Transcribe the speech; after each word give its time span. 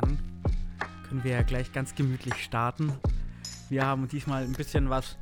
dann 0.00 0.18
können 1.08 1.24
wir 1.24 1.32
ja 1.32 1.42
gleich 1.42 1.72
ganz 1.72 1.94
gemütlich 1.94 2.34
starten. 2.42 2.92
Wir 3.68 3.84
haben 3.84 4.08
diesmal 4.08 4.44
ein 4.44 4.52
bisschen 4.52 4.90
was 4.90 5.16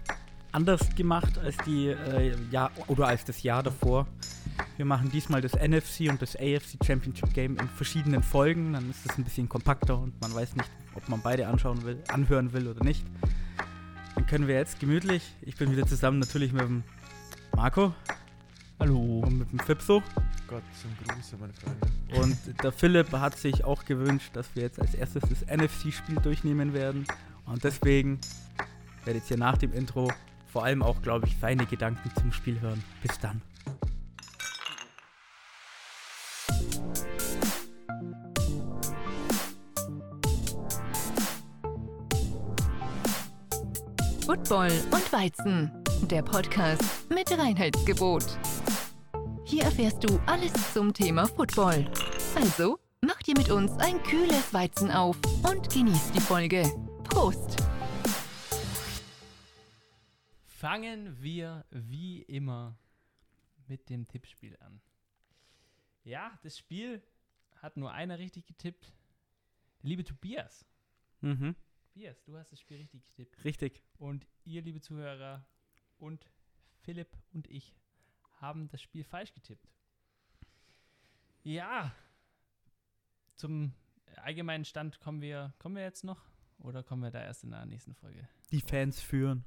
anders 0.52 0.94
gemacht 0.94 1.38
als 1.38 1.56
die 1.66 1.88
äh, 1.88 2.34
Jahr 2.50 2.70
oder 2.88 3.08
als 3.08 3.24
das 3.24 3.42
Jahr 3.42 3.62
davor. 3.62 4.06
Wir 4.76 4.84
machen 4.84 5.10
diesmal 5.10 5.40
das 5.40 5.54
NFC 5.54 6.10
und 6.10 6.20
das 6.22 6.36
AFC 6.36 6.84
Championship 6.84 7.32
Game 7.32 7.56
in 7.58 7.68
verschiedenen 7.68 8.22
Folgen. 8.22 8.72
Dann 8.72 8.90
ist 8.90 9.06
es 9.06 9.18
ein 9.18 9.24
bisschen 9.24 9.48
kompakter 9.48 9.98
und 9.98 10.20
man 10.20 10.34
weiß 10.34 10.56
nicht, 10.56 10.70
ob 10.94 11.08
man 11.08 11.20
beide 11.22 11.46
anschauen 11.48 11.84
will, 11.84 12.02
anhören 12.08 12.52
will 12.52 12.68
oder 12.68 12.84
nicht. 12.84 13.04
Dann 14.14 14.26
können 14.26 14.46
wir 14.46 14.54
jetzt 14.54 14.80
gemütlich. 14.80 15.22
Ich 15.42 15.56
bin 15.56 15.70
wieder 15.70 15.86
zusammen 15.86 16.18
natürlich 16.18 16.52
mit 16.52 16.62
dem 16.62 16.84
Marco. 17.54 17.94
Hallo. 18.78 19.22
Und 19.24 19.38
mit 19.38 19.52
dem 19.52 19.58
Fipso. 19.60 20.02
Gott 20.48 20.62
zum 20.80 20.90
Gruße, 20.96 21.36
meine 21.38 21.52
Freunde. 21.52 22.20
Und 22.20 22.62
der 22.62 22.72
Philipp 22.72 23.12
hat 23.12 23.36
sich 23.38 23.64
auch 23.64 23.84
gewünscht, 23.84 24.30
dass 24.34 24.54
wir 24.54 24.62
jetzt 24.62 24.80
als 24.80 24.94
erstes 24.94 25.22
das 25.28 25.46
NFC-Spiel 25.46 26.16
durchnehmen 26.16 26.72
werden. 26.72 27.06
Und 27.46 27.64
deswegen 27.64 28.20
werdet 29.04 29.30
ihr 29.30 29.38
nach 29.38 29.58
dem 29.58 29.72
Intro 29.72 30.10
vor 30.46 30.64
allem 30.64 30.82
auch, 30.82 31.02
glaube 31.02 31.26
ich, 31.26 31.36
seine 31.40 31.66
Gedanken 31.66 32.10
zum 32.20 32.32
Spiel 32.32 32.60
hören. 32.60 32.82
Bis 33.02 33.18
dann. 33.18 33.42
Football 44.24 44.72
und 44.90 45.12
Weizen, 45.12 45.70
der 46.08 46.22
Podcast 46.22 46.82
mit 47.10 47.30
Reinheitsgebot. 47.30 48.24
Hier 49.46 49.64
erfährst 49.64 50.02
du 50.02 50.18
alles 50.26 50.52
zum 50.72 50.92
Thema 50.94 51.26
Football. 51.26 51.84
Also, 52.34 52.78
mach 53.02 53.22
dir 53.22 53.34
mit 53.36 53.50
uns 53.50 53.72
ein 53.78 54.02
kühles 54.02 54.54
Weizen 54.54 54.90
auf 54.90 55.16
und 55.44 55.68
genieß 55.70 56.12
die 56.12 56.20
Folge. 56.20 56.62
Prost! 57.04 57.56
Fangen 60.46 61.22
wir 61.22 61.64
wie 61.70 62.22
immer 62.22 62.78
mit 63.68 63.90
dem 63.90 64.08
Tippspiel 64.08 64.56
an. 64.60 64.80
Ja, 66.04 66.38
das 66.42 66.56
Spiel 66.58 67.02
hat 67.56 67.76
nur 67.76 67.92
einer 67.92 68.18
richtig 68.18 68.46
getippt. 68.46 68.92
Der 69.82 69.90
liebe 69.90 70.04
Tobias. 70.04 70.64
Mhm, 71.20 71.54
Tobias, 71.92 72.22
du 72.24 72.36
hast 72.36 72.50
das 72.50 72.60
Spiel 72.60 72.78
richtig 72.78 73.04
getippt. 73.04 73.44
richtig. 73.44 73.82
Und 73.98 74.26
ihr, 74.44 74.62
liebe 74.62 74.80
Zuhörer, 74.80 75.46
und 75.98 76.30
Philipp 76.80 77.16
und 77.32 77.48
ich 77.48 77.74
haben 78.44 78.68
das 78.68 78.80
Spiel 78.82 79.04
falsch 79.04 79.32
getippt. 79.32 79.68
Ja, 81.42 81.94
zum 83.36 83.72
allgemeinen 84.16 84.64
Stand 84.64 85.00
kommen 85.00 85.20
wir, 85.20 85.52
kommen 85.58 85.76
wir 85.76 85.82
jetzt 85.82 86.04
noch 86.04 86.22
oder 86.58 86.82
kommen 86.82 87.02
wir 87.02 87.10
da 87.10 87.22
erst 87.22 87.44
in 87.44 87.50
der 87.50 87.66
nächsten 87.66 87.94
Folge? 87.94 88.28
Die 88.52 88.60
Fans 88.60 89.00
führen. 89.02 89.44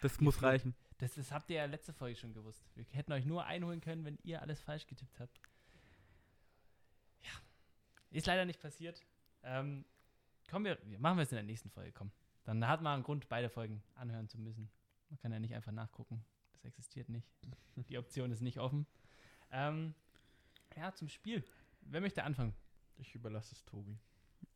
Das 0.00 0.20
muss 0.20 0.34
gefühlt. 0.34 0.52
reichen. 0.52 0.74
Das, 0.98 1.14
das 1.14 1.32
habt 1.32 1.50
ihr 1.50 1.56
ja 1.56 1.64
letzte 1.64 1.92
Folge 1.92 2.16
schon 2.16 2.34
gewusst. 2.34 2.62
Wir 2.74 2.84
hätten 2.90 3.12
euch 3.12 3.24
nur 3.24 3.44
einholen 3.46 3.80
können, 3.80 4.04
wenn 4.04 4.18
ihr 4.22 4.42
alles 4.42 4.60
falsch 4.60 4.86
getippt 4.86 5.18
habt. 5.18 5.40
Ja, 7.22 7.30
ist 8.10 8.26
leider 8.26 8.44
nicht 8.44 8.60
passiert. 8.60 9.02
Ähm, 9.42 9.84
kommen 10.50 10.66
wir- 10.66 10.78
machen 10.98 11.16
wir 11.16 11.22
es 11.22 11.32
in 11.32 11.36
der 11.36 11.44
nächsten 11.44 11.70
Folge, 11.70 11.92
komm. 11.92 12.12
Dann 12.44 12.66
hat 12.66 12.82
man 12.82 12.94
einen 12.94 13.02
Grund, 13.02 13.28
beide 13.28 13.48
Folgen 13.48 13.82
anhören 13.94 14.28
zu 14.28 14.38
müssen. 14.38 14.70
Man 15.08 15.18
kann 15.18 15.32
ja 15.32 15.38
nicht 15.38 15.54
einfach 15.54 15.72
nachgucken. 15.72 16.24
Das 16.60 16.66
existiert 16.66 17.08
nicht. 17.08 17.26
Die 17.88 17.96
Option 17.96 18.30
ist 18.30 18.42
nicht 18.42 18.58
offen. 18.58 18.86
Ähm, 19.50 19.94
ja, 20.76 20.92
zum 20.92 21.08
Spiel. 21.08 21.42
Wer 21.80 22.00
möchte 22.00 22.22
anfangen? 22.22 22.54
Ich 22.98 23.14
überlasse 23.14 23.54
es 23.54 23.64
Tobi. 23.64 23.98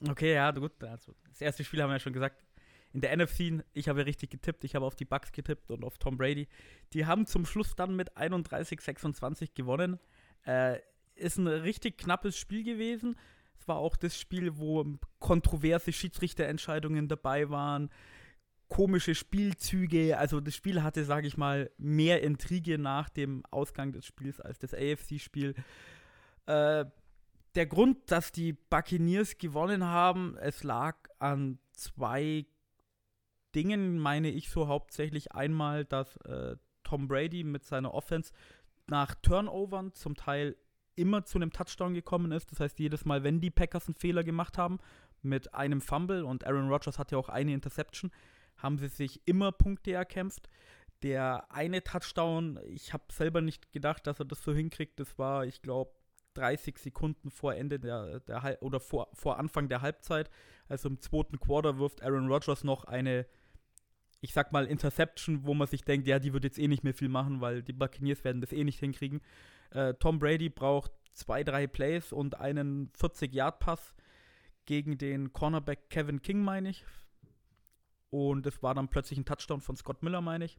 Okay, 0.06 0.34
ja, 0.34 0.50
gut. 0.50 0.82
Also, 0.84 1.14
das 1.28 1.40
erste 1.40 1.64
Spiel 1.64 1.82
haben 1.82 1.88
wir 1.88 1.94
ja 1.94 2.00
schon 2.00 2.12
gesagt. 2.12 2.44
In 2.92 3.00
der 3.00 3.16
NFC, 3.16 3.64
ich 3.72 3.88
habe 3.88 4.06
richtig 4.06 4.30
getippt. 4.30 4.64
Ich 4.64 4.74
habe 4.74 4.84
auf 4.84 4.94
die 4.94 5.04
Bucks 5.04 5.32
getippt 5.32 5.70
und 5.70 5.82
auf 5.82 5.98
Tom 5.98 6.16
Brady. 6.16 6.46
Die 6.92 7.06
haben 7.06 7.26
zum 7.26 7.44
Schluss 7.46 7.74
dann 7.74 7.96
mit 7.96 8.16
31-26 8.16 9.54
gewonnen. 9.54 9.98
Äh, 10.44 10.78
ist 11.14 11.38
ein 11.38 11.48
richtig 11.48 11.98
knappes 11.98 12.36
Spiel 12.36 12.62
gewesen. 12.62 13.16
Es 13.58 13.66
war 13.66 13.76
auch 13.76 13.96
das 13.96 14.18
Spiel, 14.18 14.58
wo 14.58 14.84
kontroverse 15.18 15.92
Schiedsrichterentscheidungen 15.92 17.08
dabei 17.08 17.48
waren, 17.50 17.90
komische 18.74 19.14
Spielzüge. 19.14 20.18
Also 20.18 20.40
das 20.40 20.56
Spiel 20.56 20.82
hatte, 20.82 21.04
sage 21.04 21.28
ich 21.28 21.36
mal, 21.36 21.70
mehr 21.78 22.22
Intrige 22.24 22.76
nach 22.76 23.08
dem 23.08 23.44
Ausgang 23.52 23.92
des 23.92 24.04
Spiels 24.04 24.40
als 24.40 24.58
das 24.58 24.74
AFC-Spiel. 24.74 25.54
Äh, 26.46 26.84
der 27.54 27.66
Grund, 27.66 28.10
dass 28.10 28.32
die 28.32 28.52
Buccaneers 28.52 29.38
gewonnen 29.38 29.84
haben, 29.84 30.36
es 30.40 30.64
lag 30.64 30.96
an 31.20 31.60
zwei 31.70 32.46
Dingen, 33.54 33.96
meine 33.96 34.28
ich 34.28 34.50
so 34.50 34.66
hauptsächlich. 34.66 35.30
Einmal, 35.30 35.84
dass 35.84 36.16
äh, 36.22 36.56
Tom 36.82 37.06
Brady 37.06 37.44
mit 37.44 37.64
seiner 37.64 37.94
Offense 37.94 38.32
nach 38.88 39.14
Turnovern 39.14 39.92
zum 39.92 40.16
Teil 40.16 40.56
immer 40.96 41.24
zu 41.24 41.38
einem 41.38 41.52
Touchdown 41.52 41.94
gekommen 41.94 42.32
ist. 42.32 42.50
Das 42.50 42.58
heißt, 42.58 42.80
jedes 42.80 43.04
Mal, 43.04 43.22
wenn 43.22 43.40
die 43.40 43.52
Packers 43.52 43.86
einen 43.86 43.94
Fehler 43.94 44.24
gemacht 44.24 44.58
haben, 44.58 44.80
mit 45.22 45.54
einem 45.54 45.80
Fumble 45.80 46.24
und 46.24 46.44
Aaron 46.44 46.68
Rodgers 46.68 46.98
hatte 46.98 47.16
auch 47.16 47.28
eine 47.28 47.54
Interception, 47.54 48.10
haben 48.56 48.78
sie 48.78 48.88
sich 48.88 49.26
immer 49.26 49.52
Punkte 49.52 49.92
erkämpft. 49.92 50.48
Der 51.02 51.50
eine 51.52 51.82
Touchdown, 51.82 52.58
ich 52.66 52.92
habe 52.92 53.04
selber 53.12 53.40
nicht 53.40 53.72
gedacht, 53.72 54.06
dass 54.06 54.20
er 54.20 54.24
das 54.24 54.42
so 54.42 54.54
hinkriegt. 54.54 54.98
Das 54.98 55.18
war, 55.18 55.44
ich 55.44 55.60
glaube, 55.60 55.92
30 56.34 56.78
Sekunden 56.78 57.30
vor 57.30 57.54
Ende 57.54 57.78
der, 57.78 58.20
der 58.20 58.58
oder 58.62 58.80
vor, 58.80 59.08
vor 59.12 59.38
Anfang 59.38 59.68
der 59.68 59.82
Halbzeit. 59.82 60.30
Also 60.68 60.88
im 60.88 61.00
zweiten 61.00 61.38
Quarter 61.38 61.78
wirft 61.78 62.02
Aaron 62.02 62.28
Rodgers 62.28 62.64
noch 62.64 62.84
eine, 62.84 63.26
ich 64.20 64.32
sag 64.32 64.52
mal, 64.52 64.66
Interception, 64.66 65.44
wo 65.44 65.54
man 65.54 65.68
sich 65.68 65.84
denkt, 65.84 66.06
ja, 66.06 66.18
die 66.18 66.32
wird 66.32 66.44
jetzt 66.44 66.58
eh 66.58 66.68
nicht 66.68 66.84
mehr 66.84 66.94
viel 66.94 67.08
machen, 67.08 67.40
weil 67.40 67.62
die 67.62 67.72
Buccaneers 67.72 68.24
werden 68.24 68.40
das 68.40 68.52
eh 68.52 68.64
nicht 68.64 68.80
hinkriegen. 68.80 69.20
Äh, 69.70 69.94
Tom 69.94 70.18
Brady 70.18 70.48
braucht 70.48 70.90
zwei, 71.12 71.44
drei 71.44 71.66
Plays 71.66 72.12
und 72.12 72.40
einen 72.40 72.90
40-Yard-Pass 72.92 73.94
gegen 74.66 74.98
den 74.98 75.32
Cornerback 75.32 75.90
Kevin 75.90 76.22
King, 76.22 76.42
meine 76.42 76.70
ich. 76.70 76.84
Und 78.14 78.46
es 78.46 78.62
war 78.62 78.76
dann 78.76 78.86
plötzlich 78.86 79.18
ein 79.18 79.24
Touchdown 79.24 79.60
von 79.60 79.74
Scott 79.76 80.04
Miller, 80.04 80.20
meine 80.20 80.44
ich. 80.44 80.56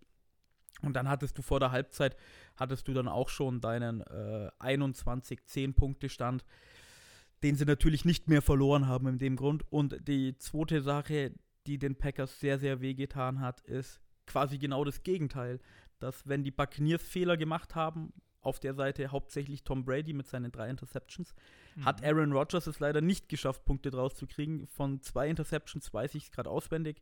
Und 0.82 0.94
dann 0.94 1.08
hattest 1.08 1.38
du 1.38 1.42
vor 1.42 1.62
der 1.62 1.72
Halbzeit, 1.72 2.18
hattest 2.58 2.86
du 2.90 2.94
dann 2.94 3.08
auch 3.08 3.30
schon 3.30 3.62
deinen 3.62 4.02
äh, 4.02 4.52
21-10-Punkte-Stand, 4.60 6.44
den 7.44 7.56
sie 7.56 7.64
natürlich 7.64 8.04
nicht 8.04 8.28
mehr 8.28 8.42
verloren 8.42 8.88
haben 8.88 9.08
in 9.08 9.20
dem 9.20 9.38
Grund. 9.38 9.64
Und 9.72 10.06
die 10.06 10.38
zweite 10.38 10.82
Sache, 10.82 11.32
die 11.66 11.78
den 11.78 11.96
Packers 11.96 12.42
sehr, 12.42 12.60
sehr 12.60 12.82
wehgetan 12.82 13.40
hat, 13.40 13.62
ist 13.62 14.02
quasi 14.28 14.58
genau 14.58 14.84
das 14.84 15.04
Gegenteil. 15.04 15.62
Dass 16.00 16.28
wenn 16.28 16.44
die 16.44 16.52
Buccaneers 16.52 17.04
Fehler 17.04 17.38
gemacht 17.38 17.74
haben, 17.74 18.12
auf 18.42 18.60
der 18.60 18.74
Seite 18.74 19.14
hauptsächlich 19.14 19.64
Tom 19.64 19.86
Brady 19.86 20.12
mit 20.12 20.28
seinen 20.28 20.52
drei 20.52 20.70
Interceptions, 20.70 21.34
hat 21.86 22.04
Aaron 22.04 22.34
Rodgers 22.34 22.68
es 22.68 22.80
leider 22.80 23.00
nicht 23.00 23.30
geschafft, 23.30 23.64
Punkte 23.64 23.92
draus 23.92 24.14
zu 24.16 24.28
kriegen. 24.28 24.68
Von 24.68 25.02
zwei 25.02 25.30
Interceptions 25.30 25.94
weiß 25.94 26.16
ich 26.16 26.26
es 26.26 26.32
gerade 26.32 26.50
auswendig. 26.50 27.02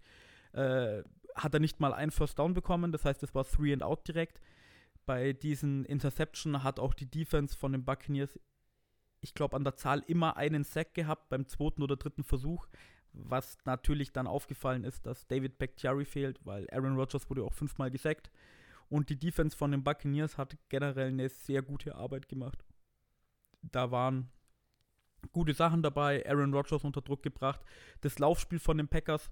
Äh, 0.53 1.03
hat 1.35 1.53
er 1.53 1.59
nicht 1.59 1.79
mal 1.79 1.93
einen 1.93 2.11
First 2.11 2.37
Down 2.37 2.53
bekommen, 2.53 2.91
das 2.91 3.05
heißt, 3.05 3.23
es 3.23 3.33
war 3.33 3.43
Three 3.45 3.73
and 3.73 3.83
Out 3.83 4.07
direkt. 4.07 4.39
Bei 5.05 5.33
diesen 5.33 5.83
Interception 5.85 6.63
hat 6.63 6.79
auch 6.79 6.93
die 6.93 7.09
Defense 7.09 7.57
von 7.57 7.71
den 7.71 7.83
Buccaneers, 7.83 8.39
ich 9.21 9.33
glaube, 9.33 9.55
an 9.55 9.63
der 9.63 9.75
Zahl 9.75 10.03
immer 10.07 10.37
einen 10.37 10.63
Sack 10.63 10.93
gehabt 10.93 11.29
beim 11.29 11.47
zweiten 11.47 11.81
oder 11.81 11.95
dritten 11.95 12.23
Versuch, 12.23 12.67
was 13.13 13.57
natürlich 13.65 14.11
dann 14.11 14.27
aufgefallen 14.27 14.83
ist, 14.83 15.05
dass 15.05 15.27
David 15.27 15.57
Bakhtiari 15.57 16.05
fehlt, 16.05 16.39
weil 16.45 16.69
Aaron 16.71 16.95
Rodgers 16.95 17.29
wurde 17.29 17.43
auch 17.43 17.53
fünfmal 17.53 17.91
gesackt. 17.91 18.31
Und 18.89 19.09
die 19.09 19.19
Defense 19.19 19.55
von 19.55 19.71
den 19.71 19.83
Buccaneers 19.83 20.37
hat 20.37 20.57
generell 20.69 21.07
eine 21.07 21.29
sehr 21.29 21.61
gute 21.61 21.95
Arbeit 21.95 22.27
gemacht. 22.29 22.63
Da 23.61 23.91
waren 23.91 24.29
gute 25.31 25.53
Sachen 25.53 25.81
dabei, 25.81 26.25
Aaron 26.27 26.53
Rodgers 26.53 26.83
unter 26.83 27.01
Druck 27.01 27.23
gebracht. 27.23 27.61
Das 28.01 28.19
Laufspiel 28.19 28.59
von 28.59 28.77
den 28.77 28.87
Packers, 28.87 29.31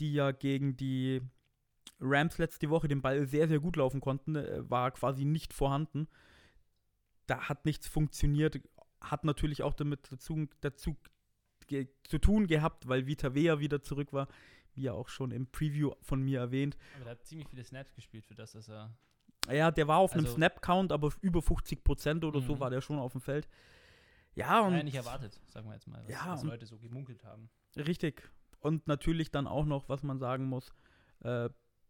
die 0.00 0.12
ja 0.12 0.30
gegen 0.32 0.76
die 0.76 1.20
Rams 2.00 2.38
letzte 2.38 2.70
Woche 2.70 2.88
den 2.88 3.02
Ball 3.02 3.26
sehr, 3.26 3.48
sehr 3.48 3.60
gut 3.60 3.76
laufen 3.76 4.00
konnten, 4.00 4.36
äh, 4.36 4.68
war 4.70 4.90
quasi 4.92 5.24
nicht 5.24 5.52
vorhanden. 5.52 6.08
Da 7.26 7.48
hat 7.48 7.64
nichts 7.64 7.86
funktioniert. 7.88 8.60
Hat 9.00 9.24
natürlich 9.24 9.62
auch 9.62 9.74
damit 9.74 10.10
dazu, 10.10 10.46
dazu 10.60 10.96
zu 12.04 12.18
tun 12.18 12.46
gehabt, 12.46 12.88
weil 12.88 13.06
Vita 13.06 13.34
Vea 13.34 13.58
wieder 13.60 13.82
zurück 13.82 14.12
war, 14.12 14.28
wie 14.74 14.82
ja 14.82 14.92
auch 14.92 15.08
schon 15.08 15.30
im 15.32 15.46
Preview 15.46 15.92
von 16.00 16.22
mir 16.22 16.40
erwähnt. 16.40 16.76
Aber 16.94 17.04
der 17.04 17.10
hat 17.12 17.26
ziemlich 17.26 17.48
viele 17.48 17.62
Snaps 17.64 17.94
gespielt 17.94 18.24
für 18.26 18.34
das, 18.34 18.52
dass 18.52 18.68
er. 18.68 18.96
Ja, 19.50 19.70
der 19.70 19.86
war 19.88 19.98
auf 19.98 20.12
einem 20.14 20.24
Also- 20.24 20.36
Snap-Count, 20.36 20.92
aber 20.92 21.12
über 21.20 21.42
50 21.42 21.84
Prozent 21.84 22.24
oder 22.24 22.40
so 22.40 22.54
Mhm. 22.54 22.60
war 22.60 22.70
der 22.70 22.80
schon 22.80 22.98
auf 22.98 23.12
dem 23.12 23.20
Feld. 23.20 23.48
Ja, 24.34 24.60
und 24.60 24.72
Naja, 24.72 24.84
nicht 24.84 24.94
erwartet, 24.94 25.38
sagen 25.48 25.66
wir 25.68 25.74
jetzt 25.74 25.86
mal, 25.88 26.02
was, 26.04 26.10
Ja, 26.10 26.26
was 26.32 26.42
Leute 26.44 26.64
so 26.66 26.78
gemunkelt 26.78 27.24
haben. 27.24 27.50
Richtig. 27.76 28.30
Und 28.60 28.86
natürlich 28.86 29.30
dann 29.30 29.46
auch 29.46 29.64
noch, 29.64 29.88
was 29.88 30.02
man 30.02 30.18
sagen 30.18 30.46
muss, 30.46 30.72
äh, 31.20 31.48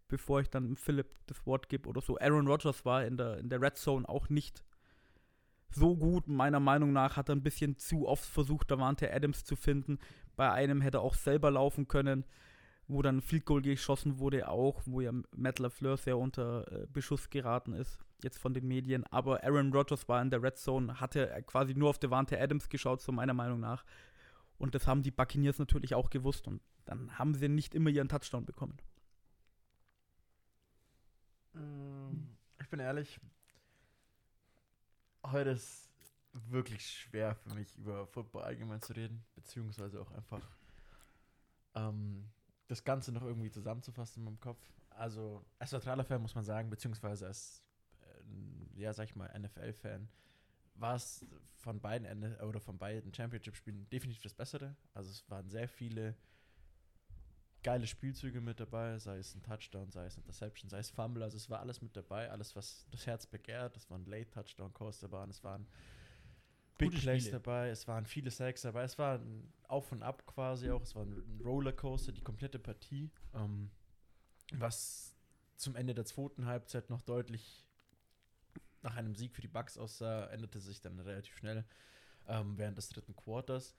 bevor 0.08 0.40
ich 0.40 0.50
dann 0.50 0.76
Philipp 0.76 1.14
das 1.26 1.46
Wort 1.46 1.68
gebe 1.68 1.88
oder 1.88 2.00
so, 2.00 2.18
Aaron 2.18 2.46
Rodgers 2.46 2.84
war 2.84 3.04
in 3.04 3.16
der, 3.16 3.38
in 3.38 3.48
der 3.48 3.60
Red 3.60 3.76
Zone 3.76 4.08
auch 4.08 4.28
nicht 4.28 4.64
so 5.70 5.96
gut. 5.96 6.28
Meiner 6.28 6.60
Meinung 6.60 6.92
nach 6.92 7.16
hat 7.16 7.28
er 7.28 7.36
ein 7.36 7.42
bisschen 7.42 7.76
zu 7.78 8.08
oft 8.08 8.24
versucht, 8.24 8.70
Davante 8.70 9.12
Adams 9.12 9.44
zu 9.44 9.56
finden. 9.56 9.98
Bei 10.36 10.50
einem 10.50 10.80
hätte 10.80 10.98
er 10.98 11.02
auch 11.02 11.14
selber 11.14 11.50
laufen 11.50 11.88
können, 11.88 12.24
wo 12.86 13.02
dann 13.02 13.18
ein 13.18 13.22
Field 13.22 13.44
Goal 13.44 13.60
geschossen 13.60 14.18
wurde, 14.18 14.48
auch, 14.48 14.82
wo 14.86 15.00
ja 15.00 15.12
Matt 15.36 15.58
LaFleur 15.58 15.96
sehr 15.98 16.16
unter 16.16 16.70
äh, 16.72 16.86
Beschuss 16.86 17.28
geraten 17.28 17.74
ist, 17.74 17.98
jetzt 18.22 18.38
von 18.38 18.54
den 18.54 18.66
Medien. 18.66 19.04
Aber 19.10 19.44
Aaron 19.44 19.72
Rodgers 19.72 20.08
war 20.08 20.22
in 20.22 20.30
der 20.30 20.42
Red 20.42 20.56
Zone, 20.56 21.00
hatte 21.00 21.26
quasi 21.46 21.74
nur 21.74 21.90
auf 21.90 21.98
Davante 21.98 22.40
Adams 22.40 22.68
geschaut, 22.68 23.02
so 23.02 23.12
meiner 23.12 23.34
Meinung 23.34 23.60
nach. 23.60 23.84
Und 24.58 24.74
das 24.74 24.86
haben 24.86 25.02
die 25.02 25.10
Buccaneers 25.10 25.58
natürlich 25.58 25.94
auch 25.94 26.10
gewusst. 26.10 26.46
Und 26.48 26.60
dann 26.84 27.18
haben 27.18 27.34
sie 27.34 27.48
nicht 27.48 27.74
immer 27.74 27.90
ihren 27.90 28.08
Touchdown 28.08 28.44
bekommen. 28.44 28.76
Mm, 31.54 32.28
Ich 32.60 32.68
bin 32.68 32.80
ehrlich, 32.80 33.20
heute 35.24 35.50
ist 35.50 35.88
wirklich 36.32 36.86
schwer 36.86 37.34
für 37.36 37.54
mich 37.54 37.74
über 37.76 38.06
Football 38.06 38.42
allgemein 38.42 38.82
zu 38.82 38.92
reden, 38.94 39.24
beziehungsweise 39.34 40.00
auch 40.00 40.10
einfach 40.12 40.42
ähm, 41.74 42.30
das 42.66 42.84
Ganze 42.84 43.12
noch 43.12 43.22
irgendwie 43.22 43.50
zusammenzufassen 43.50 44.20
in 44.20 44.24
meinem 44.24 44.40
Kopf. 44.40 44.60
Also 44.90 45.44
als 45.58 45.72
neutraler 45.72 46.04
Fan 46.04 46.20
muss 46.22 46.34
man 46.34 46.44
sagen, 46.44 46.70
beziehungsweise 46.70 47.26
als, 47.26 47.62
äh, 48.00 48.80
ja 48.80 48.92
sag 48.92 49.04
ich 49.04 49.16
mal, 49.16 49.28
NFL-Fan, 49.38 50.08
war 50.80 50.96
es 50.96 51.24
von 51.56 51.80
beiden 51.80 52.06
Ende 52.06 52.38
oder 52.46 52.60
von 52.60 52.78
beiden 52.78 53.12
Championship-Spielen 53.12 53.88
definitiv 53.90 54.22
das 54.22 54.34
Bessere. 54.34 54.76
Also 54.94 55.10
es 55.10 55.28
waren 55.28 55.48
sehr 55.48 55.68
viele 55.68 56.14
geile 57.62 57.86
Spielzüge 57.86 58.40
mit 58.40 58.60
dabei, 58.60 58.98
sei 58.98 59.18
es 59.18 59.34
ein 59.34 59.42
Touchdown, 59.42 59.90
sei 59.90 60.06
es 60.06 60.16
Interception, 60.16 60.70
sei 60.70 60.78
es 60.78 60.90
Fumble, 60.90 61.22
also 61.22 61.36
es 61.36 61.50
war 61.50 61.60
alles 61.60 61.82
mit 61.82 61.96
dabei, 61.96 62.30
alles, 62.30 62.54
was 62.54 62.86
das 62.90 63.06
Herz 63.06 63.26
begehrt. 63.26 63.76
Es 63.76 63.90
waren 63.90 64.04
Late-Touchdown-Calls 64.06 65.00
dabei, 65.00 65.24
und 65.24 65.30
es 65.30 65.42
waren 65.42 65.66
Big 66.78 66.92
Gute 66.92 67.02
Plays 67.02 67.24
Spiele. 67.24 67.40
dabei, 67.40 67.68
es 67.70 67.88
waren 67.88 68.06
viele 68.06 68.30
Sacks 68.30 68.62
dabei, 68.62 68.84
es 68.84 68.98
war 68.98 69.18
ein 69.18 69.52
Auf 69.64 69.90
und 69.92 70.02
Ab 70.02 70.26
quasi 70.26 70.70
auch, 70.70 70.82
es 70.82 70.94
war 70.94 71.04
ein 71.04 71.40
Rollercoaster, 71.44 72.12
die 72.12 72.22
komplette 72.22 72.58
Partie, 72.58 73.10
ähm, 73.34 73.70
was 74.52 75.14
zum 75.56 75.74
Ende 75.74 75.94
der 75.94 76.04
zweiten 76.04 76.46
Halbzeit 76.46 76.88
noch 76.88 77.02
deutlich 77.02 77.67
nach 78.82 78.96
einem 78.96 79.14
Sieg 79.14 79.34
für 79.34 79.42
die 79.42 79.48
Bucks 79.48 79.76
aussah, 79.78 80.26
änderte 80.26 80.60
sich 80.60 80.80
dann 80.80 80.98
relativ 81.00 81.36
schnell 81.36 81.64
ähm, 82.26 82.56
während 82.56 82.78
des 82.78 82.88
dritten 82.88 83.16
Quarters, 83.16 83.74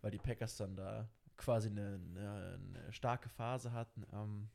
weil 0.00 0.10
die 0.10 0.18
Packers 0.18 0.56
dann 0.56 0.76
da 0.76 1.08
quasi 1.36 1.68
eine, 1.68 2.00
eine, 2.14 2.60
eine 2.78 2.92
starke 2.92 3.28
Phase 3.28 3.72
hatten. 3.72 4.04
Ähm, 4.12 4.48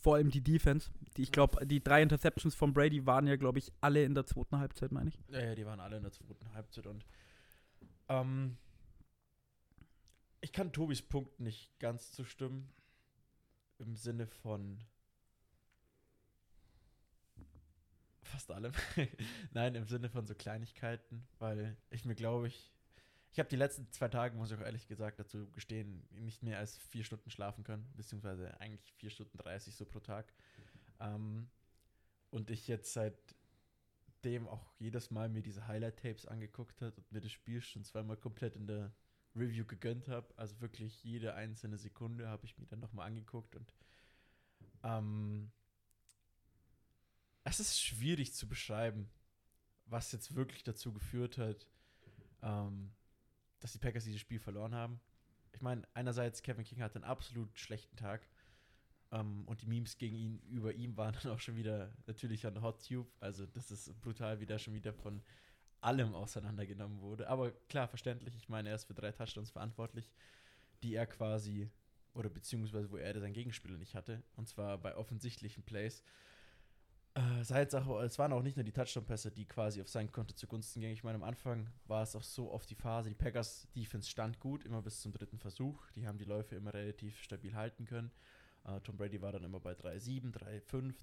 Vor 0.00 0.16
allem 0.16 0.30
die 0.30 0.42
Defense. 0.42 0.90
Die, 1.16 1.22
ich 1.22 1.32
glaube, 1.32 1.64
die 1.66 1.82
drei 1.82 2.02
Interceptions 2.02 2.54
von 2.54 2.72
Brady 2.72 3.04
waren 3.06 3.26
ja, 3.26 3.36
glaube 3.36 3.58
ich, 3.58 3.72
alle 3.80 4.04
in 4.04 4.14
der 4.14 4.26
zweiten 4.26 4.58
Halbzeit, 4.58 4.92
meine 4.92 5.10
ich. 5.10 5.18
Ja, 5.28 5.40
ja, 5.40 5.54
die 5.54 5.66
waren 5.66 5.80
alle 5.80 5.96
in 5.96 6.02
der 6.02 6.12
zweiten 6.12 6.52
Halbzeit 6.54 6.86
und 6.86 7.04
ähm, 8.08 8.56
ich 10.40 10.52
kann 10.52 10.72
Tobis 10.72 11.02
Punkt 11.02 11.38
nicht 11.40 11.78
ganz 11.78 12.12
zustimmen. 12.12 12.72
Im 13.78 13.96
Sinne 13.96 14.26
von 14.26 14.78
fast 18.22 18.50
allem. 18.50 18.72
Nein, 19.52 19.74
im 19.74 19.86
Sinne 19.86 20.08
von 20.08 20.26
so 20.26 20.34
Kleinigkeiten, 20.34 21.26
weil 21.38 21.76
ich 21.90 22.04
mir 22.04 22.14
glaube 22.14 22.48
ich, 22.48 22.72
ich 23.32 23.38
habe 23.38 23.48
die 23.48 23.56
letzten 23.56 23.90
zwei 23.90 24.08
Tage, 24.08 24.36
muss 24.36 24.50
ich 24.50 24.58
auch 24.58 24.62
ehrlich 24.62 24.88
gesagt 24.88 25.18
dazu 25.18 25.50
gestehen, 25.52 26.06
nicht 26.10 26.42
mehr 26.42 26.58
als 26.58 26.76
vier 26.76 27.02
Stunden 27.02 27.30
schlafen 27.30 27.64
können, 27.64 27.90
beziehungsweise 27.96 28.60
eigentlich 28.60 28.92
vier 28.92 29.10
Stunden 29.10 29.38
30 29.38 29.74
so 29.74 29.86
pro 29.86 30.00
Tag. 30.00 30.32
Ähm, 31.00 31.48
und 32.30 32.50
ich 32.50 32.68
jetzt 32.68 32.92
seit 32.92 33.16
dem 34.24 34.46
auch 34.48 34.72
jedes 34.78 35.10
Mal 35.10 35.28
mir 35.28 35.42
diese 35.42 35.66
Highlight-Tapes 35.66 36.26
angeguckt 36.26 36.80
hat 36.82 36.96
und 36.98 37.10
mir 37.10 37.20
das 37.20 37.32
Spiel 37.32 37.60
schon 37.60 37.84
zweimal 37.84 38.16
komplett 38.16 38.54
in 38.54 38.66
der 38.66 38.92
Review 39.34 39.64
gegönnt 39.64 40.08
habe. 40.08 40.32
Also 40.36 40.60
wirklich 40.60 41.02
jede 41.02 41.34
einzelne 41.34 41.78
Sekunde 41.78 42.28
habe 42.28 42.44
ich 42.44 42.58
mir 42.58 42.66
dann 42.66 42.80
nochmal 42.80 43.06
angeguckt 43.06 43.56
und 43.56 43.72
ähm, 44.84 45.50
es 47.44 47.60
ist 47.60 47.80
schwierig 47.80 48.34
zu 48.34 48.48
beschreiben, 48.48 49.10
was 49.86 50.12
jetzt 50.12 50.34
wirklich 50.34 50.62
dazu 50.62 50.92
geführt 50.92 51.38
hat, 51.38 51.66
ähm, 52.42 52.92
dass 53.60 53.72
die 53.72 53.78
Packers 53.78 54.04
dieses 54.04 54.20
Spiel 54.20 54.38
verloren 54.38 54.74
haben. 54.74 55.00
Ich 55.52 55.60
meine, 55.60 55.86
einerseits 55.94 56.42
Kevin 56.42 56.64
King 56.64 56.82
hatte 56.82 56.96
einen 56.96 57.04
absolut 57.04 57.58
schlechten 57.58 57.96
Tag 57.96 58.26
ähm, 59.10 59.44
und 59.46 59.62
die 59.62 59.66
Memes 59.66 59.98
gegen 59.98 60.16
ihn 60.16 60.38
über 60.48 60.72
ihm 60.72 60.96
waren 60.96 61.14
dann 61.22 61.32
auch 61.32 61.40
schon 61.40 61.56
wieder 61.56 61.92
natürlich 62.06 62.46
an 62.46 62.62
Hot 62.62 62.86
Tube. 62.86 63.10
Also 63.20 63.46
das 63.46 63.70
ist 63.70 64.00
brutal, 64.00 64.40
wie 64.40 64.46
da 64.46 64.58
schon 64.58 64.74
wieder 64.74 64.92
von 64.92 65.22
allem 65.80 66.14
auseinandergenommen 66.14 67.00
wurde. 67.00 67.28
Aber 67.28 67.50
klar, 67.68 67.88
verständlich. 67.88 68.34
Ich 68.36 68.48
meine, 68.48 68.70
er 68.70 68.76
ist 68.76 68.84
für 68.84 68.94
drei 68.94 69.12
Touchdowns 69.12 69.50
verantwortlich, 69.50 70.10
die 70.82 70.94
er 70.94 71.06
quasi 71.06 71.70
oder 72.14 72.28
beziehungsweise 72.28 72.90
wo 72.90 72.96
er 72.96 73.18
seinen 73.18 73.32
Gegenspieler 73.32 73.76
nicht 73.76 73.94
hatte. 73.94 74.22
Und 74.36 74.48
zwar 74.48 74.78
bei 74.78 74.96
offensichtlichen 74.96 75.62
Plays. 75.64 76.02
Äh, 77.14 77.44
sei 77.44 77.60
jetzt 77.60 77.74
auch, 77.74 78.00
es 78.00 78.18
waren 78.18 78.32
auch 78.32 78.42
nicht 78.42 78.56
nur 78.56 78.64
die 78.64 78.72
Touchdown-Pässe, 78.72 79.30
die 79.30 79.44
quasi 79.44 79.82
auf 79.82 79.88
sein 79.88 80.10
Konto 80.10 80.34
zugunsten 80.34 80.80
gingen. 80.80 80.94
Ich 80.94 81.04
meine, 81.04 81.16
am 81.16 81.24
Anfang 81.24 81.68
war 81.86 82.02
es 82.02 82.16
auch 82.16 82.22
so 82.22 82.50
oft 82.50 82.70
die 82.70 82.74
Phase, 82.74 83.10
die 83.10 83.14
Packers 83.14 83.68
Defense 83.76 84.08
stand 84.08 84.40
gut, 84.40 84.64
immer 84.64 84.80
bis 84.80 85.00
zum 85.02 85.12
dritten 85.12 85.38
Versuch. 85.38 85.90
Die 85.90 86.06
haben 86.06 86.16
die 86.16 86.24
Läufe 86.24 86.56
immer 86.56 86.72
relativ 86.72 87.22
stabil 87.22 87.54
halten 87.54 87.84
können. 87.84 88.10
Äh, 88.64 88.80
Tom 88.80 88.96
Brady 88.96 89.20
war 89.20 89.32
dann 89.32 89.44
immer 89.44 89.60
bei 89.60 89.72
3-7, 89.72 90.32
3-5, 90.32 90.94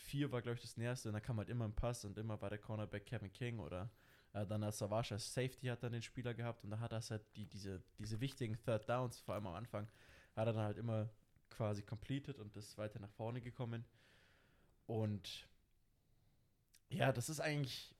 3-4 0.00 0.30
war, 0.30 0.40
glaube 0.40 0.56
ich, 0.56 0.62
das 0.62 0.78
Nächste. 0.78 1.10
Und 1.10 1.14
da 1.14 1.20
kam 1.20 1.36
halt 1.36 1.50
immer 1.50 1.66
ein 1.66 1.74
Pass 1.74 2.06
und 2.06 2.16
immer 2.16 2.40
war 2.40 2.48
der 2.48 2.58
Cornerback 2.58 3.04
Kevin 3.04 3.32
King 3.32 3.58
oder 3.58 3.90
äh, 4.32 4.46
dann 4.46 4.62
als 4.62 4.78
Savage 4.78 5.14
als 5.14 5.34
Safety 5.34 5.66
hat 5.66 5.82
dann 5.82 5.92
den 5.92 6.02
Spieler 6.02 6.32
gehabt 6.32 6.64
und 6.64 6.70
da 6.70 6.80
hat 6.80 6.92
er 6.92 7.00
halt 7.00 7.24
die, 7.36 7.46
diese, 7.46 7.82
diese 7.98 8.20
wichtigen 8.20 8.56
Third 8.64 8.88
Downs, 8.88 9.20
vor 9.20 9.34
allem 9.34 9.46
am 9.46 9.54
Anfang, 9.54 9.86
hat 10.34 10.46
er 10.46 10.52
dann 10.52 10.64
halt 10.64 10.78
immer 10.78 11.10
quasi 11.50 11.82
completed 11.82 12.38
und 12.38 12.56
ist 12.56 12.78
weiter 12.78 12.98
nach 12.98 13.10
vorne 13.10 13.42
gekommen. 13.42 13.84
Und 14.92 15.48
ja, 16.90 17.12
das 17.12 17.30
ist 17.30 17.40
eigentlich 17.40 17.94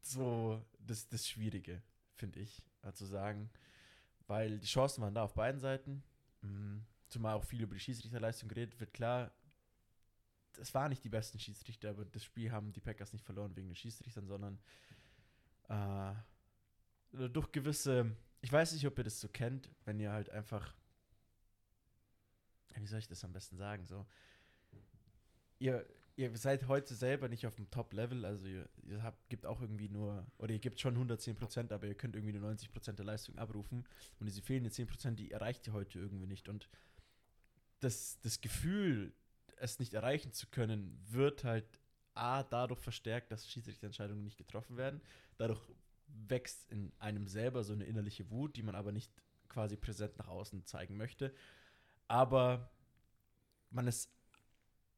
so 0.00 0.64
das, 0.78 1.08
das 1.08 1.28
Schwierige, 1.28 1.82
finde 2.14 2.40
ich, 2.40 2.62
zu 2.94 3.04
sagen. 3.04 3.50
Weil 4.26 4.58
die 4.58 4.66
Chancen 4.66 5.02
waren 5.02 5.14
da 5.14 5.24
auf 5.24 5.34
beiden 5.34 5.60
Seiten. 5.60 6.02
Mhm. 6.40 6.86
Zumal 7.08 7.34
auch 7.34 7.44
viel 7.44 7.62
über 7.62 7.74
die 7.74 7.80
Schiedsrichterleistung 7.80 8.48
geredet 8.48 8.80
wird. 8.80 8.94
Klar, 8.94 9.30
es 10.58 10.72
waren 10.72 10.88
nicht 10.88 11.04
die 11.04 11.10
besten 11.10 11.38
Schiedsrichter, 11.38 11.90
aber 11.90 12.06
das 12.06 12.24
Spiel 12.24 12.50
haben 12.50 12.72
die 12.72 12.80
Packers 12.80 13.12
nicht 13.12 13.26
verloren 13.26 13.54
wegen 13.56 13.68
den 13.68 13.76
Schiedsrichtern, 13.76 14.26
sondern 14.26 14.58
äh, 15.68 16.14
durch 17.28 17.52
gewisse, 17.52 18.16
ich 18.40 18.50
weiß 18.50 18.72
nicht, 18.72 18.86
ob 18.86 18.96
ihr 18.96 19.04
das 19.04 19.20
so 19.20 19.28
kennt, 19.28 19.68
wenn 19.84 20.00
ihr 20.00 20.12
halt 20.12 20.30
einfach, 20.30 20.74
wie 22.74 22.86
soll 22.86 23.00
ich 23.00 23.08
das 23.08 23.22
am 23.22 23.34
besten 23.34 23.58
sagen, 23.58 23.86
so, 23.86 24.06
ihr, 25.58 25.86
ihr 26.16 26.36
seid 26.36 26.68
heute 26.68 26.94
selber 26.94 27.28
nicht 27.28 27.46
auf 27.46 27.54
dem 27.54 27.70
Top-Level, 27.70 28.24
also 28.24 28.46
ihr, 28.46 28.68
ihr 28.88 29.02
habt, 29.02 29.28
gibt 29.28 29.46
auch 29.46 29.60
irgendwie 29.60 29.88
nur, 29.88 30.26
oder 30.38 30.52
ihr 30.52 30.58
gebt 30.58 30.80
schon 30.80 30.96
110%, 30.96 31.72
aber 31.72 31.86
ihr 31.86 31.94
könnt 31.94 32.16
irgendwie 32.16 32.38
nur 32.38 32.50
90% 32.50 32.92
der 32.92 33.04
Leistung 33.04 33.38
abrufen 33.38 33.84
und 34.18 34.26
diese 34.26 34.42
fehlenden 34.42 34.72
10%, 34.72 35.12
die 35.12 35.30
erreicht 35.30 35.66
ihr 35.66 35.72
heute 35.72 35.98
irgendwie 35.98 36.26
nicht 36.26 36.48
und 36.48 36.68
das, 37.80 38.18
das 38.22 38.40
Gefühl, 38.40 39.12
es 39.56 39.78
nicht 39.78 39.94
erreichen 39.94 40.32
zu 40.32 40.46
können, 40.48 40.98
wird 41.08 41.44
halt 41.44 41.80
A, 42.14 42.42
dadurch 42.42 42.80
verstärkt, 42.80 43.30
dass 43.30 43.48
Schiedsrichterentscheidungen 43.48 44.24
nicht 44.24 44.38
getroffen 44.38 44.76
werden. 44.76 45.02
Dadurch 45.36 45.60
wächst 46.28 46.70
in 46.70 46.92
einem 46.98 47.26
selber 47.26 47.62
so 47.62 47.74
eine 47.74 47.84
innerliche 47.84 48.30
Wut, 48.30 48.56
die 48.56 48.62
man 48.62 48.74
aber 48.74 48.90
nicht 48.90 49.12
quasi 49.48 49.76
präsent 49.76 50.16
nach 50.18 50.28
außen 50.28 50.64
zeigen 50.64 50.96
möchte. 50.96 51.34
Aber 52.08 52.70
man 53.70 53.86
ist 53.86 54.10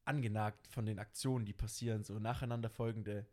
angenagt 0.09 0.67
von 0.67 0.85
den 0.85 0.99
Aktionen, 0.99 1.45
die 1.45 1.53
passieren, 1.53 2.03
so 2.03 2.17
nacheinander 2.19 2.69
folgende 2.69 3.27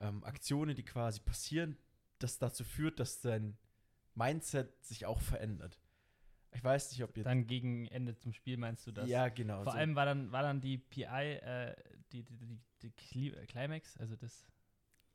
ähm, 0.00 0.24
Aktionen, 0.24 0.74
die 0.74 0.82
quasi 0.82 1.20
passieren, 1.20 1.76
das 2.18 2.38
dazu 2.38 2.64
führt, 2.64 2.98
dass 2.98 3.20
dein 3.20 3.56
Mindset 4.14 4.84
sich 4.84 5.06
auch 5.06 5.20
verändert. 5.20 5.78
Ich 6.52 6.64
weiß 6.64 6.90
nicht, 6.90 7.04
ob 7.04 7.16
ihr. 7.16 7.22
Dann 7.22 7.46
gegen 7.46 7.86
Ende 7.86 8.16
zum 8.16 8.32
Spiel 8.32 8.56
meinst 8.56 8.84
du 8.86 8.90
das? 8.90 9.08
ja, 9.08 9.28
genau. 9.28 9.62
Vor 9.62 9.72
so. 9.72 9.78
allem 9.78 9.94
war 9.94 10.04
dann, 10.04 10.32
war 10.32 10.42
dann 10.42 10.60
die 10.60 10.78
PI, 10.78 11.04
äh, 11.04 11.76
die, 12.12 12.24
die, 12.24 12.36
die, 12.36 12.58
die 12.82 12.90
Cli- 12.90 13.46
Climax, 13.46 13.96
also 13.98 14.16
das, 14.16 14.48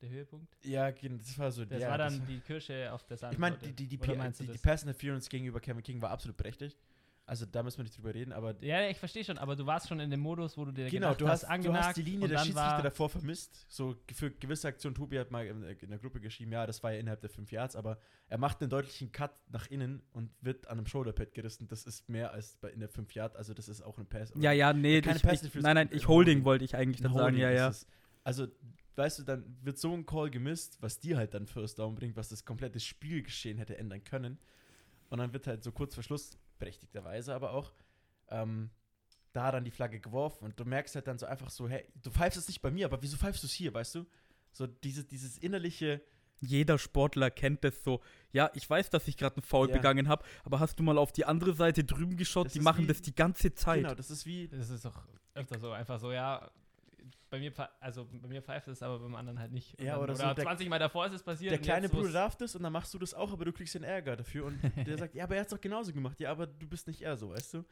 der 0.00 0.08
Höhepunkt. 0.08 0.56
Ja, 0.64 0.90
genau, 0.90 1.18
das 1.18 1.38
war 1.38 1.52
so. 1.52 1.66
Das 1.66 1.82
ja, 1.82 1.90
war 1.90 1.98
das 1.98 2.16
dann 2.16 2.26
die 2.26 2.40
Kirsche 2.40 2.90
auf 2.90 3.04
der 3.04 3.18
Sahne. 3.18 3.34
Ich 3.34 3.38
meine, 3.38 3.58
die, 3.58 3.66
die, 3.74 3.86
die, 3.86 3.98
die, 3.98 4.06
die 4.06 4.46
das? 4.46 4.62
Pass 4.62 4.82
Interference 4.82 5.28
gegenüber 5.28 5.60
Kevin 5.60 5.82
King 5.82 6.00
war 6.00 6.10
absolut 6.10 6.38
berechtigt. 6.38 6.78
Also 7.28 7.44
da 7.44 7.64
müssen 7.64 7.78
wir 7.78 7.82
nicht 7.82 7.98
drüber 7.98 8.14
reden, 8.14 8.32
aber 8.32 8.54
Ja, 8.62 8.88
ich 8.88 8.98
verstehe 8.98 9.24
schon, 9.24 9.36
aber 9.36 9.56
du 9.56 9.66
warst 9.66 9.88
schon 9.88 9.98
in 9.98 10.10
dem 10.10 10.20
Modus, 10.20 10.56
wo 10.56 10.64
du 10.64 10.70
dir 10.70 10.88
genau, 10.88 11.08
gedacht 11.08 11.20
du 11.20 11.28
hast, 11.28 11.42
du 11.42 11.48
angenagt 11.48 11.86
hast 11.86 11.96
die 11.96 12.02
Linie 12.02 12.28
der 12.28 12.38
Schiedsrichter 12.38 12.82
davor 12.82 13.08
vermisst. 13.08 13.66
So 13.68 13.96
für 14.12 14.30
gewisse 14.30 14.68
Aktionen, 14.68 14.94
Tobi 14.94 15.18
hat 15.18 15.32
mal 15.32 15.44
in, 15.44 15.64
in 15.64 15.90
der 15.90 15.98
Gruppe 15.98 16.20
geschrieben, 16.20 16.52
ja, 16.52 16.66
das 16.66 16.84
war 16.84 16.92
ja 16.92 17.00
innerhalb 17.00 17.20
der 17.20 17.30
fünf 17.30 17.50
Yards, 17.50 17.74
aber 17.74 17.98
er 18.28 18.38
macht 18.38 18.60
einen 18.60 18.70
deutlichen 18.70 19.10
Cut 19.10 19.32
nach 19.50 19.66
innen 19.66 20.02
und 20.12 20.30
wird 20.40 20.68
an 20.68 20.78
einem 20.78 20.86
Shoulderpad 20.86 21.34
gerissen. 21.34 21.66
Das 21.66 21.84
ist 21.84 22.08
mehr 22.08 22.30
als 22.30 22.58
bei, 22.58 22.70
in 22.70 22.78
der 22.78 22.88
fünf 22.88 23.12
Yard, 23.12 23.34
also 23.34 23.54
das 23.54 23.68
ist 23.68 23.82
auch 23.82 23.98
ein 23.98 24.06
Pass. 24.06 24.32
Ja, 24.36 24.52
ja, 24.52 24.72
nee, 24.72 25.00
Keine 25.00 25.16
ich, 25.16 25.22
Pass 25.24 25.42
ich, 25.42 25.52
nein, 25.54 25.74
nein, 25.74 25.88
ein 25.88 25.96
ich 25.96 26.06
Holding 26.06 26.44
wollte 26.44 26.64
ich 26.64 26.76
eigentlich 26.76 27.02
dann 27.02 27.12
sagen, 27.12 27.36
ja, 27.36 27.50
ja. 27.50 27.68
es. 27.68 27.88
Also 28.22 28.46
weißt 28.94 29.18
du, 29.18 29.22
dann 29.24 29.56
wird 29.62 29.78
so 29.78 29.92
ein 29.92 30.06
Call 30.06 30.30
gemisst, 30.30 30.80
was 30.80 31.00
dir 31.00 31.16
halt 31.16 31.34
dann 31.34 31.46
First 31.46 31.80
Down 31.80 31.96
bringt, 31.96 32.16
was 32.16 32.28
das 32.28 32.44
komplette 32.44 32.80
Spielgeschehen 32.80 33.58
hätte 33.58 33.76
ändern 33.76 34.04
können. 34.04 34.38
Und 35.08 35.18
dann 35.18 35.32
wird 35.32 35.46
halt 35.46 35.62
so 35.62 35.72
kurz 35.72 35.94
vor 35.94 36.02
Schluss, 36.02 36.38
berechtigterweise 36.58 37.34
aber 37.34 37.52
auch, 37.52 37.72
ähm, 38.28 38.70
da 39.32 39.52
dann 39.52 39.64
die 39.64 39.70
Flagge 39.70 40.00
geworfen 40.00 40.44
und 40.44 40.58
du 40.58 40.64
merkst 40.64 40.94
halt 40.94 41.06
dann 41.06 41.18
so 41.18 41.26
einfach 41.26 41.50
so, 41.50 41.68
hey, 41.68 41.84
du 42.02 42.10
pfeifst 42.10 42.38
es 42.38 42.48
nicht 42.48 42.62
bei 42.62 42.70
mir, 42.70 42.86
aber 42.86 43.02
wieso 43.02 43.16
pfeifst 43.16 43.42
du 43.42 43.46
es 43.46 43.52
hier, 43.52 43.72
weißt 43.74 43.96
du? 43.96 44.06
So 44.52 44.66
diese, 44.66 45.04
dieses 45.04 45.38
innerliche, 45.38 46.00
Jeder 46.40 46.78
Sportler 46.78 47.30
kennt 47.30 47.64
das 47.64 47.82
so. 47.82 48.02
Ja, 48.30 48.50
ich 48.52 48.68
weiß, 48.68 48.90
dass 48.90 49.08
ich 49.08 49.16
gerade 49.16 49.36
einen 49.36 49.42
Foul 49.42 49.70
Ja. 49.70 49.76
begangen 49.76 50.06
habe, 50.06 50.22
aber 50.44 50.60
hast 50.60 50.78
du 50.78 50.82
mal 50.82 50.98
auf 50.98 51.10
die 51.12 51.24
andere 51.24 51.54
Seite 51.54 51.82
drüben 51.82 52.16
geschaut? 52.18 52.46
Das 52.46 52.52
die 52.52 52.60
machen 52.60 52.84
wie- 52.84 52.88
das 52.88 53.00
die 53.00 53.14
ganze 53.14 53.54
Zeit. 53.54 53.82
genau, 53.82 53.94
das 53.94 54.10
ist 54.10 54.26
wie, 54.26 54.46
Das 54.48 54.68
ist 54.68 54.84
doch 54.84 55.02
öfter 55.34 55.58
so, 55.58 55.70
einfach 55.72 55.98
so, 55.98 56.12
ja. 56.12 56.50
Bei 57.36 57.40
mir, 57.40 57.52
also 57.80 58.06
bei 58.10 58.28
mir 58.28 58.40
pfeift 58.42 58.68
es, 58.68 58.82
aber 58.82 58.98
beim 58.98 59.14
anderen 59.14 59.38
halt 59.38 59.52
nicht. 59.52 59.78
Ja, 59.78 59.92
dann, 59.94 60.04
oder 60.04 60.14
oder 60.14 60.28
so 60.28 60.34
der- 60.34 60.44
20 60.44 60.68
Mal 60.70 60.78
davor 60.78 61.06
ist 61.06 61.12
es 61.12 61.22
passiert. 61.22 61.52
der 61.52 61.58
kleine 61.58 61.88
Bruder 61.88 62.12
darf 62.12 62.36
das 62.36 62.54
und 62.56 62.62
dann 62.62 62.72
machst 62.72 62.94
du 62.94 62.98
das 62.98 63.12
auch, 63.12 63.32
aber 63.32 63.44
du 63.44 63.52
kriegst 63.52 63.74
den 63.74 63.82
Ärger 63.82 64.16
dafür 64.16 64.46
und 64.46 64.58
der 64.86 64.96
sagt, 64.96 65.14
ja, 65.14 65.24
aber 65.24 65.34
er 65.34 65.40
hat 65.42 65.48
es 65.48 65.52
doch 65.52 65.60
genauso 65.60 65.92
gemacht, 65.92 66.18
ja, 66.18 66.30
aber 66.30 66.46
du 66.46 66.66
bist 66.66 66.86
nicht 66.86 67.02
er 67.02 67.16
so, 67.16 67.30
weißt 67.30 67.54
du? 67.54 67.64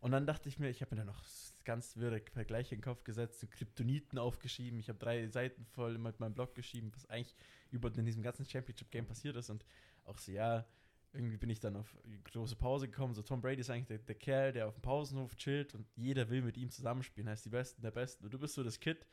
Und 0.00 0.10
dann 0.10 0.26
dachte 0.26 0.48
ich 0.48 0.58
mir, 0.58 0.68
ich 0.68 0.80
habe 0.80 0.94
mir 0.96 1.04
dann 1.04 1.06
noch 1.06 1.22
ganz 1.64 1.96
wirre 1.96 2.20
Vergleiche 2.32 2.74
in 2.74 2.80
den 2.80 2.84
Kopf 2.84 3.04
gesetzt, 3.04 3.38
so 3.38 3.46
Kryptoniten 3.46 4.18
aufgeschrieben, 4.18 4.80
ich 4.80 4.88
habe 4.88 4.98
drei 4.98 5.28
Seiten 5.28 5.64
voll 5.64 5.96
mit 5.98 6.18
meinem 6.18 6.34
Blog 6.34 6.56
geschrieben, 6.56 6.90
was 6.94 7.06
eigentlich 7.08 7.36
über 7.70 7.88
in 7.96 8.04
diesem 8.04 8.22
ganzen 8.24 8.44
Championship-Game 8.44 9.06
passiert 9.06 9.36
ist 9.36 9.48
und 9.50 9.64
auch 10.04 10.18
so, 10.18 10.32
ja, 10.32 10.64
irgendwie 11.12 11.36
bin 11.36 11.50
ich 11.50 11.60
dann 11.60 11.76
auf 11.76 11.94
große 12.24 12.56
Pause 12.56 12.88
gekommen, 12.88 13.14
so 13.14 13.22
Tom 13.22 13.40
Brady 13.40 13.60
ist 13.60 13.70
eigentlich 13.70 13.86
der, 13.86 13.98
der 13.98 14.14
Kerl, 14.14 14.52
der 14.52 14.68
auf 14.68 14.74
dem 14.74 14.82
Pausenhof 14.82 15.36
chillt 15.36 15.74
und 15.74 15.86
jeder 15.94 16.30
will 16.30 16.42
mit 16.42 16.56
ihm 16.56 16.70
zusammenspielen, 16.70 17.28
heißt 17.28 17.44
die 17.44 17.50
Besten 17.50 17.82
der 17.82 17.90
Besten 17.90 18.24
und 18.24 18.32
du 18.32 18.38
bist 18.38 18.54
so 18.54 18.62
das 18.62 18.80
Kid, 18.80 19.06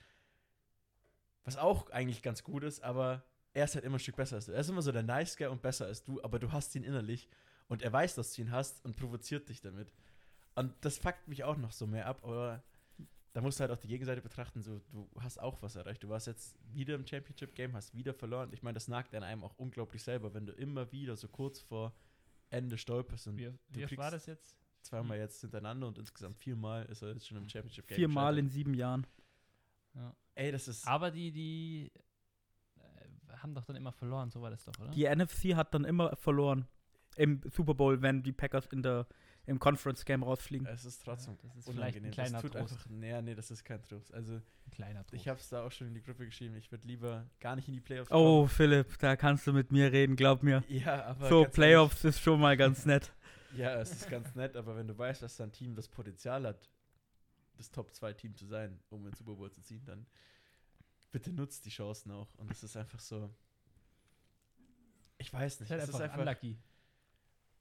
was 1.44 1.58
auch 1.58 1.90
eigentlich 1.90 2.22
ganz 2.22 2.44
gut 2.44 2.64
ist, 2.64 2.82
aber 2.84 3.24
er 3.54 3.66
ist 3.66 3.76
halt 3.76 3.84
immer 3.84 3.98
ein 3.98 4.00
Stück 4.00 4.16
besser 4.16 4.38
als 4.38 4.46
du. 4.46 4.52
Er 4.52 4.60
ist 4.60 4.70
immer 4.70 4.82
so 4.82 4.92
der 4.92 5.04
Nice 5.04 5.36
Guy 5.36 5.48
und 5.48 5.62
besser 5.62 5.86
als 5.86 6.04
du, 6.04 6.22
aber 6.24 6.40
du 6.40 6.52
hast 6.52 6.76
ihn 6.76 6.84
innerlich 6.84 7.30
und 7.68 7.82
er 7.82 7.92
weiß, 7.92 8.16
dass 8.16 8.34
du 8.34 8.42
ihn 8.42 8.52
hast 8.52 8.84
und 8.86 8.96
provoziert 8.96 9.50
dich 9.50 9.62
damit. 9.62 9.94
Und 10.56 10.74
das 10.82 10.98
fuckt 10.98 11.28
mich 11.28 11.44
auch 11.44 11.58
noch 11.58 11.72
so 11.72 11.88
mehr 11.88 12.06
ab, 12.06 12.24
aber 12.24 12.64
da 13.34 13.42
musst 13.42 13.60
du 13.60 13.62
halt 13.62 13.72
auch 13.72 13.78
die 13.78 13.88
Gegenseite 13.88 14.22
betrachten, 14.22 14.62
so 14.62 14.80
du 14.92 15.10
hast 15.20 15.40
auch 15.40 15.62
was 15.62 15.76
erreicht. 15.76 16.04
Du 16.04 16.10
warst 16.10 16.28
jetzt 16.28 16.58
wieder 16.74 16.96
im 16.96 17.06
Championship 17.06 17.56
Game, 17.56 17.74
hast 17.74 17.96
wieder 17.96 18.14
verloren. 18.14 18.50
Ich 18.54 18.64
meine, 18.64 18.74
das 18.74 18.88
nagt 18.88 19.14
an 19.14 19.24
einem 19.24 19.44
auch 19.44 19.56
unglaublich 19.58 20.04
selber, 20.04 20.34
wenn 20.34 20.46
du 20.46 20.54
immer 20.54 20.92
wieder 20.92 21.16
so 21.16 21.28
kurz 21.28 21.60
vor 21.62 21.94
Ende 22.50 22.78
stolperst 22.78 23.28
und 23.28 23.38
Wie, 23.38 23.46
du 23.46 23.90
wie 23.90 23.98
war 23.98 24.12
das 24.12 24.26
jetzt? 24.26 24.56
zweimal 24.82 25.18
jetzt 25.18 25.42
hintereinander 25.42 25.88
und 25.88 25.98
insgesamt 25.98 26.38
viermal 26.38 26.86
ist 26.86 27.02
er 27.02 27.10
jetzt 27.10 27.28
schon 27.28 27.38
im 27.38 27.48
Championship 27.48 27.88
Game. 27.88 27.98
Viermal 27.98 28.38
in 28.38 28.50
sieben 28.50 28.74
Jahren. 28.74 29.06
Ja. 29.94 30.16
Ey, 30.36 30.52
das 30.52 30.68
ist 30.68 30.88
Aber 30.88 31.12
die, 31.12 31.32
die 31.32 31.92
äh, 32.78 33.34
haben 33.38 33.54
doch 33.54 33.66
dann 33.66 33.76
immer 33.76 33.92
verloren, 33.92 34.32
so 34.32 34.42
war 34.42 34.50
das 34.50 34.64
doch, 34.64 34.74
oder? 34.80 34.92
Die 34.92 35.04
NFC 35.04 35.56
hat 35.56 35.74
dann 35.74 35.86
immer 35.86 36.16
verloren 36.16 36.68
im 37.16 37.42
Super 37.52 37.74
Bowl, 37.74 38.02
wenn 38.02 38.24
die 38.24 38.32
Packers 38.32 38.68
in 38.68 38.82
der, 38.82 39.08
im 39.50 39.60
Conference 39.60 40.06
Game 40.06 40.24
rausfliegen. 40.24 40.68
es 40.68 40.86
ist 40.86 41.04
trotzdem 41.04 41.38
das 41.42 41.56
ist 41.58 41.66
vielleicht 41.66 41.78
unangenehm. 41.98 42.06
ein 42.06 42.12
kleiner 42.12 42.32
das 42.34 42.42
tut 42.42 42.52
Trost. 42.54 42.74
einfach, 42.74 42.90
nee, 42.90 43.22
nee, 43.22 43.36
das 43.36 43.52
ist 43.52 43.64
kein 43.66 43.82
Trost. 43.84 44.14
Also 44.14 44.34
Ein 44.36 44.72
kleiner 44.72 45.04
Trost. 45.06 45.14
Ich 45.22 45.28
habe 45.28 45.40
es 45.40 45.50
da 45.50 45.64
auch 45.66 45.72
schon 45.72 45.88
in 45.88 45.94
die 45.94 46.02
Gruppe 46.02 46.26
geschrieben. 46.26 46.56
Ich 46.56 46.72
würde 46.72 46.88
lieber 46.88 47.26
gar 47.40 47.56
nicht 47.56 47.68
in 47.68 47.74
die 47.74 47.82
Playoffs 47.82 48.12
Oh, 48.12 48.48
Philipp, 48.48 48.98
da 49.00 49.16
kannst 49.16 49.46
du 49.48 49.54
mit 49.54 49.72
mir 49.72 49.92
reden, 49.92 50.16
glaub 50.16 50.44
mir. 50.44 50.62
kommen. 50.62 50.80
Ja, 50.80 51.04
aber 51.06 51.30
So, 51.30 51.46
Playoffs 51.46 52.04
ist 52.06 52.22
schon 52.22 52.40
mal 52.40 52.56
ganz 52.56 52.86
nett. 52.86 53.12
Ehrlich, 53.52 53.58
ja, 53.60 53.82
es 53.82 53.92
ist 53.92 54.10
ganz 54.10 54.36
nett, 54.36 54.56
aber 54.56 54.76
wenn 54.76 54.88
du 54.88 54.98
weißt, 54.98 55.22
dass 55.22 55.36
dein 55.38 55.52
Team 55.52 55.76
das 55.76 55.88
Potenzial 55.88 56.46
hat, 56.46 56.70
das 57.58 57.72
Top-2-Team 57.72 58.36
zu 58.36 58.46
sein, 58.46 58.80
um 58.90 59.00
in 59.06 59.12
den 59.12 59.16
Super 59.16 59.34
Bowl 59.36 59.52
zu 59.52 59.62
ziehen, 59.62 59.84
dann 59.86 60.06
bitte 61.12 61.34
nutzt 61.34 61.66
die 61.66 61.70
Chancen 61.72 62.12
auch. 62.12 62.34
Und 62.36 62.50
es 62.52 62.64
ist 62.64 62.78
einfach 62.78 63.00
so. 63.00 63.30
Ich 65.18 65.34
weiß 65.34 65.54
ist 65.56 65.60
nicht. 65.62 65.72
halt 65.72 65.82
es 65.82 65.90
ist 65.90 65.96
einfach 65.96 66.06
einfach, 66.14 66.20
unlucky. 66.20 66.58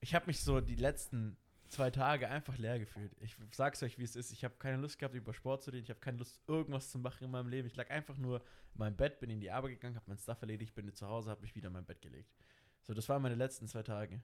ich 0.00 0.14
habe 0.14 0.26
mich 0.26 0.40
so 0.40 0.60
die 0.60 0.76
letzten 0.76 1.36
zwei 1.68 1.90
Tage 1.90 2.28
einfach 2.28 2.56
leer 2.58 2.78
gefühlt. 2.78 3.12
Ich 3.20 3.36
sag's 3.52 3.82
euch, 3.82 3.98
wie 3.98 4.02
es 4.02 4.16
ist. 4.16 4.32
Ich 4.32 4.44
habe 4.44 4.54
keine 4.58 4.78
Lust 4.78 4.98
gehabt, 4.98 5.14
über 5.14 5.32
Sport 5.32 5.62
zu 5.62 5.70
reden. 5.70 5.84
Ich 5.84 5.90
habe 5.90 6.00
keine 6.00 6.18
Lust, 6.18 6.40
irgendwas 6.46 6.90
zu 6.90 6.98
machen 6.98 7.24
in 7.24 7.30
meinem 7.30 7.48
Leben. 7.48 7.66
Ich 7.66 7.76
lag 7.76 7.90
einfach 7.90 8.16
nur 8.16 8.38
in 8.38 8.78
meinem 8.78 8.96
Bett, 8.96 9.20
bin 9.20 9.30
in 9.30 9.40
die 9.40 9.50
Arbeit 9.50 9.72
gegangen, 9.72 9.96
habe 9.96 10.06
mein 10.08 10.18
Stuff 10.18 10.40
erledigt, 10.40 10.74
bin 10.74 10.92
zu 10.92 11.06
Hause, 11.06 11.30
habe 11.30 11.42
mich 11.42 11.54
wieder 11.54 11.68
in 11.68 11.74
mein 11.74 11.84
Bett 11.84 12.00
gelegt. 12.00 12.34
So, 12.82 12.94
das 12.94 13.08
waren 13.08 13.22
meine 13.22 13.34
letzten 13.34 13.68
zwei 13.68 13.82
Tage. 13.82 14.22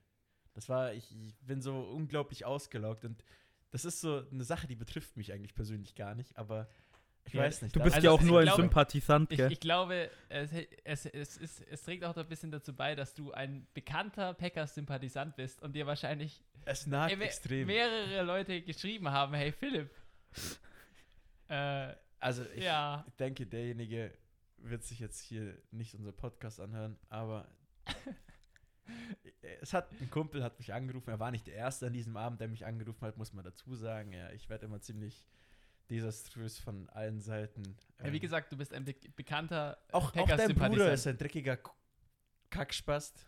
Das 0.54 0.68
war, 0.68 0.94
ich, 0.94 1.14
ich 1.20 1.36
bin 1.40 1.60
so 1.60 1.80
unglaublich 1.80 2.44
ausgelaugt 2.44 3.04
und 3.04 3.24
das 3.70 3.84
ist 3.84 4.00
so 4.00 4.24
eine 4.30 4.44
Sache, 4.44 4.68
die 4.68 4.76
betrifft 4.76 5.16
mich 5.16 5.32
eigentlich 5.32 5.54
persönlich 5.54 5.96
gar 5.96 6.14
nicht, 6.14 6.36
aber 6.38 6.68
ich 7.26 7.32
Ja, 7.34 7.42
weiß 7.42 7.62
nicht. 7.62 7.74
Du 7.74 7.80
bist 7.82 7.96
Also, 7.96 8.06
ja 8.06 8.12
auch 8.12 8.20
ich 8.20 8.26
nur 8.26 8.40
ein 8.40 8.46
glaube- 8.46 8.62
Sympathisant, 8.62 9.30
Ich, 9.32 9.36
gell? 9.38 9.50
ich 9.52 9.60
glaube, 9.60 10.10
es, 10.28 10.50
es, 10.84 11.06
es, 11.06 11.36
ist, 11.36 11.60
es 11.70 11.82
trägt 11.82 12.04
auch 12.04 12.16
ein 12.16 12.28
bisschen 12.28 12.50
dazu 12.50 12.74
bei, 12.74 12.94
dass 12.94 13.14
du 13.14 13.32
ein 13.32 13.66
bekannter 13.74 14.34
Packers-Sympathisant 14.34 15.36
bist 15.36 15.62
und 15.62 15.72
dir 15.74 15.86
wahrscheinlich 15.86 16.42
me- 16.86 17.64
mehrere 17.66 18.22
Leute 18.22 18.60
geschrieben 18.62 19.10
haben, 19.10 19.34
hey 19.34 19.52
Philipp. 19.52 19.90
äh, 21.48 21.94
Also 22.20 22.44
ich, 22.54 22.64
ja, 22.64 23.04
ich 23.06 23.14
denke, 23.16 23.46
derjenige 23.46 24.12
wird 24.58 24.82
sich 24.84 24.98
jetzt 24.98 25.20
hier 25.20 25.56
nicht 25.72 25.94
unser 25.94 26.12
Podcast 26.12 26.58
anhören, 26.60 26.96
aber 27.10 27.46
es 29.60 29.72
hat 29.74 29.90
ein 30.00 30.10
Kumpel 30.10 30.42
hat 30.42 30.58
mich 30.58 30.72
angerufen. 30.72 31.10
Er 31.10 31.20
war 31.20 31.30
nicht 31.30 31.46
der 31.46 31.54
erste 31.54 31.86
an 31.86 31.92
diesem 31.92 32.16
Abend, 32.16 32.40
der 32.40 32.48
mich 32.48 32.64
angerufen 32.66 33.02
hat, 33.06 33.16
muss 33.16 33.32
man 33.32 33.44
dazu 33.44 33.74
sagen. 33.74 34.12
Ja, 34.12 34.30
ich 34.30 34.48
werde 34.48 34.66
immer 34.66 34.80
ziemlich 34.80 35.26
desaströs 35.90 36.58
von 36.58 36.88
allen 36.90 37.20
Seiten. 37.20 37.62
ja, 37.98 38.12
wie 38.12 38.16
ähm, 38.16 38.20
gesagt, 38.20 38.52
du 38.52 38.56
bist 38.56 38.72
ein 38.72 38.84
be 38.84 38.94
bekannter 39.16 39.78
auch, 39.92 40.14
auch 40.16 40.28
dein 40.28 40.54
Bruder 40.54 40.92
ist 40.92 41.06
ein 41.06 41.18
dreckiger 41.18 41.58
Kackspast. 42.50 43.26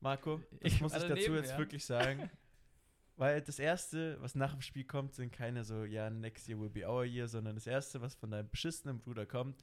Marco, 0.00 0.40
das 0.60 0.72
Ich 0.72 0.80
muss 0.80 0.92
war 0.92 0.98
ich 0.98 1.08
dazu 1.08 1.14
daneben, 1.14 1.36
jetzt 1.36 1.50
ja. 1.52 1.58
wirklich 1.58 1.84
sagen. 1.84 2.30
Weil 3.16 3.40
das 3.40 3.58
Erste, 3.58 4.20
was 4.20 4.34
nach 4.34 4.52
dem 4.52 4.60
Spiel 4.60 4.84
kommt, 4.84 5.14
sind 5.14 5.32
keine 5.32 5.64
so, 5.64 5.84
ja, 5.84 6.10
next 6.10 6.48
year 6.48 6.58
will 6.58 6.68
be 6.68 6.86
our 6.86 7.04
year, 7.04 7.28
sondern 7.28 7.54
das 7.54 7.66
Erste, 7.66 8.00
was 8.00 8.14
von 8.14 8.30
deinem 8.30 8.50
beschissenen 8.50 8.98
Bruder 8.98 9.24
kommt, 9.24 9.62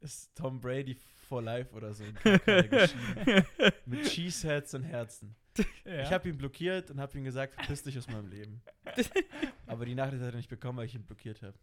ist 0.00 0.34
Tom 0.36 0.60
Brady 0.60 0.94
for 1.28 1.42
life 1.42 1.74
oder 1.74 1.94
so. 1.94 2.04
Mit 3.86 4.04
Cheeseheads 4.04 4.74
und 4.74 4.84
Herzen. 4.84 5.34
Ja. 5.84 6.02
Ich 6.02 6.12
habe 6.12 6.28
ihn 6.28 6.36
blockiert 6.36 6.90
und 6.90 7.00
habe 7.00 7.16
ihm 7.16 7.24
gesagt, 7.24 7.54
verpiss 7.54 7.82
dich 7.82 7.96
aus 7.96 8.06
meinem 8.08 8.28
Leben. 8.28 8.60
Aber 9.66 9.84
die 9.86 9.94
Nachricht 9.94 10.22
hat 10.22 10.32
er 10.32 10.36
nicht 10.36 10.48
bekommen, 10.48 10.78
weil 10.78 10.86
ich 10.86 10.94
ihn 10.94 11.04
blockiert 11.04 11.42
habe. 11.42 11.54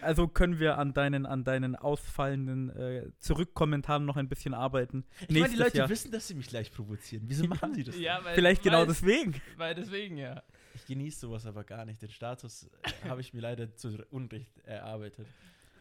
Also 0.00 0.26
können 0.26 0.58
wir 0.58 0.78
an 0.78 0.94
deinen, 0.94 1.26
an 1.26 1.44
deinen 1.44 1.76
ausfallenden 1.76 2.70
äh, 2.70 3.10
Zurückkommentaren 3.18 4.04
noch 4.04 4.16
ein 4.16 4.28
bisschen 4.28 4.54
arbeiten. 4.54 5.04
Ich 5.28 5.38
meine, 5.38 5.50
die 5.50 5.56
Leute 5.56 5.78
Jahr. 5.78 5.88
wissen, 5.88 6.10
dass 6.10 6.28
sie 6.28 6.34
mich 6.34 6.50
leicht 6.50 6.74
provozieren. 6.74 7.24
Wieso 7.26 7.46
machen 7.46 7.74
sie 7.74 7.84
das? 7.84 7.96
ja, 7.98 8.24
weil, 8.24 8.34
Vielleicht 8.34 8.62
genau 8.62 8.80
weil, 8.80 8.86
deswegen. 8.86 9.40
Weil 9.56 9.74
deswegen, 9.74 10.16
ja. 10.16 10.42
Ich 10.74 10.86
genieße 10.86 11.20
sowas 11.20 11.44
aber 11.46 11.64
gar 11.64 11.84
nicht. 11.84 12.00
Den 12.00 12.10
Status 12.10 12.70
äh, 12.82 13.08
habe 13.08 13.20
ich 13.20 13.34
mir 13.34 13.40
leider 13.40 13.74
zu 13.76 14.04
Unrecht 14.10 14.58
erarbeitet. 14.64 15.26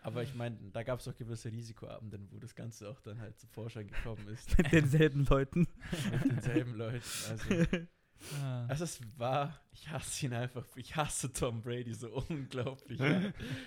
Aber 0.03 0.23
ich 0.23 0.33
meine, 0.33 0.57
da 0.73 0.83
gab 0.83 0.99
es 0.99 1.07
auch 1.07 1.15
gewisse 1.15 1.51
Risikoabende, 1.51 2.19
wo 2.31 2.39
das 2.39 2.55
Ganze 2.55 2.89
auch 2.89 2.99
dann 3.01 3.21
halt 3.21 3.39
zum 3.39 3.49
Vorschein 3.49 3.87
gekommen 3.87 4.27
ist. 4.29 4.57
Mit 4.57 4.71
denselben 4.71 5.25
Leuten. 5.25 5.67
mit 6.11 6.25
denselben 6.25 6.75
Leuten. 6.75 7.03
Also, 7.29 7.85
Ah. 8.43 8.65
also 8.67 8.83
es 8.83 8.99
war, 9.17 9.59
ich 9.73 9.89
hasse 9.89 10.25
ihn 10.25 10.33
einfach. 10.33 10.65
Ich 10.75 10.95
hasse 10.95 11.31
Tom 11.33 11.61
Brady 11.61 11.93
so 11.93 12.09
unglaublich. 12.29 12.99
Ja. 12.99 13.21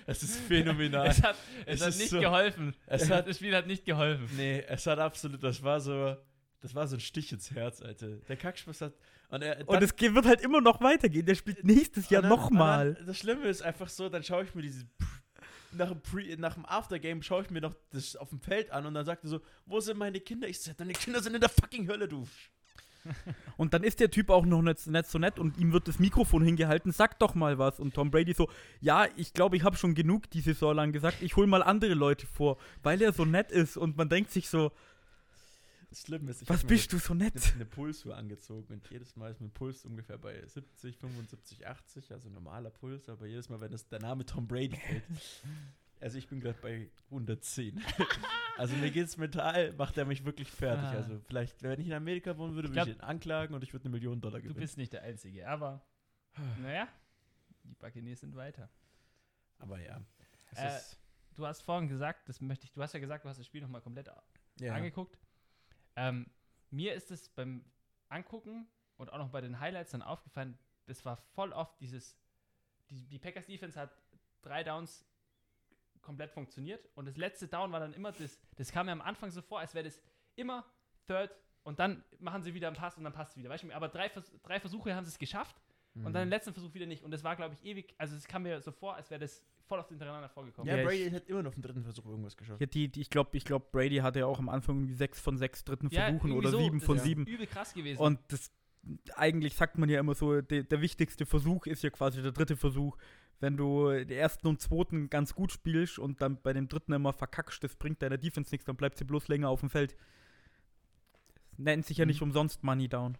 Es 0.05 0.23
ist 0.23 0.37
phänomenal. 0.41 1.07
Es 1.07 1.21
hat, 1.21 1.35
es 1.65 1.75
Es 1.75 1.81
hat 1.81 1.89
ist 1.89 1.97
nicht 1.99 2.09
so- 2.09 2.19
geholfen. 2.19 2.73
es 2.87 3.09
hat- 3.09 3.27
das 3.27 3.37
Spiel 3.37 3.55
hat 3.55 3.67
nicht 3.67 3.85
geholfen. 3.85 4.29
Nee, 4.37 4.63
es 4.67 4.85
hat 4.87 4.99
absolut, 4.99 5.43
das 5.43 5.61
war 5.63 5.79
so, 5.79 6.15
das 6.61 6.73
war 6.73 6.87
so 6.87 6.95
ein 6.95 6.99
Stich 7.01 7.31
ins 7.31 7.51
Herz, 7.51 7.81
Alter. 7.81 8.07
Der 8.27 8.37
Kackspaß 8.37 8.81
hat, 8.81 8.93
und 9.29 9.41
er, 9.41 9.67
Und 9.67 9.81
es 9.83 9.91
wird 9.99 10.25
halt 10.25 10.41
immer 10.41 10.61
noch 10.61 10.79
weitergehen. 10.81 11.25
Der 11.25 11.35
spielt 11.35 11.63
nächstes 11.63 12.09
Jahr 12.09 12.21
dann- 12.21 12.29
nochmal. 12.29 12.93
dann- 12.95 13.05
Das 13.07 13.17
Schlimme 13.17 13.45
ist 13.47 13.61
einfach 13.61 13.89
so, 13.89 14.07
dann 14.09 14.23
schaue 14.23 14.43
ich 14.45 14.55
mir 14.55 14.61
diese 14.61 14.85
nach 15.73 15.89
dem, 15.89 15.99
Pre, 15.99 16.37
nach 16.37 16.53
dem 16.53 16.65
Aftergame 16.65 17.21
schaue 17.21 17.41
ich 17.43 17.49
mir 17.49 17.59
noch 17.59 17.75
das 17.89 18.15
auf 18.15 18.29
dem 18.29 18.39
Feld 18.39 18.71
an 18.71 18.85
und 18.85 18.93
dann 18.93 19.05
sagt 19.05 19.25
er 19.25 19.29
so, 19.29 19.41
wo 19.65 19.81
sind 19.81 19.97
meine 19.97 20.21
Kinder? 20.21 20.47
Ich 20.47 20.61
sag, 20.61 20.77
deine 20.77 20.93
Kinder 20.93 21.21
sind 21.21 21.33
in 21.35 21.41
der 21.41 21.49
fucking 21.49 21.85
Hölle, 21.89 22.07
du. 22.07 22.25
Und 23.57 23.73
dann 23.73 23.83
ist 23.83 23.99
der 23.99 24.11
Typ 24.11 24.29
auch 24.29 24.45
noch 24.45 24.61
nicht, 24.61 24.87
nicht 24.87 25.05
so 25.05 25.17
nett 25.19 25.39
und 25.39 25.57
ihm 25.57 25.71
wird 25.71 25.87
das 25.87 25.99
Mikrofon 25.99 26.43
hingehalten, 26.43 26.91
sag 26.91 27.19
doch 27.19 27.35
mal 27.35 27.57
was. 27.57 27.79
Und 27.79 27.93
Tom 27.93 28.11
Brady 28.11 28.33
so, 28.33 28.49
ja, 28.81 29.07
ich 29.15 29.33
glaube, 29.33 29.55
ich 29.55 29.63
habe 29.63 29.77
schon 29.77 29.95
genug 29.95 30.29
die 30.31 30.41
Saison 30.41 30.75
lang 30.75 30.91
gesagt, 30.91 31.21
ich 31.21 31.35
hol 31.35 31.47
mal 31.47 31.63
andere 31.63 31.93
Leute 31.93 32.27
vor, 32.27 32.57
weil 32.83 33.01
er 33.01 33.13
so 33.13 33.23
nett 33.25 33.51
ist. 33.51 33.77
Und 33.77 33.95
man 33.97 34.09
denkt 34.09 34.31
sich 34.31 34.49
so, 34.49 34.71
Das 35.89 36.01
Schlimme 36.01 36.31
ist, 36.31 36.41
ich 36.41 36.49
was 36.49 36.63
bist 36.65 36.91
du 36.91 36.97
so 36.97 37.13
nett? 37.13 37.33
eine, 37.35 37.53
eine 37.55 37.65
Pulsuhr 37.65 38.17
angezogen 38.17 38.73
und 38.73 38.89
jedes 38.89 39.15
Mal 39.15 39.31
ist 39.31 39.39
mein 39.39 39.51
Puls 39.51 39.85
ungefähr 39.85 40.17
bei 40.17 40.45
70, 40.45 40.97
75, 40.97 41.65
80, 41.67 42.11
also 42.11 42.29
normaler 42.29 42.71
Puls, 42.71 43.07
aber 43.07 43.25
jedes 43.27 43.47
Mal, 43.49 43.61
wenn 43.61 43.71
es 43.73 43.87
der 43.87 44.01
Name 44.01 44.25
Tom 44.25 44.47
Brady 44.47 44.75
fällt, 44.75 45.03
also 46.01 46.17
ich 46.17 46.27
bin 46.27 46.39
gerade 46.39 46.59
bei 46.61 46.89
110. 47.09 47.83
also 48.57 48.75
mir 48.77 48.91
geht's 48.91 49.17
mental, 49.17 49.73
macht 49.73 49.97
er 49.97 50.05
mich 50.05 50.23
wirklich 50.25 50.49
fertig. 50.51 50.85
Ah. 50.85 50.91
Also 50.91 51.19
vielleicht, 51.19 51.61
wenn 51.63 51.79
ich 51.79 51.87
in 51.87 51.93
Amerika 51.93 52.37
wohnen 52.37 52.55
würde, 52.55 52.69
würde 52.69 52.79
ich, 52.79 52.85
glaub- 52.97 52.97
ihn 52.97 53.01
anklagen 53.09 53.55
und 53.55 53.63
ich 53.63 53.73
würde 53.73 53.85
eine 53.85 53.91
Million 53.91 54.19
Dollar 54.21 54.37
Du 54.39 54.43
gewinnen. 54.43 54.59
bist 54.59 54.77
nicht 54.77 54.93
der 54.93 55.03
Einzige, 55.03 55.47
aber 55.47 55.85
naja, 56.61 56.87
die 57.63 57.73
Buccaneers 57.75 58.19
sind 58.19 58.35
weiter. 58.35 58.69
aber 59.59 59.79
ja, 59.79 60.01
Äh, 60.55 60.79
du 61.35 61.45
hast 61.45 61.61
vorhin 61.61 61.87
gesagt, 61.89 62.27
das 62.29 62.39
möchte 62.41 62.65
ich, 62.65 62.71
du 62.73 62.81
hast 62.81 62.93
ja 62.93 62.99
gesagt, 62.99 63.25
du 63.25 63.29
hast 63.29 63.37
das 63.39 63.45
Spiel 63.45 63.61
nochmal 63.61 63.81
komplett 63.81 64.09
Ja. 64.59 64.73
angeguckt. 64.73 65.17
Ähm, 65.95 66.27
mir 66.71 66.93
ist 66.93 67.11
es 67.11 67.29
beim 67.29 67.63
Angucken 68.09 68.67
und 68.97 69.11
auch 69.11 69.17
noch 69.17 69.29
bei 69.29 69.41
den 69.41 69.59
Highlights 69.59 69.91
dann 69.91 70.01
aufgefallen, 70.01 70.57
das 70.87 71.03
war 71.05 71.15
voll 71.17 71.51
oft 71.53 71.79
dieses, 71.81 72.17
die, 72.89 73.07
die 73.07 73.17
Packers 73.19 73.47
Defense 73.47 73.79
hat 73.79 73.97
drei 74.41 74.63
Downs 74.63 75.05
komplett 76.05 76.31
funktioniert 76.31 76.87
und 76.95 77.05
das 77.07 77.17
letzte 77.17 77.47
Down 77.47 77.71
war 77.71 77.79
dann 77.79 77.93
immer 77.93 78.11
das, 78.13 78.39
das 78.55 78.71
kam 78.71 78.85
mir 78.85 78.93
am 78.93 79.01
Anfang 79.01 79.31
so 79.31 79.41
vor, 79.41 79.59
als 79.59 79.73
wäre 79.73 79.85
das 79.85 80.01
immer 80.35 80.65
Third 81.07 81.35
und 81.63 81.79
dann 81.79 82.03
machen 82.19 82.43
sie 82.43 82.53
wieder 82.53 82.67
einen 82.67 82.75
Pass 82.77 82.97
und 82.97 83.03
dann 83.03 83.13
passt 83.13 83.31
es 83.31 83.37
wieder. 83.37 83.49
Weißt 83.49 83.63
du, 83.63 83.71
aber 83.73 83.89
drei, 83.89 84.09
Vers 84.09 84.31
drei 84.43 84.59
Versuche 84.59 84.95
haben 84.95 85.03
sie 85.03 85.09
es 85.09 85.17
geschafft 85.19 85.55
und 85.95 86.11
dann 86.11 86.23
im 86.23 86.29
letzten 86.29 86.51
Versuch 86.53 86.73
wieder 86.73 86.85
nicht. 86.85 87.03
Und 87.03 87.11
das 87.11 87.23
war, 87.23 87.37
glaube 87.37 87.55
ich, 87.55 87.63
ewig, 87.65 87.95
also 87.97 88.15
es 88.17 88.27
kam 88.27 88.43
mir 88.43 88.59
so 88.61 88.71
vor, 88.73 88.95
als 88.95 89.09
wäre 89.09 89.19
das 89.21 89.41
voll 89.65 89.79
oft 89.79 89.87
hintereinander 89.89 90.27
vorgekommen. 90.27 90.69
Ja, 90.69 90.77
Ja, 90.77 90.83
Brady 90.83 91.03
ich- 91.05 91.13
hat 91.13 91.25
immer 91.29 91.41
noch 91.41 91.47
auf 91.49 91.53
dem 91.55 91.63
dritten 91.63 91.83
Versuch 91.83 92.05
irgendwas 92.05 92.35
geschafft. 92.35 92.59
Ja, 92.59 92.67
die, 92.67 92.89
die, 92.91 92.99
ich 93.01 93.09
glaube, 93.09 93.35
ich 93.37 93.45
glaub, 93.45 93.71
Brady 93.71 93.97
hatte 93.97 94.19
ja 94.19 94.25
auch 94.25 94.37
am 94.39 94.49
Anfang 94.49 94.75
irgendwie 94.75 94.93
sechs 94.93 95.21
von 95.21 95.37
sechs 95.37 95.63
dritten 95.63 95.87
Ja, 95.91 96.07
Versuchen 96.07 96.33
oder 96.33 96.49
so, 96.51 96.59
sieben 96.59 96.79
das 96.79 96.85
von 96.85 96.97
ist 96.97 97.03
sieben. 97.03 97.25
Übel 97.25 97.47
krass 97.47 97.73
gewesen. 97.73 97.99
Und 98.01 98.19
das 98.27 98.51
eigentlich 99.15 99.55
sagt 99.55 99.77
man 99.77 99.89
ja 99.89 99.99
immer 99.99 100.13
so, 100.13 100.41
de, 100.41 100.63
der 100.63 100.81
wichtigste 100.81 101.25
Versuch 101.25 101.65
ist 101.65 101.81
ja 101.81 101.89
quasi 101.89 102.21
der 102.21 102.31
dritte 102.33 102.55
Versuch. 102.55 102.97
Wenn 103.39 103.57
du 103.57 103.89
den 103.91 104.09
ersten 104.17 104.47
und 104.47 104.61
zweiten 104.61 105.09
ganz 105.09 105.35
gut 105.35 105.51
spielst 105.51 105.99
und 105.99 106.21
dann 106.21 106.41
bei 106.41 106.53
dem 106.53 106.67
dritten 106.67 106.93
immer 106.93 107.13
verkackst, 107.13 107.63
das 107.63 107.75
bringt 107.75 108.01
deiner 108.01 108.17
Defense 108.17 108.51
nichts, 108.53 108.65
dann 108.65 108.77
bleibt 108.77 108.97
sie 108.97 109.03
bloß 109.05 109.27
länger 109.27 109.49
auf 109.49 109.59
dem 109.59 109.69
Feld. 109.69 109.95
Das 111.51 111.59
nennt 111.59 111.85
sich 111.85 111.97
ja 111.97 112.05
Mhm. 112.05 112.09
nicht 112.09 112.21
umsonst 112.21 112.63
Money 112.63 112.87
Down. 112.87 113.17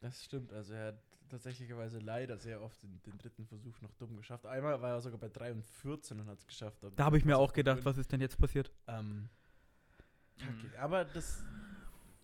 Das 0.00 0.24
stimmt, 0.24 0.52
also 0.52 0.74
er 0.74 0.88
hat 0.88 1.02
tatsächlicherweise 1.28 1.98
leider 1.98 2.38
sehr 2.38 2.62
oft 2.62 2.82
den, 2.82 3.02
den 3.02 3.18
dritten 3.18 3.46
Versuch 3.46 3.80
noch 3.80 3.92
dumm 3.94 4.16
geschafft. 4.16 4.46
Einmal 4.46 4.80
war 4.80 4.90
er 4.92 5.00
sogar 5.00 5.18
bei 5.18 5.28
3 5.28 5.52
und 5.52 5.64
14 5.64 6.20
und 6.20 6.26
hat 6.28 6.38
es 6.38 6.46
geschafft. 6.46 6.78
Da 6.96 7.04
habe 7.04 7.18
ich 7.18 7.24
mir 7.24 7.36
auch 7.36 7.52
gedacht, 7.52 7.78
gewinnt. 7.78 7.86
was 7.86 7.98
ist 7.98 8.12
denn 8.12 8.20
jetzt 8.20 8.38
passiert? 8.38 8.70
Ähm, 8.86 9.28
Mhm. 10.40 10.48
okay, 10.50 10.76
aber 10.76 11.04
das, 11.04 11.42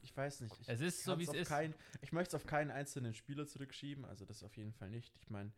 ich 0.03 0.17
weiß 0.17 0.43
nicht. 0.43 0.55
Ich 0.61 0.69
Es 0.69 0.81
ist 0.81 1.03
so, 1.03 1.19
wie 1.19 1.25
es 1.25 1.35
ist. 1.35 1.49
Kein, 1.49 1.75
ich 2.01 2.13
möchte 2.13 2.37
es 2.37 2.41
auf 2.41 2.47
keinen 2.47 2.71
einzelnen 2.71 3.13
Spieler 3.13 3.45
zurückschieben, 3.47 4.05
also 4.05 4.25
das 4.25 4.45
auf 4.45 4.57
jeden 4.57 4.73
Fall 4.73 4.89
nicht. 4.89 5.13
Ich 5.21 5.31
meine, 5.31 5.51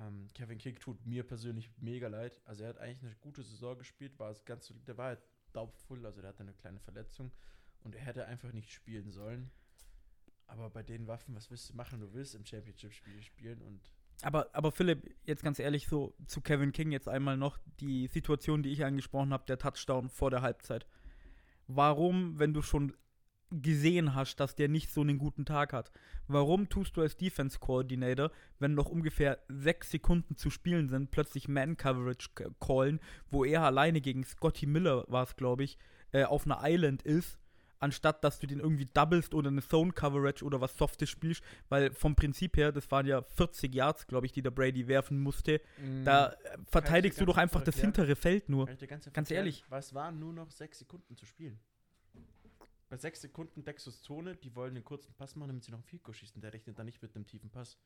ähm, 0.00 0.28
Kevin 0.34 0.58
Kick 0.58 0.80
tut 0.80 1.04
mir 1.06 1.24
persönlich 1.24 1.70
mega 1.78 2.08
leid. 2.08 2.40
Also 2.44 2.64
er 2.64 2.70
hat 2.70 2.78
eigentlich 2.78 3.02
eine 3.02 3.14
gute 3.20 3.42
Saison 3.42 3.78
gespielt, 3.78 4.18
war 4.18 4.30
es 4.30 4.44
ganz, 4.44 4.72
der 4.86 4.96
war 4.96 5.06
halt 5.06 5.22
daubvoll, 5.52 6.04
also 6.06 6.20
der 6.20 6.30
hatte 6.30 6.42
eine 6.42 6.54
kleine 6.54 6.80
Verletzung 6.80 7.32
und 7.82 7.94
er 7.94 8.02
hätte 8.02 8.26
einfach 8.26 8.52
nicht 8.52 8.72
spielen 8.72 9.10
sollen. 9.10 9.50
Aber 10.46 10.70
bei 10.70 10.82
den 10.82 11.06
Waffen, 11.06 11.34
was 11.34 11.50
willst 11.50 11.70
du 11.70 11.76
machen? 11.76 12.00
Du 12.00 12.12
willst 12.12 12.34
im 12.34 12.44
Championship-Spiel 12.44 13.22
spielen 13.22 13.62
und 13.62 13.80
Aber, 14.22 14.50
aber 14.52 14.72
Philipp, 14.72 15.14
jetzt 15.24 15.44
ganz 15.44 15.58
ehrlich, 15.58 15.86
so 15.86 16.14
zu 16.26 16.40
Kevin 16.40 16.72
King 16.72 16.90
jetzt 16.90 17.08
einmal 17.08 17.36
noch 17.36 17.58
die 17.78 18.08
Situation, 18.08 18.62
die 18.62 18.70
ich 18.70 18.84
angesprochen 18.84 19.32
habe, 19.32 19.44
der 19.46 19.58
Touchdown 19.58 20.08
vor 20.08 20.30
der 20.30 20.42
Halbzeit. 20.42 20.86
Warum, 21.68 22.38
wenn 22.38 22.52
du 22.52 22.62
schon 22.62 22.96
gesehen 23.50 24.14
hast, 24.14 24.36
dass 24.36 24.54
der 24.54 24.68
nicht 24.68 24.90
so 24.90 25.00
einen 25.00 25.18
guten 25.18 25.44
Tag 25.44 25.72
hat, 25.72 25.90
warum 26.28 26.68
tust 26.68 26.96
du 26.96 27.02
als 27.02 27.16
Defense 27.16 27.58
Coordinator, 27.58 28.30
wenn 28.58 28.74
noch 28.74 28.88
ungefähr 28.88 29.38
sechs 29.48 29.90
Sekunden 29.90 30.36
zu 30.36 30.50
spielen 30.50 30.88
sind, 30.88 31.10
plötzlich 31.10 31.48
Man 31.48 31.76
Coverage 31.76 32.28
callen, 32.60 33.00
wo 33.30 33.44
er 33.44 33.62
alleine 33.62 34.00
gegen 34.00 34.24
Scotty 34.24 34.66
Miller 34.66 35.04
war 35.08 35.24
es, 35.24 35.36
glaube 35.36 35.64
ich, 35.64 35.78
äh, 36.12 36.24
auf 36.24 36.46
einer 36.46 36.60
Island 36.62 37.02
ist, 37.02 37.38
anstatt 37.80 38.22
dass 38.22 38.38
du 38.38 38.46
den 38.46 38.60
irgendwie 38.60 38.86
doublest 38.86 39.34
oder 39.34 39.48
eine 39.48 39.62
Zone 39.62 39.92
Coverage 39.92 40.44
oder 40.44 40.60
was 40.60 40.76
Softes 40.76 41.08
spielst, 41.08 41.42
weil 41.68 41.92
vom 41.92 42.14
Prinzip 42.14 42.56
her, 42.56 42.72
das 42.72 42.90
waren 42.90 43.06
ja 43.06 43.22
40 43.22 43.74
Yards, 43.74 44.06
glaube 44.06 44.26
ich, 44.26 44.32
die 44.32 44.42
der 44.42 44.50
Brady 44.50 44.86
werfen 44.86 45.18
musste. 45.18 45.60
Da 46.04 46.28
äh, 46.28 46.58
verteidigst 46.66 47.20
du 47.20 47.24
doch 47.24 47.38
einfach 47.38 47.62
das 47.62 47.80
hintere 47.80 48.16
Feld 48.16 48.48
nur. 48.48 48.66
Ganz, 49.12 49.30
ehrlich. 49.30 49.64
weil 49.68 49.80
es 49.80 49.94
waren 49.94 50.18
nur 50.18 50.32
noch 50.32 50.50
sechs 50.50 50.78
Sekunden 50.78 51.16
zu 51.16 51.26
spielen. 51.26 51.58
Bei 52.90 52.96
sechs 52.96 53.20
Sekunden 53.20 53.64
du 53.64 53.90
Zone, 53.92 54.34
die 54.36 54.54
wollen 54.56 54.74
den 54.74 54.84
kurzen 54.84 55.14
Pass 55.14 55.36
machen, 55.36 55.48
damit 55.48 55.64
sie 55.64 55.70
noch 55.70 55.78
einen 55.78 55.84
Field 55.84 56.02
Goal 56.02 56.12
schießen. 56.14 56.42
Der 56.42 56.52
rechnet 56.52 56.76
dann 56.78 56.86
nicht 56.86 57.00
mit 57.00 57.14
einem 57.14 57.24
tiefen 57.24 57.48
Pass. 57.48 57.78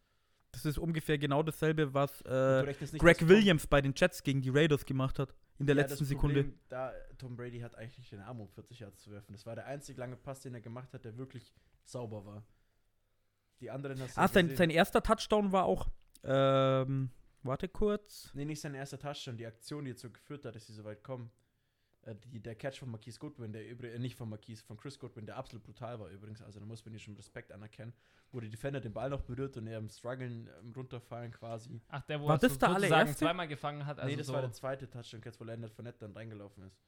Das 0.50 0.64
ist 0.64 0.78
ungefähr 0.78 1.18
genau 1.18 1.42
dasselbe, 1.42 1.92
was 1.92 2.22
äh, 2.22 2.62
nicht, 2.62 2.98
Greg 2.98 3.28
Williams 3.28 3.66
bei 3.66 3.82
den 3.82 3.92
Jets 3.94 4.22
gegen 4.22 4.40
die 4.40 4.48
Raiders 4.50 4.86
gemacht 4.86 5.18
hat. 5.18 5.34
In 5.58 5.66
der 5.66 5.76
Ja, 5.76 5.82
letzten 5.82 6.04
Sekunde. 6.06 6.44
Problem, 6.44 6.60
da 6.68 6.92
Tom 7.18 7.36
Brady 7.36 7.60
hat 7.60 7.76
eigentlich 7.76 8.08
den 8.08 8.20
Arm 8.20 8.40
um 8.40 8.48
40 8.48 8.80
Yards 8.80 9.02
zu 9.02 9.10
werfen. 9.10 9.32
Das 9.32 9.44
war 9.46 9.54
der 9.54 9.66
einzig 9.66 9.96
lange 9.98 10.16
Pass, 10.16 10.40
den 10.40 10.54
er 10.54 10.60
gemacht 10.60 10.92
hat, 10.94 11.04
der 11.04 11.18
wirklich 11.18 11.52
sauber 11.84 12.24
war. 12.24 12.46
Die 13.60 13.70
anderen 13.70 14.00
hast 14.00 14.16
du 14.16 14.20
Ah, 14.20 14.24
ja 14.24 14.28
sein, 14.28 14.56
sein 14.56 14.70
erster 14.70 15.02
Touchdown 15.02 15.52
war 15.52 15.64
auch. 15.64 15.90
Ähm, 16.22 17.10
warte 17.42 17.68
kurz. 17.68 18.30
Nee, 18.32 18.44
nicht 18.46 18.60
sein 18.60 18.74
erster 18.74 18.98
Touchdown, 18.98 19.36
die 19.36 19.46
Aktion, 19.46 19.84
die 19.84 19.90
dazu 19.92 20.10
geführt 20.10 20.44
hat, 20.46 20.54
dass 20.54 20.66
sie 20.66 20.72
so 20.72 20.84
weit 20.84 21.02
kommen. 21.02 21.30
Äh, 22.06 22.14
die, 22.16 22.40
der 22.40 22.54
Catch 22.54 22.78
von 22.78 22.90
Marquise 22.90 23.18
Goodwin, 23.18 23.52
der 23.52 23.66
übrigens, 23.68 23.96
äh, 23.96 23.98
nicht 23.98 24.16
von 24.16 24.28
Marquise, 24.28 24.62
von 24.64 24.76
Chris 24.76 24.98
Goodwin, 24.98 25.26
der 25.26 25.36
absolut 25.36 25.64
brutal 25.64 25.98
war 25.98 26.08
übrigens, 26.08 26.42
also 26.42 26.60
da 26.60 26.66
muss 26.66 26.84
man 26.84 26.92
hier 26.92 27.00
schon 27.00 27.14
Respekt 27.14 27.52
anerkennen, 27.52 27.92
wo 28.32 28.40
der 28.40 28.50
Defender 28.50 28.80
den 28.80 28.92
Ball 28.92 29.10
noch 29.10 29.22
berührt 29.22 29.56
und 29.56 29.66
er 29.66 29.78
im 29.78 29.88
Struggeln, 29.88 30.48
im 30.62 30.72
Runterfallen 30.72 31.32
quasi. 31.32 31.80
Ach, 31.88 32.02
der, 32.02 32.20
wo 32.20 32.28
War 32.28 32.42
er 32.42 32.48
so, 32.48 32.56
der 32.56 32.68
sozusagen 32.70 33.14
zweimal 33.14 33.48
gefangen 33.48 33.86
hat. 33.86 33.98
Also 33.98 34.10
nee, 34.10 34.16
das 34.16 34.26
so, 34.26 34.32
war 34.32 34.42
der 34.42 34.52
zweite 34.52 34.88
Touchdown-Catch, 34.88 35.40
wo 35.40 35.44
Leonard 35.44 35.72
Fournette 35.72 36.00
dann 36.00 36.12
reingelaufen 36.12 36.64
ist. 36.64 36.78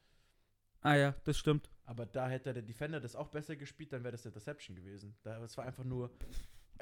Ah 0.83 0.95
ja, 0.95 1.15
das 1.25 1.39
stimmt. 1.39 1.71
Aber 1.85 2.07
da 2.07 2.29
hätte 2.29 2.53
der 2.53 2.63
Defender 2.63 3.01
das 3.01 3.17
auch 3.17 3.29
besser 3.29 3.57
gespielt, 3.57 3.93
dann 3.93 4.05
wäre 4.05 4.13
das 4.13 4.27
Interception 4.27 4.77
gewesen. 4.77 5.17
Da, 5.23 5.41
das 5.41 5.57
war 5.57 5.65
einfach 5.65 5.85
nur, 5.85 6.11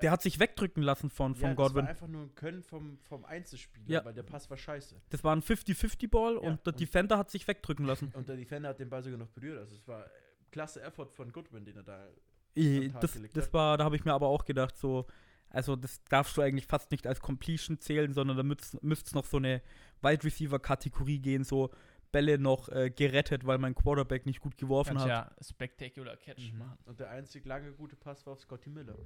Der 0.03 0.11
hat 0.11 0.23
sich 0.23 0.39
wegdrücken 0.41 0.83
lassen 0.83 1.11
von, 1.11 1.35
von 1.35 1.51
ja, 1.51 1.55
Godwin. 1.55 1.77
das 1.77 1.85
war 1.85 1.91
einfach 1.91 2.09
nur 2.09 2.23
ein 2.23 2.35
Können 2.35 2.63
vom, 2.63 2.99
vom 2.99 3.25
Einzelspieler, 3.25 3.87
Ja. 3.89 4.05
weil 4.05 4.15
der 4.15 4.23
Pass 4.25 4.49
war 4.51 4.57
scheiße. 4.57 5.01
Das 5.11 5.23
war 5.25 5.35
ein 5.35 5.43
50-50-Ball 5.43 6.35
Ja, 6.35 6.41
und 6.41 6.67
der 6.67 6.73
und- 6.73 6.81
Defender 6.81 7.19
hat 7.19 7.31
sich 7.31 7.47
wegdrücken 7.47 7.87
lassen. 7.87 8.13
Und 8.15 8.29
der 8.29 8.37
Defender 8.37 8.71
hat 8.71 8.81
den 8.81 8.89
Ball 8.91 9.03
sogar 9.03 9.19
noch 9.19 9.29
berührt. 9.29 9.59
Also 9.59 9.75
es 9.77 9.87
war 9.89 10.07
klasse 10.51 10.83
Effort 10.83 11.11
von 11.11 11.33
Goodwin, 11.33 11.65
den 11.65 11.77
er 11.77 11.83
da 11.83 12.09
Ich, 12.55 12.93
das, 13.01 13.19
das 13.33 13.53
war, 13.53 13.77
da 13.79 13.85
habe 13.85 13.97
ich 13.97 14.05
mir 14.05 14.13
aber 14.15 14.29
auch 14.29 14.45
gedacht, 14.45 14.77
so, 14.77 15.07
also 15.51 15.77
das 15.77 16.03
darfst 16.05 16.37
du 16.37 16.43
eigentlich 16.43 16.67
fast 16.67 16.91
nicht 16.91 17.07
als 17.07 17.21
Completion 17.21 17.79
zählen, 17.81 18.13
sondern 18.13 18.37
da 18.37 18.43
müsste 18.43 18.79
es 19.07 19.15
noch 19.15 19.25
so 19.25 19.37
eine 19.39 19.63
Wide 20.03 20.25
Receiver-Kategorie 20.25 21.19
gehen, 21.21 21.45
so 21.45 21.71
Bälle 22.13 22.39
noch 22.39 22.69
äh, 22.69 22.91
gerettet, 22.91 23.45
weil 23.45 23.59
mein 23.59 23.75
Quarterback 23.75 24.27
nicht 24.27 24.41
gut 24.41 24.57
geworfen 24.57 24.97
kannst 24.97 25.05
hat. 25.07 25.37
ja 25.37 25.45
Spectacular 25.45 26.17
Catch 26.17 26.53
machen. 26.53 26.79
Und 26.85 27.01
der 27.01 27.11
einzig 27.11 27.45
lange 27.45 27.73
gute 27.73 27.97
Pass 27.97 28.25
war 28.27 28.35
auf 28.35 28.41
Scotty 28.41 28.71
Miller. 28.71 28.97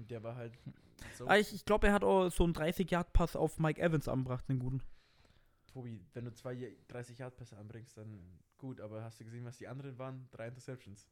Der 0.00 0.22
war 0.22 0.36
halt 0.36 0.56
so. 1.16 1.26
Ah, 1.26 1.36
ich 1.36 1.52
ich 1.52 1.64
glaube, 1.64 1.88
er 1.88 1.92
hat 1.92 2.04
auch 2.04 2.30
so 2.30 2.44
einen 2.44 2.54
30-Yard-Pass 2.54 3.34
auf 3.36 3.58
Mike 3.58 3.80
Evans 3.80 4.08
angebracht, 4.08 4.44
einen 4.48 4.58
guten. 4.60 4.82
Tobi, 5.72 6.00
wenn 6.14 6.24
du 6.24 6.32
zwei 6.32 6.72
30 6.88 7.18
Yard 7.18 7.36
Pässe 7.36 7.56
anbringst, 7.56 7.96
dann 7.98 8.20
gut, 8.56 8.80
aber 8.80 9.02
hast 9.04 9.20
du 9.20 9.24
gesehen, 9.24 9.44
was 9.44 9.58
die 9.58 9.68
anderen 9.68 9.98
waren? 9.98 10.28
Drei 10.30 10.48
Interceptions. 10.48 11.08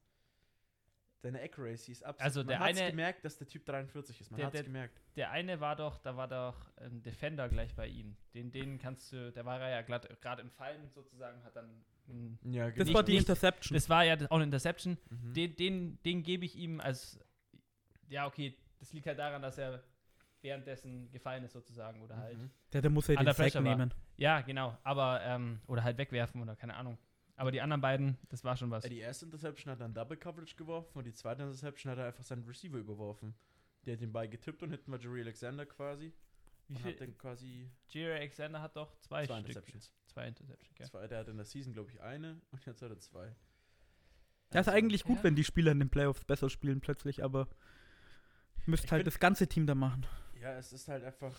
Deine 1.23 1.41
Accuracy 1.43 1.93
ist 1.93 2.05
absolut. 2.05 2.25
Also 2.25 2.43
der 2.45 2.59
man 2.61 2.69
eine- 2.69 2.91
gemerkt, 2.91 3.25
dass 3.25 3.37
der 3.39 3.49
Typ 3.49 3.65
43 3.65 4.21
ist. 4.21 4.31
Man 4.31 4.39
Der- 4.39 4.47
hat's 4.47 4.53
der- 4.55 4.63
gemerkt. 4.65 5.01
Der 5.17 5.31
eine 5.31 5.61
war 5.61 5.75
doch, 5.75 5.99
da 5.99 6.17
war 6.17 6.29
doch 6.29 6.55
ein 6.77 7.03
Defender 7.03 7.49
gleich 7.49 7.75
bei 7.75 7.89
ihm. 7.89 8.17
Den, 8.35 8.53
den 8.53 8.79
kannst 8.79 9.13
du, 9.13 9.33
der 9.33 9.45
war 9.45 9.59
ja 9.61 9.83
gerade 9.83 10.43
im 10.43 10.51
Fallen 10.51 10.89
sozusagen, 10.91 11.43
hat 11.43 11.57
dann. 11.57 11.85
Ja, 12.45 12.71
Das 12.71 12.87
Nicht- 12.87 12.95
war 12.95 13.03
die 13.03 13.13
nicht- 13.13 13.23
Interception. 13.23 13.75
Das 13.75 13.89
war 13.89 14.05
ja 14.05 14.15
auch 14.31 14.37
eine 14.37 14.45
Interception. 14.45 14.97
Mhm. 15.11 15.35
Den, 15.35 15.57
den, 15.57 16.03
den 16.05 16.23
gebe 16.23 16.45
ich 16.45 16.55
ihm 16.57 16.81
als. 16.81 17.19
Ja, 18.09 18.27
okay, 18.27 18.57
das 18.79 18.93
liegt 18.93 19.07
halt 19.07 19.19
daran, 19.19 19.43
dass 19.43 19.59
er 19.59 19.83
währenddessen 20.43 21.11
gefallen 21.11 21.45
ist 21.45 21.53
sozusagen 21.53 22.01
oder 22.03 22.17
halt. 22.17 22.39
Mhm. 22.39 22.51
der, 22.73 22.83
der 22.83 22.91
muss 22.91 23.09
ja 23.09 23.17
den 23.17 23.33
Sack 23.33 23.61
nehmen. 23.63 23.93
Ja, 24.17 24.41
genau. 24.43 24.77
Aber, 24.83 25.21
ähm, 25.23 25.61
oder 25.67 25.83
halt 25.83 25.99
wegwerfen 25.99 26.41
oder 26.41 26.55
keine 26.57 26.75
Ahnung. 26.75 26.99
Aber 27.37 27.51
die 27.51 27.61
anderen 27.61 27.81
beiden, 27.83 28.17
das 28.31 28.45
war 28.45 28.57
schon 28.57 28.71
was. 28.71 28.85
Die 28.85 28.99
erste 28.99 29.27
Interception 29.27 29.71
hat 29.71 29.79
er 29.81 29.85
dann 29.85 29.95
Double 29.95 30.17
Coverage 30.17 30.57
geworfen 30.57 30.97
und 30.99 31.05
die 31.05 31.13
zweite 31.13 31.43
Interception 31.43 31.91
hat 31.91 31.99
er 31.99 32.07
einfach 32.07 32.25
seinen 32.25 32.45
Receiver 32.45 32.79
überworfen. 32.79 33.35
Der 33.85 33.95
hat 33.95 34.01
den 34.01 34.13
Ball 34.13 34.29
getippt 34.29 34.63
und 34.63 34.71
hinten 34.71 34.91
war 34.91 34.99
Jerry 34.99 35.21
Alexander 35.21 35.67
quasi. 35.67 36.13
Wie 36.69 36.75
und 36.75 36.85
hat 36.85 36.91
viel? 36.93 37.07
dann 37.07 37.19
quasi 37.19 37.71
Jerry 37.89 38.17
Alexander 38.17 38.61
hat 38.63 38.75
doch 38.77 38.99
zwei, 39.01 39.27
zwei. 39.27 39.39
Interceptions. 39.39 39.93
Zwei 40.07 40.29
Interceptions, 40.29 40.75
gell? 40.75 40.87
Zwei, 40.87 41.07
der 41.07 41.19
hat 41.19 41.29
in 41.29 41.37
der 41.37 41.45
Season, 41.45 41.73
glaube 41.73 41.91
ich, 41.91 42.01
eine 42.01 42.41
und 42.51 42.65
jetzt 42.65 42.81
hat 42.81 42.91
er 42.91 42.99
zwei. 42.99 43.27
Das 44.51 44.63
ist 44.63 44.69
Also, 44.69 44.71
eigentlich 44.71 45.05
gut, 45.05 45.19
ja. 45.19 45.25
wenn 45.25 45.35
die 45.37 45.45
Spieler 45.45 45.73
in 45.73 45.79
den 45.81 45.91
Playoffs 45.91 46.25
besser 46.25 46.49
spielen 46.49 46.81
plötzlich, 46.81 47.23
aber 47.23 47.49
müsst 48.67 48.85
Ich 48.85 48.93
halt 48.93 49.07
das 49.07 49.19
ganze 49.19 49.47
Team 49.47 49.67
da 49.67 49.75
machen. 49.75 50.07
Ja, 50.41 50.57
es 50.57 50.73
ist 50.73 50.89
halt 50.89 51.05
einfach. 51.05 51.35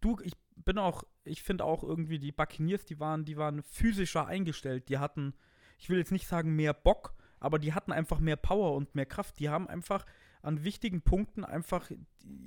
Du, 0.00 0.18
ich 0.22 0.34
bin 0.56 0.78
auch, 0.78 1.04
ich 1.24 1.42
finde 1.42 1.64
auch 1.64 1.82
irgendwie 1.82 2.18
die 2.18 2.32
Buccaneers, 2.32 2.84
die 2.84 3.00
waren, 3.00 3.24
die 3.24 3.36
waren 3.36 3.62
physischer 3.62 4.26
eingestellt. 4.26 4.88
Die 4.88 4.98
hatten, 4.98 5.34
ich 5.78 5.88
will 5.88 5.98
jetzt 5.98 6.12
nicht 6.12 6.26
sagen 6.26 6.54
mehr 6.54 6.72
Bock, 6.72 7.14
aber 7.40 7.58
die 7.58 7.74
hatten 7.74 7.92
einfach 7.92 8.20
mehr 8.20 8.36
Power 8.36 8.74
und 8.74 8.94
mehr 8.94 9.06
Kraft. 9.06 9.38
Die 9.38 9.48
haben 9.48 9.68
einfach 9.68 10.06
an 10.42 10.62
wichtigen 10.64 11.02
Punkten 11.02 11.44
einfach 11.44 11.90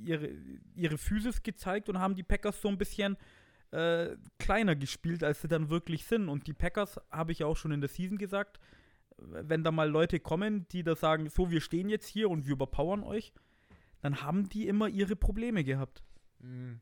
ihre, 0.02 0.30
ihre 0.76 0.98
Physis 0.98 1.44
gezeigt 1.44 1.90
und 1.90 2.00
haben 2.00 2.16
die 2.16 2.24
Packers 2.24 2.62
so 2.62 2.70
ein 2.70 2.78
bisschen 2.78 3.18
äh, 3.72 4.16
kleiner 4.38 4.76
gespielt, 4.76 5.24
als 5.24 5.42
sie 5.42 5.48
dann 5.48 5.70
wirklich 5.70 6.06
sind. 6.06 6.30
Und 6.30 6.48
die 6.48 6.54
Packers, 6.54 7.00
habe 7.10 7.32
ich 7.32 7.40
ja 7.40 7.48
auch 7.48 7.58
schon 7.58 7.72
in 7.72 7.82
der 7.82 7.90
Season 7.90 8.18
gesagt, 8.18 8.60
wenn 9.22 9.64
da 9.64 9.72
mal 9.72 9.90
Leute 9.90 10.20
kommen, 10.20 10.68
die 10.70 10.84
da 10.84 10.96
sagen, 10.96 11.30
so, 11.30 11.52
wir 11.52 11.62
stehen 11.62 11.90
jetzt 11.90 12.08
hier 12.08 12.30
und 12.30 12.46
wir 12.46 12.54
überpowern 12.54 13.04
euch, 13.04 13.34
dann 14.02 14.22
haben 14.22 14.50
die 14.50 14.68
immer 14.68 14.88
ihre 14.88 15.16
Probleme 15.16 15.64
gehabt. 15.64 16.04
mh, 16.40 16.80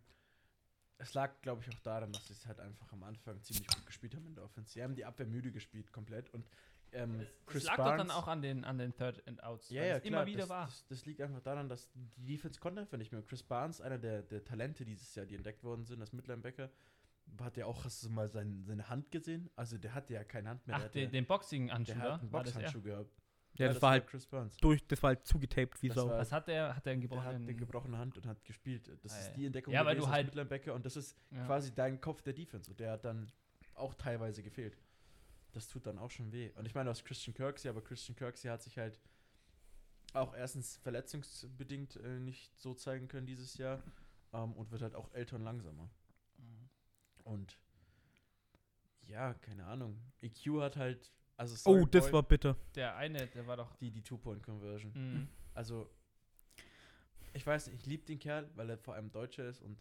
es 1.02 1.14
lag, 1.14 1.42
glaube 1.42 1.62
ich, 1.62 1.74
auch 1.74 1.80
daran, 1.80 2.12
dass 2.12 2.28
sie 2.28 2.34
es 2.34 2.46
halt 2.46 2.60
einfach 2.60 2.92
am 2.92 3.04
Anfang 3.04 3.42
ziemlich 3.42 3.68
gut 3.68 3.86
gespielt 3.86 4.16
haben 4.16 4.28
in 4.28 4.36
der 4.36 4.44
Offense. 4.44 4.74
Sie 4.74 4.84
haben 4.84 4.96
die 4.96 5.06
Abwehr 5.06 5.28
müde 5.28 5.52
gespielt 5.52 5.94
komplett 5.94 6.30
und 6.34 6.46
ähm, 6.92 7.26
Das 7.54 7.64
lag 7.64 7.78
doch 7.78 7.98
dann 7.98 8.12
auch 8.12 8.28
an 8.28 8.42
den, 8.42 8.66
an 8.66 8.78
den 8.78 8.94
Third 8.94 9.26
and 9.28 9.42
Outs. 9.44 9.70
Ja, 9.70 9.84
ja, 9.84 9.96
es 9.98 10.04
klar, 10.04 10.22
immer 10.22 10.26
wieder 10.26 10.40
das, 10.42 10.50
war. 10.50 10.66
Das, 10.66 10.86
das 10.88 11.06
liegt 11.06 11.22
einfach 11.22 11.42
daran, 11.42 11.70
dass 11.70 11.90
die 11.94 12.26
Defense 12.26 12.60
konnte 12.60 12.82
einfach 12.82 12.98
nicht 12.98 13.12
mehr. 13.12 13.22
Chris 13.22 13.44
Barnes, 13.44 13.80
einer 13.80 13.98
der, 13.98 14.24
der 14.24 14.44
Talente 14.44 14.84
dieses 14.86 15.14
Jahr, 15.16 15.26
die 15.26 15.36
entdeckt 15.36 15.64
worden 15.64 15.86
sind, 15.86 16.02
als 16.02 16.12
Midlinebacker, 16.14 16.70
hat 17.42 17.58
ja 17.58 17.66
auch, 17.66 17.86
hast 17.86 18.04
du 18.04 18.10
mal 18.10 18.28
sein, 18.28 18.64
seine 18.66 18.90
Hand 18.90 19.12
gesehen? 19.12 19.50
Also 19.56 19.78
der 19.78 19.94
hatte 19.94 20.14
ja 20.14 20.24
keine 20.24 20.50
Hand 20.50 20.66
mehr. 20.68 20.76
Ach, 20.78 20.88
der, 20.90 21.08
den, 21.08 21.26
Boxing-Handschuh, 21.26 21.94
der 21.94 22.02
hat 22.14 22.22
einen 22.22 22.32
War 22.32 22.44
das 22.44 22.54
er? 22.56 22.62
Boxhandschuh 22.62 22.82
gehabt. 22.82 23.12
Ja, 23.58 23.68
das, 23.68 23.82
war 23.82 23.92
halt 23.92 24.08
Chris 24.08 24.26
Barnes. 24.26 24.56
durch, 24.58 24.86
das 24.88 25.02
war 25.04 25.10
halt 25.10 25.26
zugetaped 25.26 25.82
wie 25.82 25.90
Das 25.90 25.96
Sau. 25.96 26.08
Was 26.10 26.32
hat 26.32 26.48
der? 26.48 26.76
Hat 26.76 26.86
der 26.86 26.94
einen 26.94 27.02
Der 27.02 27.10
hat 27.10 27.18
gebrochenen... 27.18 27.44
eine 27.44 27.56
gebrochene 27.56 27.98
Hand 27.98 28.18
und 28.18 28.26
hat 28.26 28.44
gespielt. 28.46 28.90
Das 29.04 29.12
Ah, 29.12 29.16
ja. 29.20 29.22
ist 29.28 29.34
die 29.36 29.46
Entdeckung 29.48 29.74
Ja, 29.74 29.86
weil 29.86 29.98
du 29.98 30.08
halt- 30.08 30.28
Midlinebacker 30.28 30.74
und 30.74 30.86
das 30.86 30.96
ist 30.96 31.18
ja. 31.32 31.46
quasi 31.46 31.74
dein 31.74 32.00
Kopf 32.00 32.22
der 32.22 32.34
Defense 32.34 32.72
und 32.72 32.80
der 32.80 32.92
hat 32.92 33.04
dann 33.04 33.30
auch 33.76 33.94
teilweise 33.96 34.44
gefehlt. 34.44 34.78
Das 35.52 35.68
tut 35.68 35.88
dann 35.88 35.98
auch 35.98 36.12
schon 36.12 36.32
weh. 36.32 36.52
Und 36.56 36.68
ich 36.68 36.76
meine, 36.76 36.86
du 36.86 36.92
hast 36.92 37.04
Christian 37.04 37.34
Kirksey, 37.34 37.70
aber 37.70 37.82
Christian 37.84 38.16
Kirksey 38.16 38.50
hat 38.50 38.62
sich 38.62 38.78
halt 38.78 39.00
auch 40.14 40.34
erstens 40.36 40.78
verletzungsbedingt 40.78 41.98
äh, 41.98 42.20
nicht 42.20 42.58
so 42.58 42.74
zeigen 42.76 43.08
können 43.08 43.26
dieses 43.28 43.58
Jahr 43.58 43.82
ähm, 44.32 44.54
und 44.54 44.72
wird 44.72 44.82
halt 44.84 44.96
auch 44.96 45.12
älter 45.14 45.36
und 45.36 45.44
langsamer. 45.44 45.90
Und 47.30 47.60
ja, 49.06 49.34
keine 49.36 49.66
Ahnung. 49.66 50.02
EQ 50.22 50.62
hat 50.62 50.78
halt, 50.78 51.12
also 51.38 51.54
oh, 51.54 51.76
sorry, 51.78 51.92
das 51.92 52.06
Boy, 52.06 52.14
war 52.14 52.24
bitter. 52.24 52.56
Der 52.76 52.96
eine, 52.96 53.28
der 53.28 53.46
war 53.46 53.58
doch... 53.58 53.76
die, 53.78 53.92
die 53.92 54.02
Two-Point-Conversion. 54.04 54.94
Mhm. 54.94 55.30
Also, 55.54 55.90
ich 57.34 57.46
weiß 57.46 57.68
nicht, 57.68 57.76
ich 57.82 57.86
liebe 57.86 58.06
den 58.06 58.18
Kerl, 58.20 58.50
weil 58.56 58.70
er 58.70 58.78
vor 58.78 58.96
allem 58.96 59.12
Deutscher 59.12 59.48
ist 59.48 59.62
und 59.62 59.80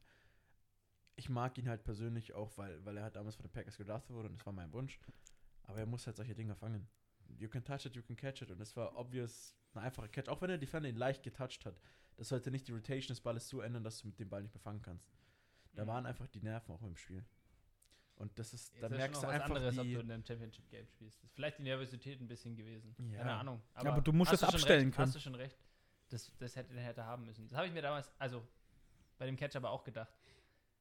ich 1.16 1.28
mag 1.30 1.56
ihn 1.58 1.68
halt 1.68 1.84
persönlich 1.84 2.34
auch, 2.34 2.56
weil, 2.58 2.84
weil 2.84 2.96
er 2.98 3.02
halt 3.04 3.16
damals 3.16 3.34
von 3.36 3.46
den 3.46 3.52
Packers 3.52 3.76
gedraftet 3.78 4.14
wurde 4.14 4.28
und 4.28 4.34
das 4.34 4.44
war 4.46 4.52
mein 4.52 4.72
Wunsch. 4.72 5.00
Aber 5.64 5.78
er 5.78 5.86
muss 5.86 6.06
halt 6.06 6.16
solche 6.16 6.34
Dinge 6.34 6.54
fangen. 6.54 6.86
You 7.38 7.48
can 7.48 7.64
touch 7.64 7.86
it, 7.86 7.94
you 7.96 8.02
can 8.02 8.16
catch 8.16 8.42
it. 8.42 8.50
Und 8.50 8.58
das 8.58 8.76
war 8.76 8.94
obvious 8.96 9.54
ein 9.74 9.80
einfacher 9.80 10.08
Catch. 10.08 10.28
Auch 10.28 10.40
wenn 10.40 10.48
der 10.48 10.58
Defender 10.58 10.88
ihn 10.88 10.96
leicht 10.96 11.22
getoucht 11.22 11.64
hat. 11.66 11.80
Das 12.16 12.28
sollte 12.28 12.50
nicht 12.50 12.68
die 12.68 12.72
Rotation 12.72 13.08
des 13.08 13.20
Balles 13.20 13.48
so 13.48 13.60
ändern, 13.60 13.84
dass 13.84 14.00
du 14.00 14.06
mit 14.06 14.18
dem 14.18 14.28
Ball 14.28 14.42
nicht 14.42 14.52
befangen 14.52 14.80
kannst. 14.82 15.10
Da 15.74 15.84
Mhm. 15.84 15.88
waren 15.88 16.06
einfach 16.06 16.26
die 16.28 16.40
Nerven 16.40 16.72
auch 16.72 16.82
im 16.82 16.96
Spiel. 16.96 17.24
Und 18.18 18.36
das 18.36 18.52
ist, 18.52 18.72
da 18.80 18.88
merkst 18.88 19.22
du 19.22 19.28
einfach 19.28 19.46
anderes, 19.46 19.78
ob 19.78 19.84
die, 19.84 19.94
du 19.94 20.00
in 20.00 20.10
einem 20.10 20.24
Championship-Game 20.24 20.88
spielst. 20.88 21.22
Ist 21.22 21.32
vielleicht 21.34 21.58
die 21.58 21.62
Nervosität 21.62 22.20
ein 22.20 22.26
bisschen 22.26 22.56
gewesen. 22.56 22.94
Ja. 23.12 23.18
Keine 23.18 23.32
Ahnung. 23.32 23.62
aber 23.74 24.00
du 24.00 24.12
musst 24.12 24.32
es 24.32 24.42
abstellen 24.42 24.86
recht, 24.86 24.96
können. 24.96 25.06
Hast 25.06 25.14
du 25.14 25.20
schon 25.20 25.34
recht. 25.36 25.56
Das, 26.08 26.32
das 26.38 26.56
hätte 26.56 26.74
er 26.74 26.82
hätte 26.82 27.04
haben 27.04 27.26
müssen. 27.26 27.46
Das 27.46 27.56
habe 27.56 27.68
ich 27.68 27.72
mir 27.72 27.82
damals, 27.82 28.10
also 28.18 28.42
bei 29.18 29.26
dem 29.26 29.36
Catch 29.36 29.54
aber 29.56 29.70
auch 29.70 29.84
gedacht. 29.84 30.12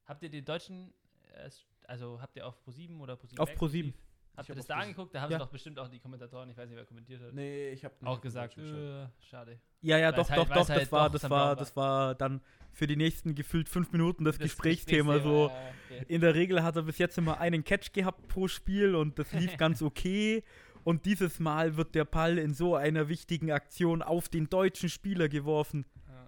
Habt 0.06 0.23
ihr 0.23 0.30
den 0.30 0.45
deutschen, 0.45 0.93
äh, 1.34 1.50
also 1.86 2.19
habt 2.19 2.36
ihr 2.38 2.47
auf 2.47 2.58
Pro7 2.65 3.00
oder 3.00 3.13
Pro7 3.13 3.39
Auf 3.39 3.50
Max 3.50 3.62
Pro7. 3.62 3.93
Habt 4.38 4.50
ihr 4.50 4.56
das 4.56 4.67
da 4.67 4.76
Pro7. 4.76 4.82
angeguckt? 4.84 5.15
Da 5.15 5.21
haben 5.21 5.32
Ja. 5.32 5.38
sie 5.39 5.43
doch 5.45 5.52
bestimmt 5.52 5.80
auch 5.80 5.88
die 5.88 6.00
Kommentatoren, 6.00 6.50
ich 6.50 6.58
weiß 6.58 6.69
nicht, 6.69 6.78
wer 6.78 6.86
kommentiert 6.86 7.21
hat, 7.21 7.34
Nee, 7.34 7.69
ich 7.71 7.84
habe 7.84 7.95
auch 8.06 8.21
gesagt, 8.21 8.58
äh, 8.58 9.08
schade. 9.30 9.60
Ja, 9.82 9.97
ja, 9.97 10.08
Weil 10.08 10.13
doch, 10.13 10.23
es 10.26 10.30
halt- 10.30 10.39
doch, 10.39 10.47
doch, 10.47 10.69
halt 10.69 10.82
das 10.82 10.91
war, 10.91 11.10
doch 11.10 11.13
das 11.19 11.30
war, 11.30 11.56
das 11.56 11.76
war 11.76 12.15
dann 12.15 12.41
für 12.71 12.86
die 12.88 12.95
nächsten 12.95 13.34
gefühlt 13.36 13.67
fünf 13.67 13.91
Minuten 13.91 14.23
das, 14.23 14.38
Gesprächsthema 14.38 15.15
Gesprächsthema, 15.15 15.50
so. 15.50 15.54
ja, 15.54 16.00
okay. 16.00 16.06
In 16.13 16.21
der 16.21 16.36
Regel 16.36 16.62
hat 16.63 16.76
er 16.76 16.84
bis 16.84 17.00
jetzt 17.00 17.17
immer 17.17 17.39
einen 17.39 17.63
Catch 17.63 17.91
gehabt 17.93 18.28
pro 18.28 18.47
Spiel 18.47 18.93
und 18.95 19.17
das 19.17 19.32
lief 19.34 19.58
ganz 19.58 19.82
okay. 19.82 20.43
Und 20.84 21.06
dieses 21.06 21.39
Mal 21.39 21.76
wird 21.76 21.95
der 21.95 22.06
Ball 22.06 22.38
in 22.38 22.54
so 22.54 22.76
einer 22.76 23.10
wichtigen 23.10 23.52
Aktion 23.52 24.02
auf 24.02 24.30
den 24.30 24.47
deutschen 24.50 24.88
Spieler 24.89 25.28
geworfen. 25.28 25.86
Ja. 26.08 26.28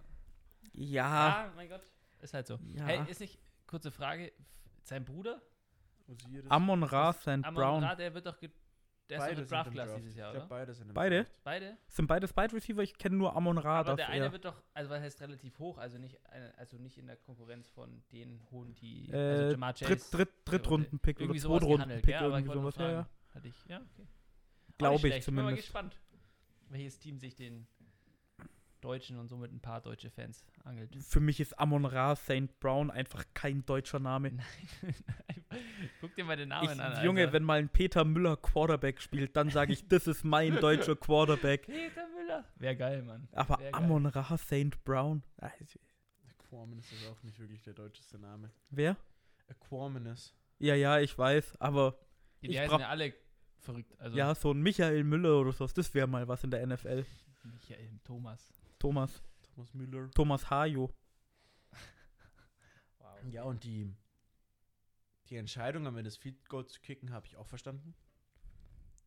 Ja, 0.74 1.30
ja, 1.46 1.54
mein 1.56 1.70
Gott. 1.70 1.82
Ist 2.22 2.34
halt 2.34 2.48
so. 2.48 2.60
Ja. 2.76 2.86
Hey, 2.86 3.00
ist 3.10 3.22
nicht, 3.22 3.40
kurze 3.68 3.92
Frage, 3.92 4.34
sein 4.84 5.06
Bruder, 5.06 5.42
Amon 6.50 6.84
Ra, 6.84 7.14
St. 7.14 7.28
Amon 7.28 7.54
Brown. 7.54 7.84
Ra, 7.84 7.96
der 7.96 8.14
wird 8.14 8.26
doch, 8.26 8.40
ge- 8.40 8.50
der 9.10 9.18
ist 9.18 9.24
doch 9.24 9.28
Beide 9.28 9.40
mit 9.42 9.50
sind 9.50 9.56
Draft 9.58 9.72
Class 9.72 9.96
dieses 9.96 10.16
Jahr, 10.16 10.30
Ich 10.30 10.34
glaub, 10.36 10.44
oder? 10.46 10.56
beide 10.60 10.74
sind 10.74 10.88
im 10.90 10.94
Beide? 10.94 11.18
Draft. 11.24 11.44
Beide? 11.44 11.78
Sind 11.88 12.08
beides 12.08 12.38
Wide 12.38 12.54
Receiver? 12.54 12.82
Ich 12.84 12.98
kenne 12.98 13.16
nur 13.16 13.36
Amon 13.36 13.58
Ra. 13.58 13.80
Aber 13.80 13.96
der 13.96 14.10
eine 14.10 14.32
wird 14.32 14.46
doch, 14.46 14.62
also 14.74 14.90
was 14.92 15.02
heißt 15.02 15.22
relativ 15.22 15.58
hoch, 15.60 15.78
also 15.80 15.98
nicht, 15.98 16.20
also 16.58 16.78
nicht 16.78 16.98
in 16.98 17.08
der 17.08 17.16
Konkurrenz 17.18 17.68
von 17.70 18.04
den 18.12 18.40
hohen, 18.52 18.76
die, 18.76 19.10
äh, 19.10 19.16
also 19.16 19.52
Jamar 19.52 19.74
Chase. 19.74 19.86
Dritt, 19.88 20.14
Dritt, 20.14 20.30
Drittrunden-Pick 20.46 21.22
oder 21.22 21.34
Zweitrunden-Pick, 21.36 22.10
ja, 22.10 22.20
aber 22.20 22.40
ich 22.40 22.46
irgendwie 22.46 22.54
sowas. 22.60 22.76
Ja, 22.78 22.92
ja. 22.92 23.10
Hatte 23.34 23.48
ich, 23.48 23.66
ja, 23.68 23.78
okay. 23.78 24.08
Glaube 24.78 24.96
ich 24.96 25.02
schlecht. 25.02 25.26
Bin 25.26 25.36
mal 25.36 25.42
zumindest. 25.42 25.68
gespannt, 25.68 26.00
welches 26.70 27.00
Team 27.00 27.18
sich 27.20 27.36
den 27.36 27.68
Deutschen 28.82 29.18
und 29.20 29.28
somit 29.28 29.52
ein 29.52 29.60
paar 29.60 29.82
deutsche 29.82 30.10
Fans 30.10 30.44
angelt. 30.64 30.96
Für 31.04 31.20
mich 31.20 31.40
ist 31.40 31.58
Amon 31.60 31.86
Ra, 31.86 32.16
St. 32.16 32.60
Brown 32.60 32.90
einfach 32.92 33.26
kein 33.34 33.66
deutscher 33.66 34.00
Name. 34.00 34.32
Guck 36.02 36.16
dir 36.16 36.24
mal 36.26 36.38
den 36.38 36.50
Namen 36.50 36.72
Ich, 36.72 36.80
an. 36.80 37.04
Junge, 37.04 37.22
Alter. 37.22 37.34
wenn 37.34 37.44
mal 37.44 37.60
ein 37.60 37.70
Peter 37.70 38.06
Müller 38.06 38.38
Quarterback 38.38 39.02
spielt, 39.02 39.36
dann 39.36 39.50
sage 39.50 39.74
ich, 39.74 39.88
das 39.88 40.08
ist 40.08 40.24
mein 40.24 40.56
deutscher 40.62 40.96
Quarterback. 40.96 41.66
Peter 41.66 42.08
Müller. 42.16 42.46
Wäre 42.56 42.76
geil, 42.76 43.02
Mann. 43.04 43.28
Aber 43.34 43.60
Wär 43.60 43.72
geil. 43.72 43.84
Amon 43.84 44.06
Ra, 44.06 44.38
St. 44.38 44.84
Brown. 44.84 45.24
Ah, 45.42 45.50
Aquaminus 46.40 46.92
ist 46.92 47.08
auch 47.08 47.22
nicht 47.24 47.40
wirklich 47.40 47.62
der 47.64 47.74
deutscheste 47.74 48.18
Name. 48.20 48.52
Wer? 48.70 48.98
Aquaminus. 49.50 50.36
Ja, 50.60 50.76
ja, 50.76 51.00
ich 51.00 51.18
weiß, 51.18 51.60
aber 51.60 51.98
Die, 52.42 52.48
Ich 52.48 52.52
die 52.54 52.60
heißen 52.60 52.80
ja 52.80 52.90
alle 52.90 53.14
verrückt. 53.60 53.94
Also 54.00 54.18
ja, 54.18 54.34
so 54.36 54.52
ein 54.52 54.62
Michael 54.62 55.04
Müller 55.04 55.40
oder 55.40 55.52
sowas, 55.52 55.74
das 55.74 55.94
wäre 55.94 56.08
mal 56.08 56.28
was 56.28 56.44
in 56.44 56.52
der 56.52 56.66
NFL. 56.66 57.06
Michael, 57.44 58.00
Thomas. 58.04 58.59
Thomas, 58.80 59.22
Thomas 59.44 59.74
Müller. 59.74 60.10
Thomas 60.12 60.50
Hajo. 60.50 60.90
Wow. 63.00 63.18
Ja, 63.32 63.44
und 63.44 63.64
die, 63.64 63.94
die 65.30 65.36
Entscheidung, 65.36 65.86
am 65.88 65.96
Ende 65.98 66.10
das 66.10 66.18
Feed 66.18 66.48
Goal 66.50 66.66
zu 66.66 66.80
kicken, 66.82 67.12
habe 67.12 67.26
ich 67.28 67.36
auch 67.38 67.48
verstanden. 67.48 67.94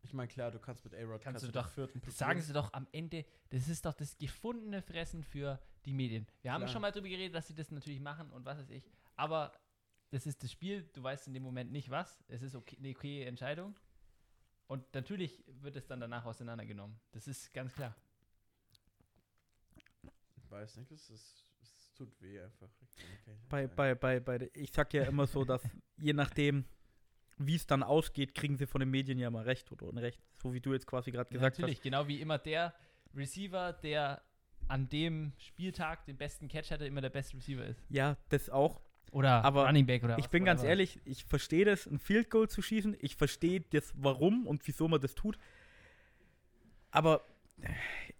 Ich 0.04 0.12
meine, 0.12 0.28
klar, 0.28 0.50
du 0.50 0.58
kannst 0.58 0.84
mit 0.84 0.94
A-Rod 0.94 1.20
Kannst 1.22 1.42
du 1.44 1.48
den 1.48 1.52
doch- 1.52 1.68
vierten 1.70 2.00
blockieren. 2.00 2.16
sagen 2.16 2.40
sie 2.42 2.52
doch 2.52 2.72
am 2.72 2.88
Ende, 2.92 3.24
das 3.50 3.68
ist 3.68 3.84
doch 3.86 3.94
das 3.94 4.18
gefundene 4.18 4.82
Fressen 4.82 5.22
für 5.22 5.60
die 5.84 5.92
Medien. 5.92 6.26
Wir 6.42 6.52
haben 6.52 6.62
Klar. 6.62 6.72
schon 6.72 6.82
mal 6.82 6.90
darüber 6.90 7.08
geredet, 7.08 7.34
dass 7.34 7.46
sie 7.46 7.54
das 7.54 7.70
natürlich 7.70 8.00
machen 8.00 8.30
und 8.32 8.44
was 8.44 8.58
weiß 8.58 8.70
ich. 8.70 8.84
Aber 9.14 9.52
das 10.10 10.26
ist 10.26 10.42
das 10.42 10.50
Spiel, 10.50 10.82
du 10.92 11.02
weißt 11.02 11.28
in 11.28 11.34
dem 11.34 11.44
Moment 11.44 11.70
nicht 11.70 11.88
was. 11.88 12.22
Es 12.28 12.42
ist 12.42 12.54
okay, 12.56 12.76
eine 12.78 12.90
okay 12.90 13.22
Entscheidung. 13.24 13.78
Und 14.66 14.92
natürlich 14.94 15.44
wird 15.46 15.76
es 15.76 15.86
dann 15.86 16.00
danach 16.00 16.24
auseinandergenommen. 16.24 16.98
Das 17.12 17.28
ist 17.28 17.52
ganz 17.54 17.72
klar. 17.72 17.94
Ich 20.52 20.58
weiß 20.58 20.76
nicht, 20.76 20.90
es, 20.92 21.08
ist, 21.08 21.46
es 21.62 21.94
tut 21.94 22.20
weh 22.20 22.38
einfach. 22.38 22.68
Okay, 23.22 23.36
Bei, 23.48 23.66
bei, 23.66 23.94
bei, 23.94 24.20
bei, 24.20 24.50
ich 24.52 24.70
sag 24.70 24.92
ja 24.92 25.04
immer 25.04 25.26
so, 25.26 25.46
dass 25.46 25.62
je 25.96 26.12
nachdem, 26.12 26.66
wie 27.38 27.54
es 27.54 27.66
dann 27.66 27.82
ausgeht, 27.82 28.34
kriegen 28.34 28.58
sie 28.58 28.66
von 28.66 28.80
den 28.80 28.90
Medien 28.90 29.18
ja 29.18 29.30
mal 29.30 29.44
recht 29.44 29.72
oder 29.72 29.86
unrecht. 29.86 30.20
So 30.34 30.52
wie 30.52 30.60
du 30.60 30.74
jetzt 30.74 30.86
quasi 30.86 31.10
gerade 31.10 31.30
gesagt 31.30 31.58
natürlich, 31.58 31.80
genau 31.80 32.06
wie 32.06 32.20
immer 32.20 32.36
der 32.38 32.74
Receiver, 33.14 33.72
der 33.72 34.22
an 34.68 34.90
dem 34.90 35.32
Spieltag 35.38 36.04
den 36.04 36.18
besten 36.18 36.48
Catch 36.48 36.70
hatte, 36.70 36.84
immer 36.84 37.00
der 37.00 37.10
beste 37.10 37.34
Receiver 37.38 37.64
ist. 37.64 37.80
hast. 37.80 37.90
Ja, 37.90 38.18
das 38.28 38.50
auch. 38.50 38.82
Oder 39.10 39.42
Aber 39.44 39.66
Running 39.66 39.86
Back 39.86 40.04
oder 40.04 40.18
Ich 40.18 40.24
was, 40.26 40.30
bin 40.30 40.44
ganz 40.44 40.60
whatever. 40.60 40.68
ehrlich, 40.70 41.00
ich 41.06 41.24
verstehe 41.24 41.64
das, 41.64 41.86
ein 41.86 41.98
Field 41.98 42.28
Goal 42.28 42.48
zu 42.50 42.60
schießen. 42.60 42.94
Ich 43.00 43.16
verstehe 43.16 43.62
das, 43.70 43.90
warum 43.96 44.46
und 44.46 44.66
wieso 44.66 44.86
man 44.86 45.00
das 45.00 45.14
tut. 45.14 45.38
Aber 46.90 47.24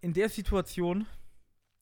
in 0.00 0.14
der 0.14 0.30
Situation, 0.30 1.06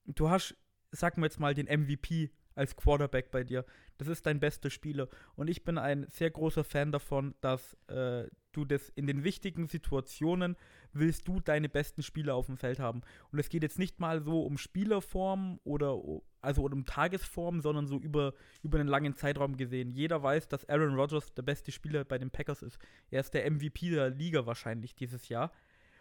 du 0.05 0.29
hast, 0.29 0.55
sagen 0.91 1.21
wir 1.21 1.25
jetzt 1.25 1.39
mal, 1.39 1.53
den 1.53 1.67
MVP 1.67 2.31
als 2.55 2.75
Quarterback 2.75 3.31
bei 3.31 3.43
dir. 3.43 3.65
Das 3.97 4.07
ist 4.07 4.25
dein 4.25 4.39
bester 4.39 4.69
Spieler. 4.69 5.07
Und 5.35 5.49
ich 5.49 5.63
bin 5.63 5.77
ein 5.77 6.05
sehr 6.09 6.29
großer 6.29 6.63
Fan 6.63 6.91
davon, 6.91 7.35
dass 7.41 7.77
äh, 7.87 8.27
du 8.51 8.65
das 8.65 8.89
in 8.89 9.07
den 9.07 9.23
wichtigen 9.23 9.67
Situationen 9.67 10.57
willst 10.93 11.27
du 11.27 11.39
deine 11.39 11.69
besten 11.69 12.03
Spieler 12.03 12.35
auf 12.35 12.47
dem 12.47 12.57
Feld 12.57 12.79
haben. 12.79 13.01
Und 13.31 13.39
es 13.39 13.49
geht 13.49 13.63
jetzt 13.63 13.79
nicht 13.79 13.99
mal 13.99 14.21
so 14.21 14.43
um 14.43 14.57
Spielerform 14.57 15.59
oder 15.63 15.97
also 16.41 16.63
um 16.63 16.85
Tagesform, 16.85 17.61
sondern 17.61 17.87
so 17.87 17.97
über, 17.97 18.33
über 18.63 18.79
einen 18.79 18.89
langen 18.89 19.15
Zeitraum 19.15 19.55
gesehen. 19.55 19.91
Jeder 19.91 20.21
weiß, 20.21 20.47
dass 20.47 20.67
Aaron 20.67 20.95
Rodgers 20.95 21.33
der 21.33 21.43
beste 21.43 21.71
Spieler 21.71 22.03
bei 22.03 22.17
den 22.17 22.31
Packers 22.31 22.61
ist. 22.61 22.79
Er 23.09 23.21
ist 23.21 23.33
der 23.33 23.49
MVP 23.49 23.91
der 23.91 24.09
Liga 24.09 24.45
wahrscheinlich 24.45 24.95
dieses 24.95 25.29
Jahr. 25.29 25.51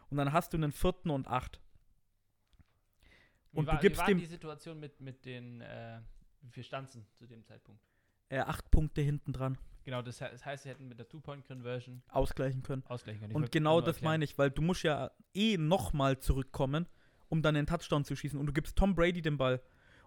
Und 0.08 0.16
dann 0.16 0.32
hast 0.32 0.52
du 0.52 0.56
einen 0.56 0.72
vierten 0.72 1.10
und 1.10 1.28
acht. 1.28 1.60
Und 3.52 3.66
war, 3.66 3.76
du 3.76 3.80
gibst 3.80 3.98
wie 3.98 4.00
war 4.00 4.06
dem 4.08 4.18
die 4.18 4.26
Situation 4.26 4.78
mit, 4.80 5.00
mit 5.00 5.24
den, 5.24 5.60
äh, 5.60 6.00
wie 6.42 6.50
viel 6.50 6.64
Stanzen 6.64 7.06
zu 7.14 7.26
dem 7.26 7.44
Zeitpunkt? 7.44 7.82
äh, 8.28 8.38
acht 8.38 8.70
Punkte 8.70 9.00
hinten 9.00 9.32
dran 9.32 9.58
Genau, 9.82 10.02
das, 10.02 10.20
he- 10.20 10.28
das 10.30 10.44
heißt, 10.44 10.62
sie 10.64 10.68
hätten 10.68 10.86
mit 10.88 10.98
der 10.98 11.08
Two-Point-Conversion 11.08 12.02
ausgleichen 12.08 12.62
können. 12.62 12.84
ausgleichen 12.86 13.20
können. 13.20 13.30
Ich 13.32 13.36
Und 13.36 13.50
genau 13.50 13.80
das 13.80 13.96
erklären. 13.96 14.12
meine 14.12 14.24
ich, 14.24 14.36
weil 14.38 14.50
du 14.50 14.60
musst 14.62 14.82
ja 14.82 15.10
eh 15.34 15.56
nochmal 15.56 16.18
zurückkommen, 16.18 16.86
um 17.28 17.40
dann 17.42 17.54
den 17.54 17.66
Touchdown 17.66 18.04
zu 18.04 18.14
schießen. 18.14 18.38
Und 18.38 18.46
du 18.46 18.52
gibst 18.52 18.76
Tom 18.76 18.94
Brady 18.94 19.22
den 19.22 19.36
Ball. 19.38 19.60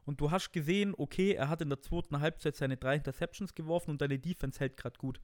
Und 0.06 0.22
du 0.22 0.30
hast 0.32 0.52
gesehen, 0.52 0.94
okay, 0.98 1.32
er 1.34 1.50
hat 1.50 1.62
in 1.62 1.70
der 1.70 1.82
zweiten 1.82 2.20
Halbzeit 2.20 2.56
seine 2.56 2.78
drei 2.78 2.96
Interceptions 2.96 3.56
geworfen 3.56 3.90
und 3.92 4.02
deine 4.02 4.20
Defense 4.20 4.60
hält 4.60 4.78
gerade 4.78 4.98
gut. 5.00 5.20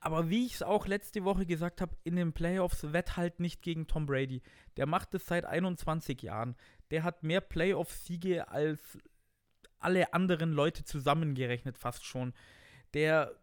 Aber 0.00 0.30
wie 0.30 0.46
ich 0.46 0.54
es 0.54 0.62
auch 0.62 0.86
letzte 0.86 1.24
Woche 1.24 1.44
gesagt 1.44 1.82
habe, 1.82 1.94
in 2.04 2.16
den 2.16 2.32
Playoffs 2.32 2.92
wett 2.92 3.18
halt 3.18 3.38
nicht 3.38 3.60
gegen 3.60 3.86
Tom 3.86 4.06
Brady. 4.06 4.42
Der 4.78 4.86
macht 4.86 5.14
es 5.14 5.26
seit 5.26 5.44
21 5.44 6.22
Jahren. 6.22 6.56
Der 6.90 7.02
hat 7.04 7.22
mehr 7.22 7.42
Playoff-Siege 7.42 8.48
als 8.48 8.98
alle 9.78 10.12
anderen 10.14 10.52
Leute 10.52 10.84
zusammengerechnet 10.84 11.76
fast 11.76 12.04
schon. 12.04 12.32
Der 12.94 13.34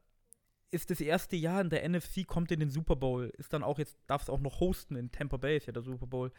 ist 0.71 0.89
das 0.89 0.99
erste 0.99 1.35
Jahr 1.35 1.61
in 1.61 1.69
der 1.69 1.87
NFC, 1.87 2.25
kommt 2.25 2.51
in 2.51 2.59
den 2.59 2.69
Super 2.69 2.95
Bowl, 2.95 3.31
ist 3.37 3.53
dann 3.53 3.63
auch 3.63 3.79
jetzt, 3.79 3.97
darf 4.07 4.23
es 4.23 4.29
auch 4.29 4.39
noch 4.39 4.59
hosten 4.59 4.95
in 4.95 5.11
Tampa 5.11 5.37
Bay, 5.37 5.57
ist 5.57 5.67
ja 5.67 5.73
der 5.73 5.83
Super 5.83 6.07
Bowl. 6.07 6.31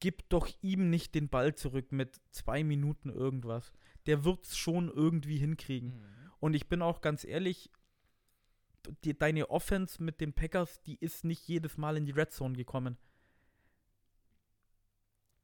Gib 0.00 0.28
doch 0.28 0.48
ihm 0.60 0.90
nicht 0.90 1.14
den 1.14 1.28
Ball 1.28 1.54
zurück 1.54 1.92
mit 1.92 2.20
zwei 2.30 2.64
Minuten 2.64 3.10
irgendwas. 3.10 3.72
Der 4.06 4.24
wird 4.24 4.44
es 4.44 4.56
schon 4.56 4.90
irgendwie 4.90 5.38
hinkriegen. 5.38 5.90
Mhm. 5.90 6.30
Und 6.40 6.54
ich 6.54 6.68
bin 6.68 6.82
auch 6.82 7.00
ganz 7.00 7.24
ehrlich, 7.24 7.70
die, 9.04 9.18
deine 9.18 9.50
Offense 9.50 10.02
mit 10.02 10.20
den 10.20 10.32
Packers, 10.32 10.80
die 10.82 10.96
ist 10.96 11.24
nicht 11.24 11.46
jedes 11.48 11.76
Mal 11.76 11.96
in 11.96 12.06
die 12.06 12.12
Red 12.12 12.32
Zone 12.32 12.56
gekommen. 12.56 12.98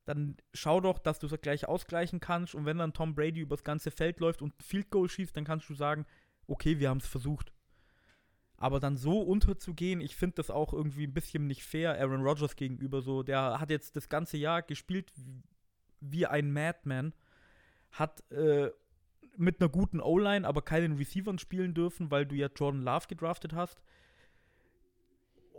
Dann 0.06 0.36
schau 0.54 0.80
doch, 0.80 0.98
dass 0.98 1.18
du 1.18 1.26
es 1.26 1.40
gleich 1.40 1.68
ausgleichen 1.68 2.20
kannst. 2.20 2.54
Und 2.54 2.64
wenn 2.64 2.78
dann 2.78 2.92
Tom 2.92 3.14
Brady 3.14 3.40
übers 3.40 3.64
ganze 3.64 3.90
Feld 3.90 4.18
läuft 4.20 4.42
und 4.42 4.54
Field 4.62 4.90
Goal 4.90 5.08
schießt, 5.08 5.36
dann 5.36 5.44
kannst 5.44 5.68
du 5.68 5.74
sagen, 5.74 6.06
okay, 6.46 6.78
wir 6.78 6.88
haben 6.88 6.98
es 6.98 7.06
versucht. 7.06 7.52
Aber 8.56 8.80
dann 8.80 8.96
so 8.96 9.20
unterzugehen, 9.22 10.00
ich 10.00 10.16
finde 10.16 10.36
das 10.36 10.50
auch 10.50 10.72
irgendwie 10.72 11.06
ein 11.06 11.14
bisschen 11.14 11.46
nicht 11.46 11.62
fair 11.64 11.98
Aaron 11.98 12.22
Rodgers 12.22 12.56
gegenüber. 12.56 13.00
So, 13.02 13.22
der 13.22 13.60
hat 13.60 13.70
jetzt 13.70 13.96
das 13.96 14.08
ganze 14.08 14.36
Jahr 14.36 14.62
gespielt 14.62 15.12
wie- 15.16 15.42
wie 16.00 16.26
ein 16.26 16.52
Madman, 16.52 17.14
hat 17.92 18.22
äh, 18.30 18.70
mit 19.40 19.60
einer 19.60 19.70
guten 19.70 20.00
O-Line, 20.00 20.46
aber 20.46 20.62
keinen 20.62 20.96
Receivern 20.96 21.38
spielen 21.38 21.74
dürfen, 21.74 22.10
weil 22.10 22.26
du 22.26 22.34
ja 22.34 22.48
Jordan 22.54 22.82
Love 22.82 23.06
gedraftet 23.08 23.54
hast. 23.54 23.82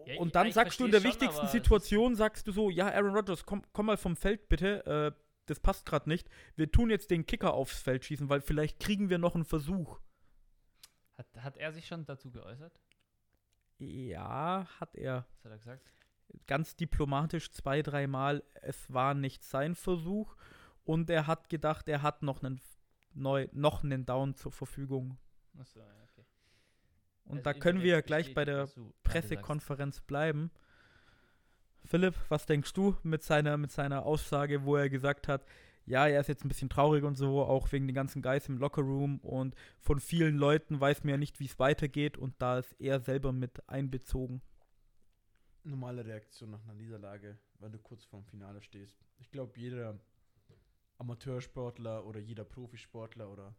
Ja, 0.05 0.19
Und 0.19 0.35
dann 0.35 0.47
ich 0.47 0.53
sagst 0.53 0.79
du 0.79 0.85
in 0.85 0.91
der 0.91 1.01
schon, 1.01 1.09
wichtigsten 1.09 1.47
Situation, 1.47 2.15
sagst 2.15 2.47
du 2.47 2.51
so, 2.51 2.69
ja, 2.69 2.87
Aaron 2.91 3.15
Rodgers, 3.15 3.45
komm, 3.45 3.63
komm 3.73 3.87
mal 3.87 3.97
vom 3.97 4.15
Feld 4.15 4.49
bitte, 4.49 4.85
äh, 4.85 5.11
das 5.45 5.59
passt 5.59 5.85
gerade 5.85 6.09
nicht. 6.09 6.29
Wir 6.55 6.71
tun 6.71 6.89
jetzt 6.89 7.11
den 7.11 7.25
Kicker 7.25 7.53
aufs 7.53 7.81
Feld 7.81 8.05
schießen, 8.05 8.29
weil 8.29 8.41
vielleicht 8.41 8.79
kriegen 8.79 9.09
wir 9.09 9.17
noch 9.17 9.35
einen 9.35 9.45
Versuch. 9.45 9.99
Hat, 11.17 11.27
hat 11.37 11.57
er 11.57 11.71
sich 11.71 11.87
schon 11.87 12.05
dazu 12.05 12.31
geäußert? 12.31 12.79
Ja, 13.77 14.67
hat 14.79 14.95
er. 14.95 15.25
Was 15.33 15.45
hat 15.45 15.51
er 15.51 15.57
gesagt? 15.57 15.91
Ganz 16.47 16.75
diplomatisch 16.75 17.51
zwei, 17.51 17.81
dreimal, 17.81 18.43
es 18.61 18.93
war 18.93 19.13
nicht 19.13 19.43
sein 19.43 19.75
Versuch. 19.75 20.35
Und 20.83 21.09
er 21.09 21.27
hat 21.27 21.49
gedacht, 21.49 21.87
er 21.87 22.01
hat 22.01 22.23
noch 22.23 22.43
einen, 22.43 22.59
neu, 23.13 23.47
noch 23.51 23.83
einen 23.83 24.05
Down 24.05 24.35
zur 24.35 24.51
Verfügung. 24.51 25.17
Achso, 25.59 25.79
ja, 25.79 25.85
okay. 26.03 26.25
Und 27.25 27.37
Also 27.37 27.43
da 27.43 27.53
können 27.53 27.81
wir 27.81 28.01
gleich 28.01 28.33
bei 28.33 28.45
der. 28.45 28.69
Pressekonferenz 29.03 30.01
bleiben. 30.01 30.51
Philipp, 31.85 32.15
was 32.29 32.45
denkst 32.45 32.73
du 32.73 32.95
mit 33.03 33.23
seiner, 33.23 33.57
mit 33.57 33.71
seiner 33.71 34.05
Aussage, 34.05 34.63
wo 34.63 34.75
er 34.75 34.89
gesagt 34.89 35.27
hat, 35.27 35.45
ja, 35.85 36.07
er 36.07 36.21
ist 36.21 36.27
jetzt 36.27 36.45
ein 36.45 36.47
bisschen 36.47 36.69
traurig 36.69 37.03
und 37.03 37.15
so, 37.15 37.41
auch 37.41 37.71
wegen 37.71 37.87
den 37.87 37.95
ganzen 37.95 38.21
Guys 38.21 38.47
im 38.47 38.57
Lockerroom 38.57 39.17
und 39.19 39.55
von 39.79 39.99
vielen 39.99 40.37
Leuten 40.37 40.79
weiß 40.79 41.03
man 41.03 41.09
ja 41.09 41.17
nicht, 41.17 41.39
wie 41.39 41.45
es 41.45 41.59
weitergeht 41.59 42.17
und 42.17 42.35
da 42.39 42.59
ist 42.59 42.73
er 42.79 42.99
selber 42.99 43.31
mit 43.31 43.67
einbezogen. 43.67 44.41
Normale 45.63 46.05
Reaktion 46.05 46.51
nach 46.51 46.63
einer 46.63 46.75
Niederlage, 46.75 47.37
wenn 47.59 47.71
du 47.71 47.79
kurz 47.79 48.05
vorm 48.05 48.23
Finale 48.25 48.61
stehst. 48.61 49.03
Ich 49.17 49.31
glaube, 49.31 49.59
jeder 49.59 49.99
Amateursportler 51.01 52.05
oder 52.05 52.19
jeder 52.19 52.45
Profisportler 52.45 53.27
oder 53.27 53.55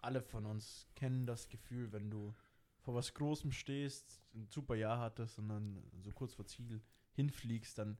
alle 0.00 0.22
von 0.22 0.46
uns 0.46 0.86
kennen 0.94 1.26
das 1.26 1.48
Gefühl, 1.48 1.92
wenn 1.92 2.10
du 2.10 2.34
vor 2.78 2.94
was 2.94 3.12
Großem 3.12 3.50
stehst, 3.50 4.22
ein 4.34 4.46
super 4.46 4.76
Jahr 4.76 5.00
hattest 5.00 5.38
und 5.38 5.48
dann 5.48 5.82
so 6.00 6.12
kurz 6.12 6.32
vor 6.32 6.46
Ziel 6.46 6.80
hinfliegst, 7.12 7.76
dann 7.76 7.98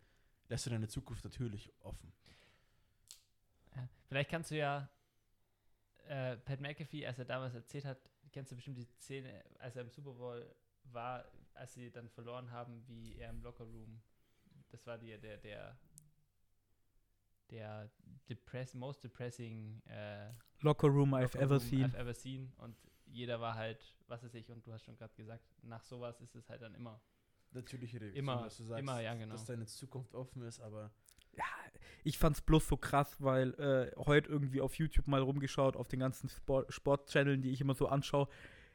lässt 0.48 0.66
du 0.66 0.70
deine 0.70 0.88
Zukunft 0.88 1.24
natürlich 1.24 1.72
offen. 1.80 2.12
Ja. 3.74 3.88
Vielleicht 4.06 4.30
kannst 4.30 4.52
du 4.52 4.56
ja 4.56 4.88
äh, 6.06 6.36
Pat 6.36 6.60
McAfee, 6.60 7.06
als 7.06 7.18
er 7.18 7.24
damals 7.24 7.54
erzählt 7.54 7.84
hat, 7.84 7.98
kennst 8.30 8.52
du 8.52 8.56
bestimmt 8.56 8.78
die 8.78 8.84
Szene, 8.84 9.44
als 9.58 9.74
er 9.74 9.82
im 9.82 9.90
Super 9.90 10.12
Bowl 10.12 10.54
war, 10.84 11.24
als 11.54 11.74
sie 11.74 11.90
dann 11.90 12.08
verloren 12.08 12.50
haben, 12.52 12.86
wie 12.86 13.16
er 13.16 13.30
im 13.30 13.42
Lockerroom, 13.42 14.00
das 14.70 14.86
war 14.86 14.96
die, 14.96 15.18
der, 15.18 15.36
der, 15.38 15.76
der 17.50 17.90
depress, 18.28 18.74
most 18.74 19.02
depressing 19.04 19.80
äh, 19.86 20.30
Locker 20.60 20.88
Room 20.88 21.14
I've 21.14 21.22
Locker 21.22 21.40
ever 21.40 21.56
Room 21.56 21.60
seen. 21.60 21.84
I've 21.86 21.96
ever 21.96 22.14
seen 22.14 22.52
und 22.58 22.76
jeder 23.06 23.40
war 23.40 23.54
halt, 23.56 23.94
was 24.06 24.22
weiß 24.22 24.34
ich, 24.34 24.50
und 24.50 24.64
du 24.66 24.72
hast 24.72 24.84
schon 24.84 24.96
gerade 24.96 25.14
gesagt, 25.16 25.44
nach 25.62 25.82
sowas 25.82 26.20
ist 26.20 26.34
es 26.36 26.48
halt 26.48 26.62
dann 26.62 26.74
immer. 26.74 27.00
Natürliche 27.52 28.00
Reaktion, 28.00 28.18
Immer, 28.18 28.44
dass 28.44 28.58
du 28.58 28.64
sagst, 28.64 28.80
immer, 28.80 29.00
ja, 29.00 29.12
genau. 29.14 29.32
dass 29.32 29.44
deine 29.44 29.66
Zukunft 29.66 30.14
offen 30.14 30.42
ist, 30.42 30.60
aber 30.60 30.92
Ja, 31.36 31.44
ich 32.04 32.16
fand's 32.16 32.40
bloß 32.40 32.68
so 32.68 32.76
krass, 32.76 33.16
weil 33.20 33.54
äh, 33.54 33.90
heute 33.96 34.28
irgendwie 34.30 34.60
auf 34.60 34.76
YouTube 34.76 35.08
mal 35.08 35.20
rumgeschaut, 35.20 35.74
auf 35.76 35.88
den 35.88 35.98
ganzen 35.98 36.28
Sport- 36.28 36.72
Sport-Channeln, 36.72 37.42
die 37.42 37.50
ich 37.50 37.60
immer 37.60 37.74
so 37.74 37.88
anschaue. 37.88 38.28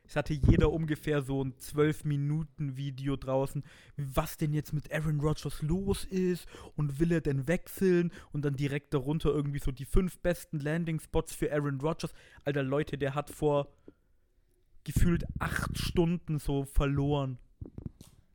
Es 0.07 0.15
hatte 0.15 0.33
jeder 0.33 0.71
ungefähr 0.71 1.21
so 1.21 1.43
ein 1.43 1.53
12-Minuten-Video 1.53 3.15
draußen, 3.15 3.63
was 3.97 4.37
denn 4.37 4.53
jetzt 4.53 4.73
mit 4.73 4.91
Aaron 4.91 5.19
Rodgers 5.19 5.61
los 5.61 6.05
ist 6.05 6.47
und 6.75 6.99
will 6.99 7.11
er 7.11 7.21
denn 7.21 7.47
wechseln 7.47 8.11
und 8.31 8.45
dann 8.45 8.55
direkt 8.55 8.93
darunter 8.93 9.29
irgendwie 9.29 9.59
so 9.59 9.71
die 9.71 9.85
fünf 9.85 10.19
besten 10.19 10.59
Landing-Spots 10.59 11.35
für 11.35 11.51
Aaron 11.51 11.81
Rodgers. 11.81 12.13
Alter, 12.43 12.63
Leute, 12.63 12.97
der 12.97 13.15
hat 13.15 13.29
vor 13.29 13.67
gefühlt 14.83 15.25
acht 15.39 15.77
Stunden 15.77 16.39
so 16.39 16.65
verloren. 16.65 17.39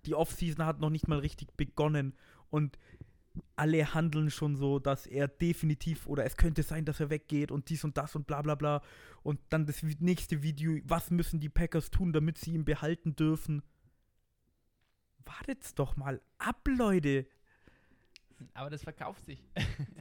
Die 0.07 0.15
Offseason 0.15 0.67
hat 0.67 0.81
noch 0.81 0.91
nicht 0.91 1.09
mal 1.09 1.19
richtig 1.19 1.57
begonnen 1.57 2.15
und 2.51 2.79
alle 3.57 3.95
handeln 3.95 4.31
schon 4.31 4.57
so, 4.57 4.79
dass 4.79 5.07
er 5.07 5.29
definitiv 5.29 6.07
oder 6.07 6.25
es 6.25 6.37
könnte 6.37 6.63
sein, 6.63 6.85
dass 6.85 7.01
er 7.01 7.11
weggeht 7.11 7.51
und 7.51 7.69
dies 7.69 7.85
und 7.85 7.97
das 7.97 8.17
und 8.17 8.27
bla 8.27 8.43
bla 8.43 8.55
bla. 8.55 8.83
Und 9.23 9.41
dann 9.51 9.67
das 9.67 9.83
nächste 9.83 10.43
Video, 10.43 10.81
was 10.85 11.11
müssen 11.11 11.41
die 11.41 11.49
Packers 11.49 11.91
tun, 11.91 12.13
damit 12.13 12.39
sie 12.39 12.53
ihn 12.53 12.65
behalten 12.65 13.15
dürfen? 13.17 13.63
Wartet's 15.25 15.75
doch 15.75 15.97
mal 15.97 16.21
ab, 16.39 16.67
Leute. 16.67 17.27
Aber 18.55 18.71
das 18.71 18.83
verkauft 18.83 19.27
sich. 19.27 19.43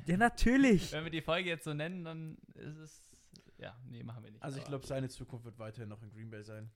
Ja, 0.05 0.17
natürlich. 0.17 0.91
Wenn 0.93 1.03
wir 1.03 1.11
die 1.11 1.21
Folge 1.21 1.49
jetzt 1.49 1.65
so 1.65 1.73
nennen, 1.73 2.03
dann 2.05 2.37
ist 2.55 2.77
es, 2.77 3.01
ja, 3.57 3.77
nee, 3.85 4.01
machen 4.01 4.23
wir 4.23 4.31
nicht. 4.31 4.41
Also 4.41 4.59
ich 4.59 4.65
glaube, 4.65 4.87
seine 4.87 5.09
Zukunft 5.09 5.45
wird 5.45 5.59
weiterhin 5.59 5.89
noch 5.89 6.01
in 6.01 6.09
Green 6.09 6.29
Bay 6.29 6.43
sein. 6.43 6.71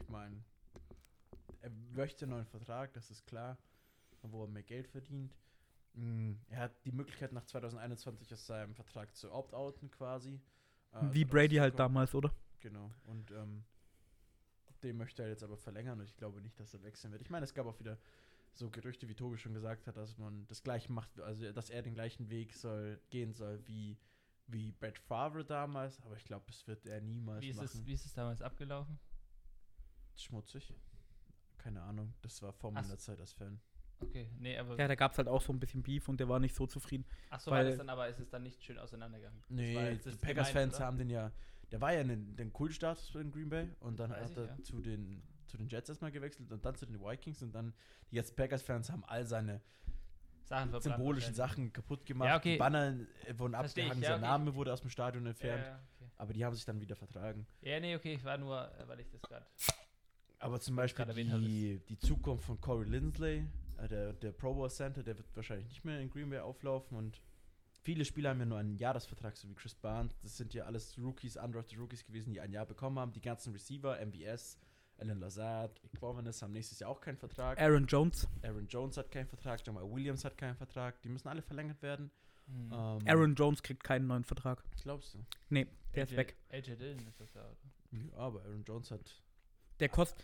Ich 0.00 0.08
meine, 0.08 0.42
er 1.60 1.70
möchte 1.92 2.24
einen 2.24 2.32
neuen 2.32 2.46
Vertrag, 2.46 2.92
das 2.92 3.10
ist 3.10 3.26
klar, 3.26 3.56
wo 4.22 4.42
er 4.42 4.48
mehr 4.48 4.64
Geld 4.64 4.88
verdient. 4.88 5.34
Mm, 5.94 6.32
Er 6.48 6.58
hat 6.60 6.84
die 6.84 6.92
Möglichkeit, 6.92 7.32
nach 7.32 7.44
2021 7.44 8.32
aus 8.32 8.46
seinem 8.46 8.74
Vertrag 8.74 9.14
zu 9.14 9.32
opt-outen 9.32 9.90
quasi. 9.90 10.40
äh, 10.92 11.00
Wie 11.12 11.24
Brady 11.24 11.56
halt 11.56 11.78
damals, 11.78 12.14
oder? 12.14 12.32
Genau. 12.60 12.92
Und 13.04 13.30
ähm, 13.30 13.64
den 14.82 14.96
möchte 14.96 15.22
er 15.22 15.28
jetzt 15.28 15.42
aber 15.42 15.56
verlängern 15.56 15.98
und 16.00 16.04
ich 16.04 16.16
glaube 16.16 16.40
nicht, 16.42 16.58
dass 16.60 16.74
er 16.74 16.82
wechseln 16.82 17.12
wird. 17.12 17.22
Ich 17.22 17.30
meine, 17.30 17.44
es 17.44 17.54
gab 17.54 17.66
auch 17.66 17.78
wieder 17.80 17.98
so 18.52 18.70
Gerüchte, 18.70 19.08
wie 19.08 19.14
Tobi 19.14 19.38
schon 19.38 19.54
gesagt 19.54 19.86
hat, 19.86 19.96
dass 19.96 20.18
man 20.18 20.46
das 20.46 20.62
gleiche 20.62 20.92
macht, 20.92 21.18
also 21.20 21.50
dass 21.52 21.70
er 21.70 21.82
den 21.82 21.94
gleichen 21.94 22.28
Weg 22.28 22.52
soll, 22.54 23.00
gehen 23.10 23.32
soll 23.32 23.66
wie, 23.66 23.98
wie 24.46 24.72
Brett 24.72 24.98
Favre 24.98 25.44
damals, 25.44 26.00
aber 26.02 26.16
ich 26.16 26.24
glaube, 26.24 26.44
das 26.48 26.66
wird 26.66 26.86
er 26.86 27.00
niemals 27.00 27.40
wie 27.42 27.48
ist, 27.50 27.56
machen. 27.56 27.66
es, 27.66 27.86
wie 27.86 27.92
ist 27.94 28.04
es 28.04 28.12
damals 28.12 28.42
abgelaufen? 28.42 28.98
Schmutzig. 30.16 30.72
Keine 31.58 31.82
Ahnung, 31.82 32.12
das 32.22 32.40
war 32.42 32.52
vor 32.52 32.70
Ach 32.70 32.74
meiner 32.82 32.88
so. 32.88 32.96
Zeit 32.96 33.20
als 33.20 33.32
Fan. 33.32 33.60
Okay, 34.08 34.28
nee, 34.38 34.58
aber. 34.58 34.78
Ja, 34.78 34.88
da 34.88 34.94
gab's 34.94 35.18
halt 35.18 35.28
auch 35.28 35.42
so 35.42 35.52
ein 35.52 35.60
bisschen 35.60 35.82
Beef 35.82 36.08
und 36.08 36.18
der 36.18 36.28
war 36.28 36.38
nicht 36.38 36.54
so 36.54 36.66
zufrieden. 36.66 37.04
Achso, 37.30 37.50
war 37.50 37.62
das 37.62 37.72
weil- 37.72 37.78
dann 37.78 37.88
aber, 37.88 38.08
ist 38.08 38.20
es 38.20 38.28
dann 38.30 38.42
nicht 38.42 38.62
schön 38.62 38.78
auseinandergegangen? 38.78 39.42
Nee, 39.48 39.98
die 40.04 40.10
Packers-Fans 40.10 40.80
haben 40.80 40.98
den 40.98 41.10
ja, 41.10 41.32
der 41.70 41.80
war 41.80 41.92
ja 41.92 42.00
in 42.00 42.08
den, 42.08 42.36
den 42.36 42.52
Kultstatus 42.52 43.14
in 43.14 43.32
Green 43.32 43.48
Bay 43.48 43.68
und 43.80 43.98
dann 43.98 44.10
Weiß 44.10 44.20
hat 44.22 44.30
ich, 44.30 44.36
er 44.36 44.44
ja. 44.46 44.62
zu, 44.62 44.80
den, 44.80 45.22
zu 45.46 45.56
den 45.56 45.68
Jets 45.68 45.88
erstmal 45.88 46.12
gewechselt 46.12 46.52
und 46.52 46.64
dann 46.64 46.74
zu 46.76 46.86
den 46.86 47.00
Vikings 47.00 47.42
und 47.42 47.52
dann 47.52 47.74
die 48.10 48.16
jetzt 48.16 48.36
Packers-Fans 48.36 48.90
haben 48.90 49.04
all 49.04 49.26
seine 49.26 49.60
Sachen 50.44 50.80
symbolischen. 50.80 51.34
Sachen 51.34 51.72
kaputt 51.72 52.04
gemacht. 52.04 52.28
Ja, 52.28 52.36
okay. 52.36 52.52
Die 52.52 52.58
Banner 52.58 52.96
äh, 53.26 53.38
wurden 53.38 53.54
abgehangen, 53.54 54.02
ja, 54.02 54.10
sein 54.10 54.18
okay. 54.20 54.28
Name 54.28 54.54
wurde 54.54 54.72
aus 54.72 54.82
dem 54.82 54.90
Stadion 54.90 55.26
entfernt, 55.26 55.64
ja, 55.64 55.80
okay. 55.96 56.10
aber 56.16 56.32
die 56.32 56.44
haben 56.44 56.54
sich 56.54 56.64
dann 56.64 56.80
wieder 56.80 56.96
vertragen. 56.96 57.46
ja, 57.62 57.80
nee, 57.80 57.96
okay, 57.96 58.14
ich 58.14 58.24
war 58.24 58.36
nur, 58.36 58.70
äh, 58.78 58.86
weil 58.86 59.00
ich 59.00 59.08
das 59.08 59.22
gerade. 59.22 59.46
Aber 60.38 60.60
zum 60.60 60.76
Beispiel 60.76 61.06
die, 61.06 61.80
die 61.88 61.98
Zukunft 61.98 62.44
von 62.44 62.60
Corey 62.60 62.86
Lindsley, 62.86 63.46
der, 63.88 64.12
der 64.12 64.32
Pro 64.32 64.54
Bowl 64.54 64.70
Center, 64.70 65.02
der 65.02 65.16
wird 65.16 65.26
wahrscheinlich 65.34 65.68
nicht 65.68 65.84
mehr 65.84 66.00
in 66.00 66.10
Green 66.10 66.30
Bay 66.30 66.38
auflaufen 66.38 66.96
und 66.96 67.20
viele 67.82 68.04
Spieler 68.04 68.30
haben 68.30 68.40
ja 68.40 68.46
nur 68.46 68.58
einen 68.58 68.76
Jahresvertrag, 68.76 69.36
so 69.36 69.48
wie 69.48 69.54
Chris 69.54 69.74
Barnes. 69.74 70.16
Das 70.22 70.36
sind 70.36 70.54
ja 70.54 70.64
alles 70.64 70.98
Rookies, 70.98 71.36
undrafted 71.36 71.78
Rookies 71.78 72.04
gewesen, 72.04 72.32
die 72.32 72.40
ein 72.40 72.52
Jahr 72.52 72.66
bekommen 72.66 72.98
haben. 72.98 73.12
Die 73.12 73.20
ganzen 73.20 73.52
Receiver, 73.52 73.98
MBS, 74.04 74.58
Alan 74.98 75.20
Lazard, 75.20 75.80
Equanis 75.84 76.42
haben 76.42 76.52
nächstes 76.52 76.78
Jahr 76.78 76.90
auch 76.90 77.00
keinen 77.00 77.18
Vertrag. 77.18 77.60
Aaron 77.60 77.86
Jones. 77.86 78.26
Aaron 78.42 78.66
Jones 78.68 78.96
hat 78.96 79.10
keinen 79.10 79.26
Vertrag, 79.26 79.64
Jamal 79.66 79.90
Williams 79.90 80.24
hat 80.24 80.38
keinen 80.38 80.56
Vertrag. 80.56 81.00
Die 81.02 81.08
müssen 81.08 81.28
alle 81.28 81.42
verlängert 81.42 81.82
werden. 81.82 82.10
Hm. 82.46 82.72
Ähm, 82.72 82.98
Aaron 83.06 83.34
Jones 83.34 83.62
kriegt 83.62 83.84
keinen 83.84 84.06
neuen 84.06 84.24
Vertrag. 84.24 84.62
Glaubst 84.82 85.14
du? 85.14 85.24
Nee, 85.48 85.66
der 85.94 86.04
ist 86.04 86.12
AJ 86.12 86.16
weg. 86.16 86.36
AJ 86.50 86.76
Dillon 86.76 87.06
ist 87.06 87.20
das 87.20 87.32
da, 87.32 87.40
oder? 87.40 87.56
Ja, 87.92 88.16
aber 88.16 88.42
Aaron 88.44 88.64
Jones 88.64 88.90
hat 88.90 89.22
Der 89.80 89.88
kostet, 89.88 90.22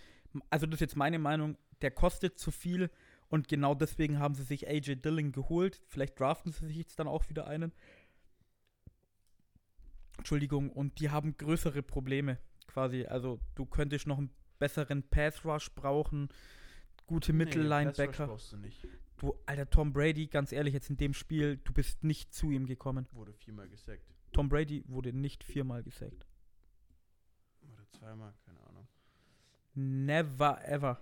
also 0.50 0.66
das 0.66 0.74
ist 0.74 0.80
jetzt 0.80 0.96
meine 0.96 1.18
Meinung, 1.18 1.56
der 1.82 1.90
kostet 1.90 2.38
zu 2.38 2.50
viel 2.50 2.90
und 3.30 3.48
genau 3.48 3.74
deswegen 3.74 4.18
haben 4.18 4.34
sie 4.34 4.42
sich 4.42 4.68
AJ 4.68 4.96
Dillon 4.96 5.32
geholt. 5.32 5.80
Vielleicht 5.86 6.18
draften 6.18 6.52
sie 6.52 6.66
sich 6.66 6.76
jetzt 6.76 6.98
dann 6.98 7.08
auch 7.08 7.28
wieder 7.30 7.46
einen. 7.46 7.72
Entschuldigung, 10.18 10.70
und 10.70 11.00
die 11.00 11.10
haben 11.10 11.36
größere 11.36 11.82
Probleme 11.82 12.38
quasi. 12.66 13.06
Also 13.06 13.40
du 13.54 13.64
könntest 13.64 14.06
noch 14.06 14.18
einen 14.18 14.30
besseren 14.58 15.02
Pass 15.04 15.44
Rush 15.44 15.70
brauchen, 15.74 16.28
gute 17.06 17.32
Nee, 17.32 17.44
Mittellinebacker. 17.44 18.26
brauchst 18.26 18.52
du 18.52 18.56
nicht. 18.58 18.86
Du, 19.16 19.34
alter 19.46 19.68
Tom 19.70 19.92
Brady, 19.92 20.26
ganz 20.26 20.50
ehrlich, 20.52 20.74
jetzt 20.74 20.90
in 20.90 20.96
dem 20.96 21.14
Spiel, 21.14 21.58
du 21.58 21.72
bist 21.72 22.04
nicht 22.04 22.34
zu 22.34 22.50
ihm 22.50 22.66
gekommen. 22.66 23.06
Wurde 23.12 23.32
viermal 23.32 23.68
gesackt. 23.68 24.14
Tom 24.32 24.48
Brady 24.48 24.84
wurde 24.86 25.12
nicht 25.12 25.44
viermal 25.44 25.82
gesackt. 25.82 26.26
Oder 27.62 27.86
zweimal, 27.90 28.34
keine 28.44 28.60
Ahnung. 28.66 28.88
Never 29.74 30.64
ever. 30.66 31.00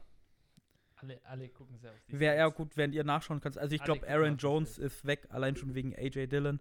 Alle, 1.01 1.21
alle 1.25 1.49
gucken 1.49 1.79
sehr 1.79 1.93
auf 1.93 2.05
die 2.07 2.19
Wäre 2.19 2.37
ja 2.37 2.49
gut, 2.49 2.77
wenn 2.77 2.93
ihr 2.93 3.05
nachschauen 3.05 3.41
kannst. 3.41 3.57
Also 3.57 3.75
ich 3.75 3.83
glaube, 3.83 4.09
Aaron 4.09 4.37
Jones 4.37 4.79
ist 4.79 5.05
weg, 5.05 5.27
allein 5.31 5.55
schon 5.57 5.75
wegen 5.75 5.95
AJ 5.95 6.27
Dillon. 6.27 6.61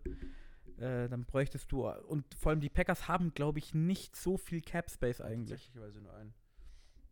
Äh, 0.77 1.09
dann 1.09 1.25
bräuchtest 1.25 1.71
du. 1.71 1.87
Und 1.89 2.23
vor 2.35 2.51
allem 2.51 2.61
die 2.61 2.69
Packers 2.69 3.07
haben, 3.07 3.33
glaube 3.33 3.57
ich, 3.57 3.73
nicht 3.73 4.15
so 4.15 4.37
viel 4.37 4.61
Cap 4.61 4.91
Space 4.91 5.21
eigentlich. 5.21 5.49
Tatsächlicherweise 5.49 6.01
nur 6.01 6.13
einen. 6.13 6.33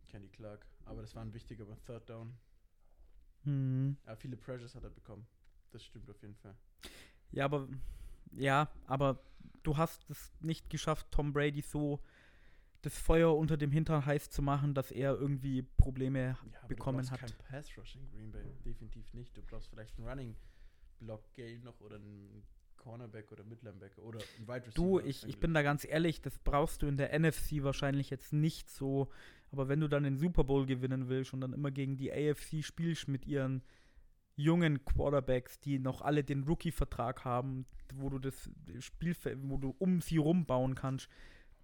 Kenny 0.08 0.28
Clark. 0.28 0.66
Aber 0.84 1.00
das 1.00 1.16
war 1.16 1.22
ein 1.22 1.34
wichtiger 1.34 1.64
beim 1.64 1.82
Third 1.84 2.08
Down. 2.08 2.36
Hm. 3.42 3.96
Ja, 4.06 4.14
viele 4.14 4.36
Pressures 4.36 4.74
hat 4.76 4.84
er 4.84 4.90
bekommen. 4.90 5.26
Das 5.72 5.84
stimmt 5.84 6.08
auf 6.08 6.20
jeden 6.22 6.36
Fall. 6.36 6.54
Ja, 7.32 7.44
aber. 7.44 7.68
Ja, 8.32 8.70
aber 8.86 9.20
du 9.62 9.76
hast 9.76 10.08
es 10.10 10.32
nicht 10.40 10.70
geschafft, 10.70 11.06
Tom 11.10 11.32
Brady 11.32 11.60
so 11.60 12.00
das 12.82 12.96
Feuer 12.98 13.36
unter 13.36 13.56
dem 13.56 13.70
Hintern 13.72 14.04
heiß 14.06 14.30
zu 14.30 14.42
machen, 14.42 14.74
dass 14.74 14.90
er 14.90 15.14
irgendwie 15.18 15.62
Probleme 15.62 16.36
Ja, 16.52 16.66
bekommen 16.68 17.04
du 17.04 17.10
hat. 17.10 17.20
brauchst 17.20 17.38
kein 17.38 17.46
Pass 17.48 17.76
Rush 17.78 17.96
in 17.96 18.08
Green 18.10 18.30
Bay. 18.30 18.44
Definitiv 18.64 19.12
nicht. 19.14 19.36
Du 19.36 19.42
brauchst 19.42 19.68
vielleicht 19.68 19.98
einen 19.98 20.08
Running 20.08 20.36
Block 20.98 21.32
Game 21.34 21.62
noch 21.62 21.80
oder 21.80 21.96
einen 21.96 22.42
Cornerback 22.76 23.32
oder 23.32 23.42
Midlinebacker 23.44 24.02
oder 24.02 24.20
einen 24.38 24.46
Wide 24.46 24.66
Receiver. 24.66 24.74
Du, 24.74 25.00
ich, 25.00 25.26
ich 25.26 25.38
bin 25.40 25.52
da 25.54 25.62
ganz 25.62 25.84
ehrlich, 25.84 26.20
das 26.22 26.38
brauchst 26.38 26.82
du 26.82 26.86
in 26.86 26.96
der 26.96 27.18
NFC 27.18 27.62
wahrscheinlich 27.62 28.10
jetzt 28.10 28.32
nicht 28.32 28.70
so. 28.70 29.10
Aber 29.50 29.68
wenn 29.68 29.80
du 29.80 29.88
dann 29.88 30.04
den 30.04 30.18
Super 30.18 30.44
Bowl 30.44 30.66
gewinnen 30.66 31.08
willst 31.08 31.32
und 31.32 31.40
dann 31.40 31.52
immer 31.52 31.70
gegen 31.70 31.96
die 31.96 32.12
AFC 32.12 32.62
spielst 32.64 33.08
mit 33.08 33.26
ihren 33.26 33.62
jungen 34.36 34.84
Quarterbacks, 34.84 35.58
die 35.60 35.78
noch 35.78 36.02
alle 36.02 36.22
den 36.22 36.44
Rookie-Vertrag 36.44 37.24
haben, 37.24 37.66
wo 37.94 38.10
du 38.10 38.18
das 38.18 38.50
Spielfeld, 38.78 39.38
wo 39.42 39.56
du 39.56 39.74
um 39.78 40.00
sie 40.00 40.18
rumbauen 40.18 40.74
kannst, 40.74 41.08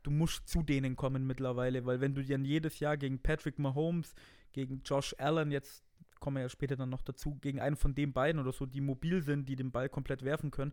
du 0.03 0.11
musst 0.11 0.49
zu 0.49 0.63
denen 0.63 0.97
kommen 0.97 1.27
mittlerweile, 1.27 1.85
weil 1.85 2.01
wenn 2.01 2.15
du 2.15 2.25
dann 2.25 2.45
jedes 2.45 2.81
Jahr 2.81 2.97
gegen 2.97 3.21
Patrick 3.21 3.59
Mahomes, 3.59 4.15
gegen 4.53 4.83
Josh 4.85 5.15
Allen, 5.19 5.51
jetzt 5.51 5.85
kommen 6.21 6.37
wir 6.37 6.43
ja 6.43 6.49
später 6.49 6.77
dann 6.77 6.91
noch 6.91 7.03
dazu, 7.03 7.35
gegen 7.37 7.61
einen 7.61 7.77
von 7.77 7.95
den 7.95 8.13
beiden 8.13 8.41
oder 8.41 8.53
so, 8.53 8.67
die 8.67 8.81
mobil 8.81 9.23
sind, 9.23 9.49
die 9.49 9.57
den 9.57 9.73
Ball 9.73 9.89
komplett 9.89 10.23
werfen 10.23 10.51
können, 10.51 10.73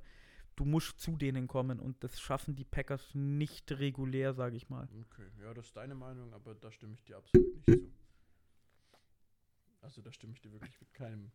du 0.56 0.66
musst 0.66 1.00
zu 1.00 1.16
denen 1.16 1.48
kommen 1.48 1.80
und 1.80 2.04
das 2.04 2.20
schaffen 2.20 2.56
die 2.56 2.66
Packers 2.66 3.16
nicht 3.16 3.72
regulär, 3.72 4.34
sage 4.34 4.58
ich 4.58 4.70
mal. 4.70 4.88
Okay, 5.06 5.28
ja, 5.42 5.54
das 5.54 5.68
ist 5.68 5.78
deine 5.78 5.96
Meinung, 5.96 6.34
aber 6.34 6.54
da 6.54 6.72
stimme 6.72 6.94
ich 6.94 7.04
dir 7.04 7.18
absolut 7.18 7.56
nicht 7.56 7.66
zu. 7.66 7.92
Also 9.82 10.02
da 10.02 10.12
stimme 10.12 10.34
ich 10.34 10.42
dir 10.42 10.52
wirklich 10.52 10.80
mit 10.80 10.94
keinem 10.94 11.32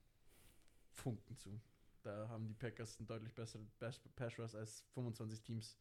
Funken 0.91 1.37
zu. 1.37 1.61
Da 2.03 2.29
haben 2.29 2.47
die 2.47 2.55
Packers 2.55 2.99
einen 2.99 3.07
deutlich 3.07 3.35
besseren 3.35 3.71
Pass 3.79 4.39
Rush 4.39 4.55
als 4.55 4.85
25 4.93 5.41
Teams 5.43 5.79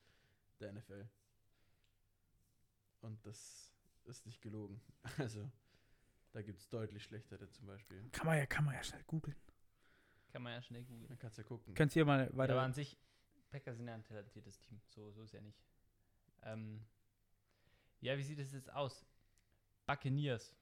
der 0.60 0.72
NFL. 0.72 1.06
Und 3.04 3.26
das 3.26 3.70
ist 4.06 4.26
nicht 4.26 4.42
gelogen. 4.42 4.82
Also 5.18 5.50
da 6.32 6.42
gibt 6.42 6.60
es 6.60 6.70
deutlich 6.70 7.04
schlechtere 7.04 7.48
zum 7.50 7.68
Beispiel. 7.68 8.10
Kann 8.12 8.26
man 8.26 8.38
ja, 8.38 8.46
kann 8.48 8.66
man 8.66 8.74
ja 8.74 8.84
schnell 8.84 9.04
googeln. 9.04 9.38
Kann 10.32 10.42
man 10.42 10.54
ja 10.54 10.62
schnell 10.64 10.84
googeln. 10.84 11.08
Dann 11.10 11.20
kannst 11.20 11.38
du 11.38 11.44
ja 11.44 11.48
gucken. 11.48 11.76
Könnt 11.76 11.96
ihr 11.96 12.06
mal 12.06 12.28
Aber 12.30 12.38
weiter. 12.38 12.62
an 12.62 12.74
sich, 12.74 12.98
Packers 13.52 13.78
sind 13.78 13.88
ja 13.88 13.94
ein 13.94 14.04
talentiertes 14.04 14.60
Team. 14.60 14.82
So, 14.88 15.12
so 15.12 15.22
ist 15.22 15.34
ja 15.34 15.42
nicht. 15.42 15.62
Ähm, 16.42 16.84
ja, 18.02 18.18
wie 18.18 18.24
sieht 18.24 18.40
es 18.40 18.52
jetzt 18.52 18.72
aus? 18.74 19.06
Buccaneers. 19.86 20.56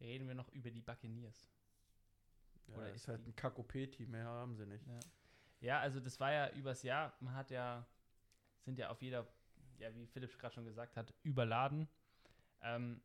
Reden 0.00 0.28
wir 0.28 0.34
noch 0.34 0.48
über 0.50 0.70
die 0.70 0.80
Buccaneers. 0.80 1.50
Ja, 2.68 2.76
Oder 2.76 2.86
das 2.86 2.96
ist 2.96 3.08
halt 3.08 3.26
ein 3.26 3.34
Kack-OP-Team, 3.34 4.10
mehr 4.10 4.26
haben 4.26 4.54
sie 4.54 4.66
nicht. 4.66 4.86
Ja. 4.86 5.00
ja, 5.60 5.80
also 5.80 5.98
das 5.98 6.20
war 6.20 6.32
ja 6.32 6.50
übers 6.52 6.82
Jahr. 6.84 7.12
Man 7.20 7.34
hat 7.34 7.50
ja, 7.50 7.84
sind 8.60 8.78
ja 8.78 8.90
auf 8.90 9.02
jeder, 9.02 9.26
ja, 9.80 9.94
wie 9.94 10.06
Philipp 10.06 10.38
gerade 10.38 10.54
schon 10.54 10.64
gesagt 10.64 10.96
hat, 10.96 11.12
überladen. 11.22 11.88
Ähm, 12.62 13.02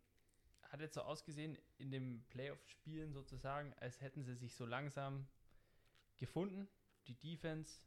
hat 0.63 0.81
jetzt 0.81 0.95
so 0.95 1.01
ausgesehen 1.01 1.57
in 1.77 1.91
den 1.91 2.25
Playoff-Spielen 2.29 3.13
sozusagen, 3.13 3.73
als 3.75 4.01
hätten 4.01 4.23
sie 4.23 4.35
sich 4.35 4.55
so 4.55 4.65
langsam 4.65 5.27
gefunden. 6.17 6.67
Die 7.07 7.15
Defense 7.15 7.81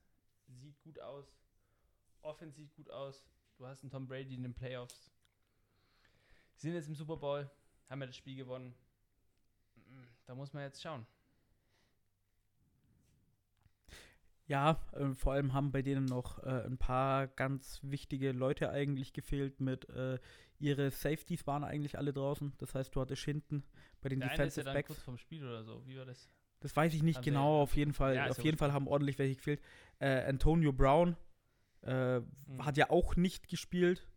sieht 0.46 0.80
gut 0.80 0.98
aus. 1.00 1.38
Offense 2.22 2.56
sieht 2.56 2.72
gut 2.74 2.90
aus. 2.90 3.26
Du 3.56 3.66
hast 3.66 3.82
einen 3.82 3.90
Tom 3.90 4.06
Brady 4.06 4.34
in 4.34 4.42
den 4.42 4.54
Playoffs. 4.54 5.12
Sind 6.56 6.74
jetzt 6.74 6.88
im 6.88 6.94
Super 6.94 7.16
Bowl, 7.16 7.50
haben 7.88 8.00
ja 8.00 8.06
das 8.06 8.16
Spiel 8.16 8.36
gewonnen. 8.36 8.74
Mm, 9.76 10.04
Da 10.26 10.34
muss 10.34 10.52
man 10.52 10.62
jetzt 10.62 10.82
schauen. 10.82 11.06
Ja, 14.48 14.80
äh, 14.92 15.14
vor 15.14 15.34
allem 15.34 15.52
haben 15.52 15.70
bei 15.72 15.82
denen 15.82 16.06
noch 16.06 16.42
äh, 16.42 16.64
ein 16.66 16.78
paar 16.78 17.26
ganz 17.28 17.80
wichtige 17.82 18.32
Leute 18.32 18.70
eigentlich 18.70 19.12
gefehlt 19.12 19.60
mit 19.60 19.88
äh, 19.90 20.18
ihre 20.58 20.90
Safeties 20.90 21.46
waren 21.46 21.62
eigentlich 21.64 21.98
alle 21.98 22.12
draußen. 22.12 22.54
Das 22.58 22.74
heißt, 22.74 22.94
du 22.96 23.00
hattest 23.00 23.22
hinten 23.24 23.62
bei 24.00 24.08
den 24.08 24.20
Der 24.20 24.30
eine 24.30 24.44
ist 24.46 24.56
ja 24.56 24.62
Defensive 24.62 24.64
dann 24.64 24.74
Backs. 24.74 24.86
kurz 24.88 25.02
vorm 25.02 25.18
Spiel 25.18 25.44
oder 25.46 25.62
so. 25.64 25.86
Wie 25.86 25.96
war 25.98 26.06
das? 26.06 26.28
Das 26.60 26.74
weiß 26.74 26.92
ich 26.94 27.02
nicht 27.04 27.18
Haben 27.18 27.24
genau, 27.24 27.62
auf 27.62 27.76
jeden 27.76 27.92
Fall. 27.92 28.16
Ja, 28.16 28.28
auf 28.30 28.38
ja 28.38 28.44
jeden. 28.44 28.58
Fall 28.58 28.72
haben 28.72 28.88
ordentlich 28.88 29.18
welche 29.18 29.36
gefehlt. 29.36 29.60
Äh, 30.00 30.22
Antonio 30.24 30.72
Brown 30.72 31.16
äh, 31.82 32.18
Mhm. 32.20 32.64
hat 32.64 32.76
ja 32.76 32.90
auch 32.90 33.14
nicht 33.16 33.48
gespielt. 33.48 34.08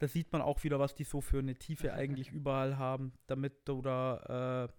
Da 0.00 0.08
sieht 0.08 0.32
man 0.32 0.42
auch 0.42 0.64
wieder, 0.64 0.80
was 0.80 0.94
die 0.96 1.04
so 1.04 1.20
für 1.20 1.38
eine 1.38 1.54
Tiefe 1.54 1.92
eigentlich 1.94 2.30
überall 2.32 2.78
haben, 2.78 3.12
damit 3.28 3.68
du 3.68 3.82
da 3.82 4.64
äh, 4.64 4.72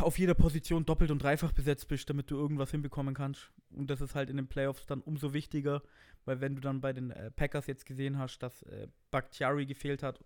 auf 0.00 0.18
jeder 0.18 0.34
Position 0.34 0.84
doppelt 0.84 1.10
und 1.10 1.22
dreifach 1.22 1.52
besetzt 1.52 1.88
bist, 1.88 2.08
damit 2.08 2.30
du 2.30 2.36
irgendwas 2.36 2.70
hinbekommen 2.70 3.14
kannst. 3.14 3.52
Und 3.70 3.88
das 3.90 4.00
ist 4.00 4.14
halt 4.14 4.30
in 4.30 4.36
den 4.36 4.48
Playoffs 4.48 4.86
dann 4.86 5.00
umso 5.00 5.32
wichtiger, 5.32 5.82
weil 6.24 6.40
wenn 6.40 6.54
du 6.54 6.60
dann 6.60 6.80
bei 6.80 6.92
den 6.92 7.10
äh, 7.10 7.30
Packers 7.30 7.66
jetzt 7.66 7.86
gesehen 7.86 8.18
hast, 8.18 8.38
dass 8.38 8.62
äh, 8.62 8.88
Bakhtiari 9.10 9.66
gefehlt 9.66 10.02
hat, 10.02 10.24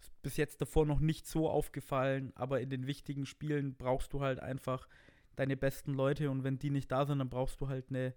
ist 0.00 0.20
bis 0.22 0.36
jetzt 0.36 0.60
davor 0.60 0.86
noch 0.86 1.00
nicht 1.00 1.26
so 1.26 1.48
aufgefallen, 1.48 2.32
aber 2.34 2.60
in 2.60 2.70
den 2.70 2.86
wichtigen 2.86 3.26
Spielen 3.26 3.74
brauchst 3.74 4.12
du 4.12 4.20
halt 4.20 4.40
einfach 4.40 4.88
deine 5.36 5.56
besten 5.56 5.94
Leute 5.94 6.30
und 6.30 6.44
wenn 6.44 6.58
die 6.58 6.70
nicht 6.70 6.90
da 6.90 7.06
sind, 7.06 7.18
dann 7.18 7.30
brauchst 7.30 7.60
du 7.60 7.68
halt 7.68 7.90
eine 7.90 8.14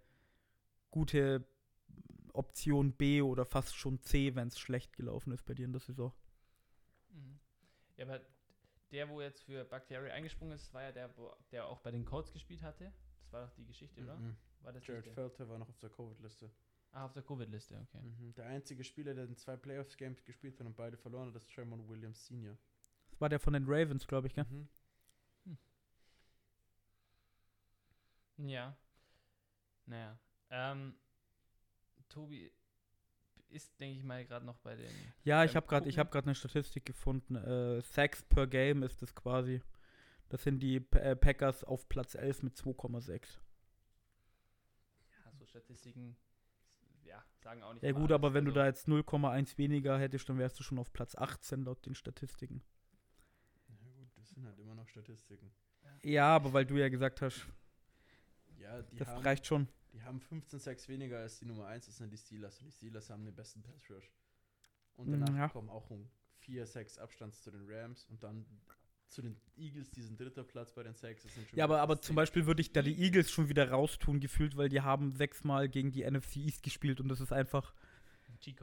gute 0.91 1.47
Option 2.33 2.93
B 2.93 3.21
oder 3.21 3.45
fast 3.45 3.75
schon 3.75 4.01
C, 4.01 4.35
wenn 4.35 4.49
es 4.49 4.59
schlecht 4.59 4.95
gelaufen 4.95 5.31
ist 5.31 5.45
bei 5.45 5.53
dir 5.53 5.65
in 5.65 5.73
der 5.73 5.81
Saison. 5.81 6.13
Mhm. 7.09 7.39
Ja, 7.97 8.05
aber 8.05 8.21
der, 8.91 9.09
wo 9.09 9.21
jetzt 9.21 9.43
für 9.43 9.65
Bakhtiari 9.65 10.11
eingesprungen 10.11 10.55
ist, 10.55 10.73
war 10.73 10.83
ja 10.83 10.91
der, 10.91 11.15
wo, 11.17 11.35
der 11.51 11.65
auch 11.65 11.79
bei 11.79 11.91
den 11.91 12.05
Colts 12.05 12.31
gespielt 12.31 12.61
hatte. 12.61 12.93
Das 13.19 13.33
war 13.33 13.45
doch 13.45 13.53
die 13.55 13.65
Geschichte, 13.65 14.01
oder? 14.03 14.15
Mhm. 14.15 14.37
War 14.61 14.73
das 14.73 14.85
Jared? 14.85 15.07
Felter 15.13 15.47
war 15.49 15.57
noch 15.57 15.69
auf 15.69 15.79
der 15.79 15.89
Covid-Liste. 15.89 16.49
Ah, 16.91 17.05
auf 17.05 17.13
der 17.13 17.23
Covid-Liste, 17.23 17.79
okay. 17.81 18.01
Mhm. 18.01 18.33
Der 18.35 18.45
einzige 18.45 18.83
Spieler, 18.83 19.13
der 19.13 19.25
in 19.25 19.35
zwei 19.35 19.57
Playoffs-Games 19.57 20.23
gespielt 20.23 20.59
hat 20.59 20.65
und 20.65 20.75
beide 20.75 20.97
verloren 20.97 21.27
hat, 21.29 21.35
ist 21.35 21.49
Tremont 21.53 21.87
Williams 21.87 22.25
Senior. 22.25 22.57
Das 23.11 23.21
war 23.21 23.29
der 23.29 23.39
von 23.39 23.53
den 23.53 23.65
Ravens, 23.65 24.07
glaube 24.07 24.27
ich, 24.27 24.33
gell? 24.33 24.45
Mhm. 24.45 24.69
Ja. 28.37 28.77
Naja. 29.85 30.17
Ähm, 30.49 30.95
Tobi 32.09 32.51
ist, 33.49 33.79
denke 33.79 33.97
ich 33.99 34.03
mal, 34.03 34.25
gerade 34.25 34.45
noch 34.45 34.57
bei 34.59 34.75
den. 34.75 35.13
Ja, 35.23 35.43
ich 35.43 35.55
habe 35.55 35.67
gerade 35.67 35.87
ich 35.89 35.95
Gucken. 35.95 35.99
habe 35.99 36.09
gerade 36.11 36.25
eine 36.27 36.35
Statistik 36.35 36.85
gefunden. 36.85 37.35
Äh, 37.35 37.81
Sacks 37.81 38.23
per 38.23 38.47
Game 38.47 38.83
ist 38.83 39.01
das 39.01 39.13
quasi. 39.15 39.61
Das 40.29 40.43
sind 40.43 40.59
die 40.59 40.79
P 40.79 40.99
äh, 40.99 41.15
Packers 41.15 41.63
auf 41.63 41.87
Platz 41.89 42.15
11 42.15 42.43
mit 42.43 42.55
2,6. 42.55 43.39
Ja, 45.25 45.31
so 45.39 45.45
Statistiken, 45.45 46.17
ja, 47.05 47.23
sagen 47.43 47.63
auch 47.63 47.73
nicht. 47.73 47.83
Ja 47.83 47.91
gut, 47.91 48.11
alles. 48.11 48.15
aber 48.15 48.33
wenn 48.33 48.45
du 48.45 48.51
Also, 48.51 48.59
da 48.59 48.65
jetzt 48.67 48.87
0,1 48.87 49.57
weniger 49.57 49.97
hättest, 49.97 50.27
dann 50.29 50.37
wärst 50.37 50.59
du 50.59 50.63
schon 50.63 50.79
auf 50.79 50.91
Platz 50.93 51.15
18 51.15 51.63
laut 51.63 51.85
den 51.85 51.95
Statistiken. 51.95 52.61
Ja 53.69 53.89
gut, 53.95 54.09
das 54.17 54.29
sind 54.29 54.45
halt 54.45 54.59
immer 54.59 54.75
noch 54.75 54.87
Statistiken. 54.87 55.51
Ja, 56.03 56.35
aber 56.35 56.53
weil 56.53 56.65
du 56.65 56.75
ja 56.77 56.89
gesagt 56.89 57.21
hast, 57.21 57.47
Ja, 58.59 58.81
die 58.81 58.97
das 58.97 59.07
haben, 59.07 59.23
reicht 59.23 59.45
schon. 59.45 59.67
Die 59.97 60.03
haben 60.03 60.19
15 60.19 60.59
Sacks 60.59 60.87
weniger 60.87 61.19
als 61.19 61.39
die 61.39 61.45
Nummer 61.45 61.67
1, 61.67 61.87
das 61.87 61.97
sind 61.97 62.11
die 62.11 62.17
Steelers. 62.17 62.59
Und 62.59 62.67
die 62.67 62.71
Steelers 62.71 63.09
haben 63.09 63.25
den 63.25 63.35
besten 63.35 63.61
Pass 63.63 63.89
Rush. 63.89 64.11
Und 64.95 65.11
danach 65.11 65.35
ja. 65.35 65.49
kommen 65.49 65.69
auch 65.69 65.89
um 65.89 66.09
4 66.39 66.65
Sacks 66.65 66.97
Abstand 66.97 67.35
zu 67.35 67.51
den 67.51 67.65
Rams 67.67 68.05
und 68.05 68.23
dann 68.23 68.45
zu 69.09 69.21
den 69.21 69.39
Eagles 69.55 69.89
diesen 69.91 70.17
dritter 70.17 70.43
Platz 70.43 70.73
bei 70.73 70.83
den 70.83 70.93
Sacks. 70.93 71.23
Das 71.23 71.33
sind 71.33 71.47
schon 71.47 71.57
Ja, 71.57 71.65
aber, 71.65 71.81
aber 71.81 71.95
zum 72.01 72.13
10. 72.13 72.15
Beispiel 72.15 72.45
würde 72.45 72.61
ich 72.61 72.71
da 72.71 72.81
die 72.81 72.99
Eagles 73.01 73.31
schon 73.31 73.49
wieder 73.49 73.69
raustun, 73.69 74.19
gefühlt, 74.19 74.57
weil 74.57 74.69
die 74.69 74.81
haben 74.81 75.11
sechsmal 75.11 75.69
gegen 75.69 75.91
die 75.91 76.09
NFC 76.09 76.37
East 76.37 76.63
gespielt 76.63 76.99
und 76.99 77.07
das 77.07 77.21
ist 77.21 77.31
einfach. 77.31 77.73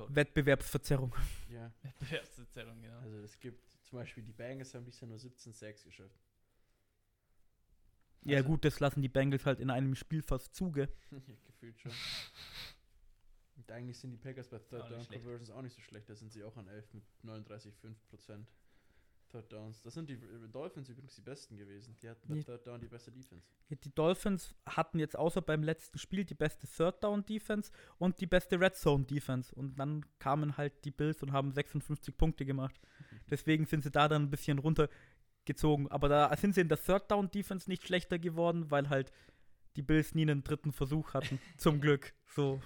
Wettbewerbsverzerrung. 0.08 1.14
Ja, 1.50 1.72
Wettbewerbszählung, 1.82 2.80
genau. 2.80 2.98
also 2.98 3.18
es 3.18 3.40
gibt 3.40 3.68
zum 3.82 3.98
Beispiel 3.98 4.22
die 4.22 4.32
Bengals 4.32 4.74
haben 4.74 4.84
bisher 4.84 5.08
nur 5.08 5.18
17 5.18 5.52
Sacks 5.52 5.82
geschafft. 5.82 6.20
Ja, 8.24 8.38
Also- 8.38 8.48
gut, 8.50 8.64
das 8.64 8.80
lassen 8.80 9.02
die 9.02 9.08
Bengals 9.08 9.44
halt 9.46 9.60
in 9.60 9.70
einem 9.70 9.94
Spiel 9.94 10.22
fast 10.22 10.54
zuge. 10.54 10.88
Gefühlt 11.46 11.78
schon. 11.80 11.92
Und 13.56 13.70
eigentlich 13.70 13.98
sind 13.98 14.10
die 14.10 14.16
Packers 14.16 14.48
bei 14.48 14.58
Third 14.58 14.90
Down. 14.90 15.06
Conversions 15.08 15.50
auch 15.50 15.62
nicht 15.62 15.74
so 15.74 15.80
schlecht. 15.80 16.08
Da 16.08 16.14
sind 16.14 16.32
sie 16.32 16.42
auch 16.44 16.56
an 16.56 16.66
11 16.68 16.92
mit 16.92 17.04
39,5% 17.24 18.44
Third 19.30 19.52
Downs. 19.52 19.80
Das 19.82 19.94
sind 19.94 20.08
die 20.08 20.18
Dolphins 20.52 20.88
übrigens 20.88 21.14
die 21.14 21.20
besten 21.20 21.56
gewesen. 21.56 21.96
Die 22.02 22.08
hatten 22.08 22.28
bei 22.28 22.36
Ja. 22.36 22.42
Third 22.42 22.66
Down 22.66 22.80
die 22.80 22.88
beste 22.88 23.10
Defense. 23.10 23.46
Die 23.70 23.94
Dolphins 23.94 24.54
hatten 24.66 24.98
jetzt 24.98 25.16
außer 25.16 25.40
beim 25.40 25.62
letzten 25.62 25.98
Spiel 25.98 26.24
die 26.24 26.34
beste 26.34 26.66
Third 26.66 27.02
Down 27.02 27.24
Defense 27.24 27.70
und 27.98 28.20
die 28.20 28.26
beste 28.26 28.60
Red 28.60 28.76
Zone 28.76 29.04
Defense. 29.04 29.54
Und 29.54 29.76
dann 29.78 30.04
kamen 30.18 30.56
halt 30.56 30.84
die 30.84 30.90
Bills 30.90 31.22
und 31.22 31.32
haben 31.32 31.50
56 31.52 32.16
Punkte 32.16 32.44
gemacht. 32.44 32.78
Deswegen 33.30 33.66
sind 33.66 33.82
sie 33.82 33.90
da 33.90 34.08
dann 34.08 34.22
ein 34.24 34.30
bisschen 34.30 34.58
runtergezogen. 35.44 35.90
Aber 35.90 36.08
da 36.08 36.34
sind 36.36 36.54
sie 36.54 36.60
in 36.62 36.68
der 36.68 36.82
Third 36.82 37.10
Down 37.10 37.30
Defense 37.30 37.68
nicht 37.68 37.86
schlechter 37.86 38.18
geworden, 38.18 38.70
weil 38.70 38.88
halt 38.88 39.12
die 39.76 39.82
Bills 39.82 40.14
nie 40.14 40.22
einen 40.22 40.44
dritten 40.44 40.72
Versuch 40.72 41.14
hatten. 41.14 41.38
Zum 41.56 41.80
Glück. 41.80 42.14
So, 42.28 42.60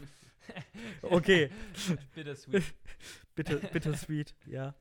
okay. 1.02 1.50
Bittersweet. 2.14 2.74
Bitter, 3.34 3.56
bittersweet, 3.56 4.34
ja. 4.46 4.74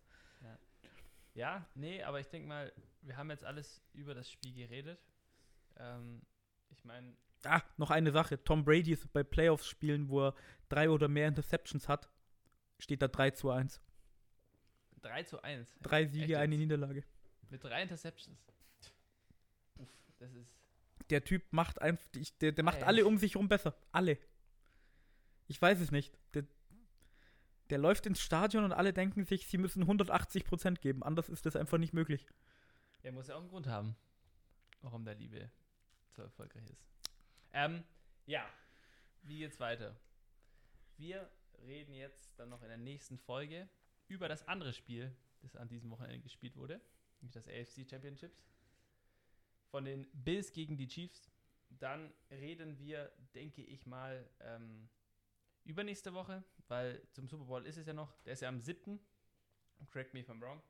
Ja, 1.36 1.68
nee, 1.76 2.02
aber 2.02 2.20
ich 2.20 2.28
denke 2.30 2.48
mal, 2.48 2.74
wir 3.04 3.16
haben 3.16 3.30
jetzt 3.30 3.43
alles 3.43 3.84
über 3.93 4.16
das 4.16 4.32
Spiel 4.32 4.56
geredet. 4.56 5.00
Ähm, 5.76 6.24
ich 6.70 6.84
meine, 6.84 7.16
Ah, 7.45 7.62
noch 7.78 7.91
eine 7.91 8.12
Sache. 8.12 8.43
Tom 8.43 8.66
Brady 8.66 8.93
ist 8.93 9.14
bei 9.14 9.22
Playoffs-Spielen, 9.22 10.10
wo 10.10 10.30
er 10.30 10.36
drei 10.70 10.89
oder 10.89 11.08
mehr 11.08 11.28
Interceptions 11.28 11.88
hat, 11.88 12.10
steht 12.80 13.04
da 13.04 13.08
3 13.08 13.30
zu 13.30 13.52
1. 13.52 13.80
3 15.04 15.24
zu 15.24 15.39
1. 15.43 15.76
Drei 15.84 16.02
Echt 16.02 16.14
Siege, 16.14 16.39
eine 16.39 16.56
jetzt? 16.56 16.62
Niederlage. 16.62 17.04
Mit 17.50 17.64
drei 17.64 17.82
Interceptions. 17.82 18.38
Uff, 19.78 19.89
das 20.20 20.34
ist. 20.34 20.52
Der 21.10 21.24
Typ 21.24 21.43
macht 21.52 21.82
einfach, 21.82 22.06
der, 22.41 22.52
der 22.52 22.64
macht 22.64 22.80
Ey. 22.80 22.84
alle 22.84 23.06
um 23.06 23.18
sich 23.18 23.36
rum 23.36 23.48
besser. 23.48 23.76
Alle. 23.91 24.18
Ich 25.48 25.62
weiß 25.62 25.80
es 25.80 25.91
nicht. 25.91 26.18
Der, 26.34 26.43
der 27.70 27.78
läuft 27.78 28.06
ins 28.06 28.20
Stadion 28.20 28.64
und 28.64 28.74
alle 28.74 28.93
denken 28.93 29.24
sich, 29.24 29.48
sie 29.48 29.58
müssen 29.58 29.86
180% 29.86 30.80
geben. 30.80 31.04
Anders 31.04 31.30
ist 31.30 31.45
das 31.45 31.56
einfach 31.56 31.78
nicht 31.78 31.93
möglich. 31.93 32.28
Er 33.04 33.12
muss 33.12 33.28
ja 33.28 33.36
auch 33.36 33.39
einen 33.39 33.50
Grund 33.50 33.68
haben, 33.68 33.95
warum 34.82 35.06
der 35.06 35.16
Liebe 35.16 35.50
so 36.10 36.22
erfolgreich 36.22 36.70
ist. 36.70 36.86
Ähm, 37.54 37.84
ja, 38.26 38.45
wie 39.24 39.39
geht's 39.39 39.60
weiter? 39.60 39.95
Wir 40.98 41.30
reden 41.66 41.93
jetzt 41.93 42.38
dann 42.38 42.50
noch 42.50 42.62
in 42.62 42.68
der 42.68 42.78
nächsten 42.78 43.18
Folge 43.18 43.70
über 44.08 44.28
das 44.28 44.48
andere 44.48 44.74
Spiel, 44.74 45.16
das 45.41 45.56
an 45.56 45.68
diesem 45.68 45.89
Wochenende 45.89 46.20
gespielt 46.20 46.56
wurde, 46.56 46.82
das 47.22 47.47
AFC 47.47 47.88
Championships. 47.89 48.43
Von 49.70 49.86
den 49.86 50.07
Bills 50.13 50.51
gegen 50.51 50.78
die 50.78 50.88
Chiefs. 50.88 51.30
Dann 51.70 52.13
reden 52.32 52.78
wir, 52.80 53.11
denke 53.36 53.61
ich 53.61 53.86
mal, 53.86 54.30
ähm, 54.39 54.88
übernächste 55.65 56.13
Woche, 56.13 56.43
weil 56.70 57.01
zum 57.11 57.28
Super 57.28 57.43
Bowl 57.45 57.65
ist 57.65 57.78
es 57.78 57.86
ja 57.86 57.93
noch, 57.93 58.15
der 58.24 58.34
ist 58.34 58.41
ja 58.41 58.49
am 58.49 58.61
7. 58.61 58.99
Correct 59.91 60.13
me 60.13 60.22
if 60.22 60.30
I'm 60.30 60.41
wrong. 60.41 60.61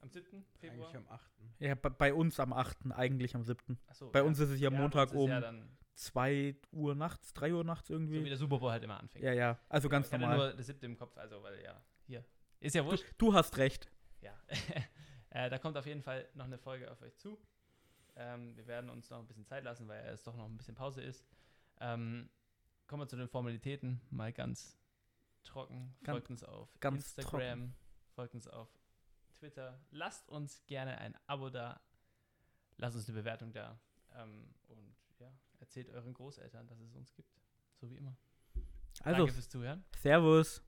Am 0.00 0.08
7. 0.10 0.44
Februar. 0.58 0.88
Eigentlich 0.88 0.96
am 0.96 1.08
8. 1.08 1.30
Ja, 1.58 1.74
bei, 1.74 1.90
bei 1.90 2.14
uns 2.14 2.40
am 2.40 2.54
8., 2.54 2.78
eigentlich 2.92 3.34
am 3.34 3.44
7. 3.44 3.78
Ach 3.86 3.94
so, 3.94 4.10
Bei 4.10 4.22
uns 4.22 4.38
ist 4.38 4.48
es 4.48 4.58
ja 4.58 4.70
bei 4.70 4.78
Montag 4.78 5.12
um 5.12 5.28
Ja 5.28 5.40
dann 5.40 5.76
2 5.94 6.56
Uhr 6.72 6.94
nachts, 6.94 7.34
3 7.34 7.52
Uhr 7.52 7.62
nachts 7.64 7.88
so 7.88 7.94
irgendwie. 7.94 8.24
wie 8.24 8.28
der 8.30 8.38
Super 8.38 8.58
Bowl 8.58 8.70
halt 8.72 8.82
immer 8.82 8.98
anfängt. 8.98 9.22
ja, 9.22 9.34
ja, 9.34 9.60
also 9.68 9.90
ganz 9.90 10.06
ich 10.06 10.12
hatte 10.14 10.22
normal. 10.22 10.38
nur 10.38 10.54
das 10.56 10.66
siebte 10.66 10.86
im 10.86 10.96
Kopf, 10.96 11.14
also 11.18 11.42
weil 11.42 11.62
ja, 11.62 11.78
hier. 12.06 12.24
Ist 12.60 12.74
ja 12.74 12.82
Du, 12.82 12.88
wurscht. 12.88 13.04
du 13.18 13.34
hast 13.34 13.58
recht. 13.58 13.90
Ja. 14.22 14.32
äh, 15.30 15.48
da 15.50 15.58
kommt 15.58 15.76
auf 15.76 15.86
jeden 15.86 16.02
Fall 16.02 16.28
noch 16.34 16.44
eine 16.44 16.58
Folge 16.58 16.90
auf 16.90 17.00
euch 17.02 17.16
zu. 17.16 17.38
Ähm, 18.16 18.56
wir 18.56 18.66
werden 18.66 18.90
uns 18.90 19.08
noch 19.10 19.18
ein 19.18 19.26
bisschen 19.26 19.46
Zeit 19.46 19.64
lassen, 19.64 19.88
weil 19.88 20.04
es 20.06 20.22
doch 20.24 20.36
noch 20.36 20.46
ein 20.46 20.56
bisschen 20.56 20.74
Pause 20.74 21.00
ist. 21.02 21.24
Ähm, 21.80 22.28
kommen 22.86 23.02
wir 23.02 23.08
zu 23.08 23.16
den 23.16 23.28
Formalitäten. 23.28 24.00
Mal 24.10 24.32
ganz 24.32 24.76
trocken. 25.44 25.94
Ganz- 26.02 26.14
folgt 26.16 26.30
uns 26.30 26.44
auf 26.44 26.80
ganz 26.80 27.16
Instagram. 27.16 27.74
Folgt 28.14 28.34
uns 28.34 28.46
auf 28.48 28.68
Twitter. 29.38 29.80
Lasst 29.90 30.28
uns 30.28 30.64
gerne 30.66 30.98
ein 30.98 31.16
Abo 31.26 31.48
da. 31.50 31.80
Lasst 32.76 32.96
uns 32.96 33.08
eine 33.08 33.18
Bewertung 33.18 33.52
da. 33.52 33.78
Ähm, 34.16 34.52
und 34.68 34.94
ja, 35.18 35.32
erzählt 35.60 35.88
euren 35.90 36.12
Großeltern, 36.12 36.66
dass 36.66 36.80
es 36.80 36.94
uns 36.94 37.14
gibt. 37.14 37.32
So 37.80 37.88
wie 37.90 37.96
immer. 37.96 38.16
Also, 39.02 39.18
Danke 39.18 39.32
fürs 39.32 39.48
Zuhören. 39.48 39.84
Servus. 39.96 40.62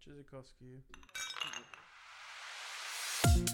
Tschüssikowski. 0.00 0.82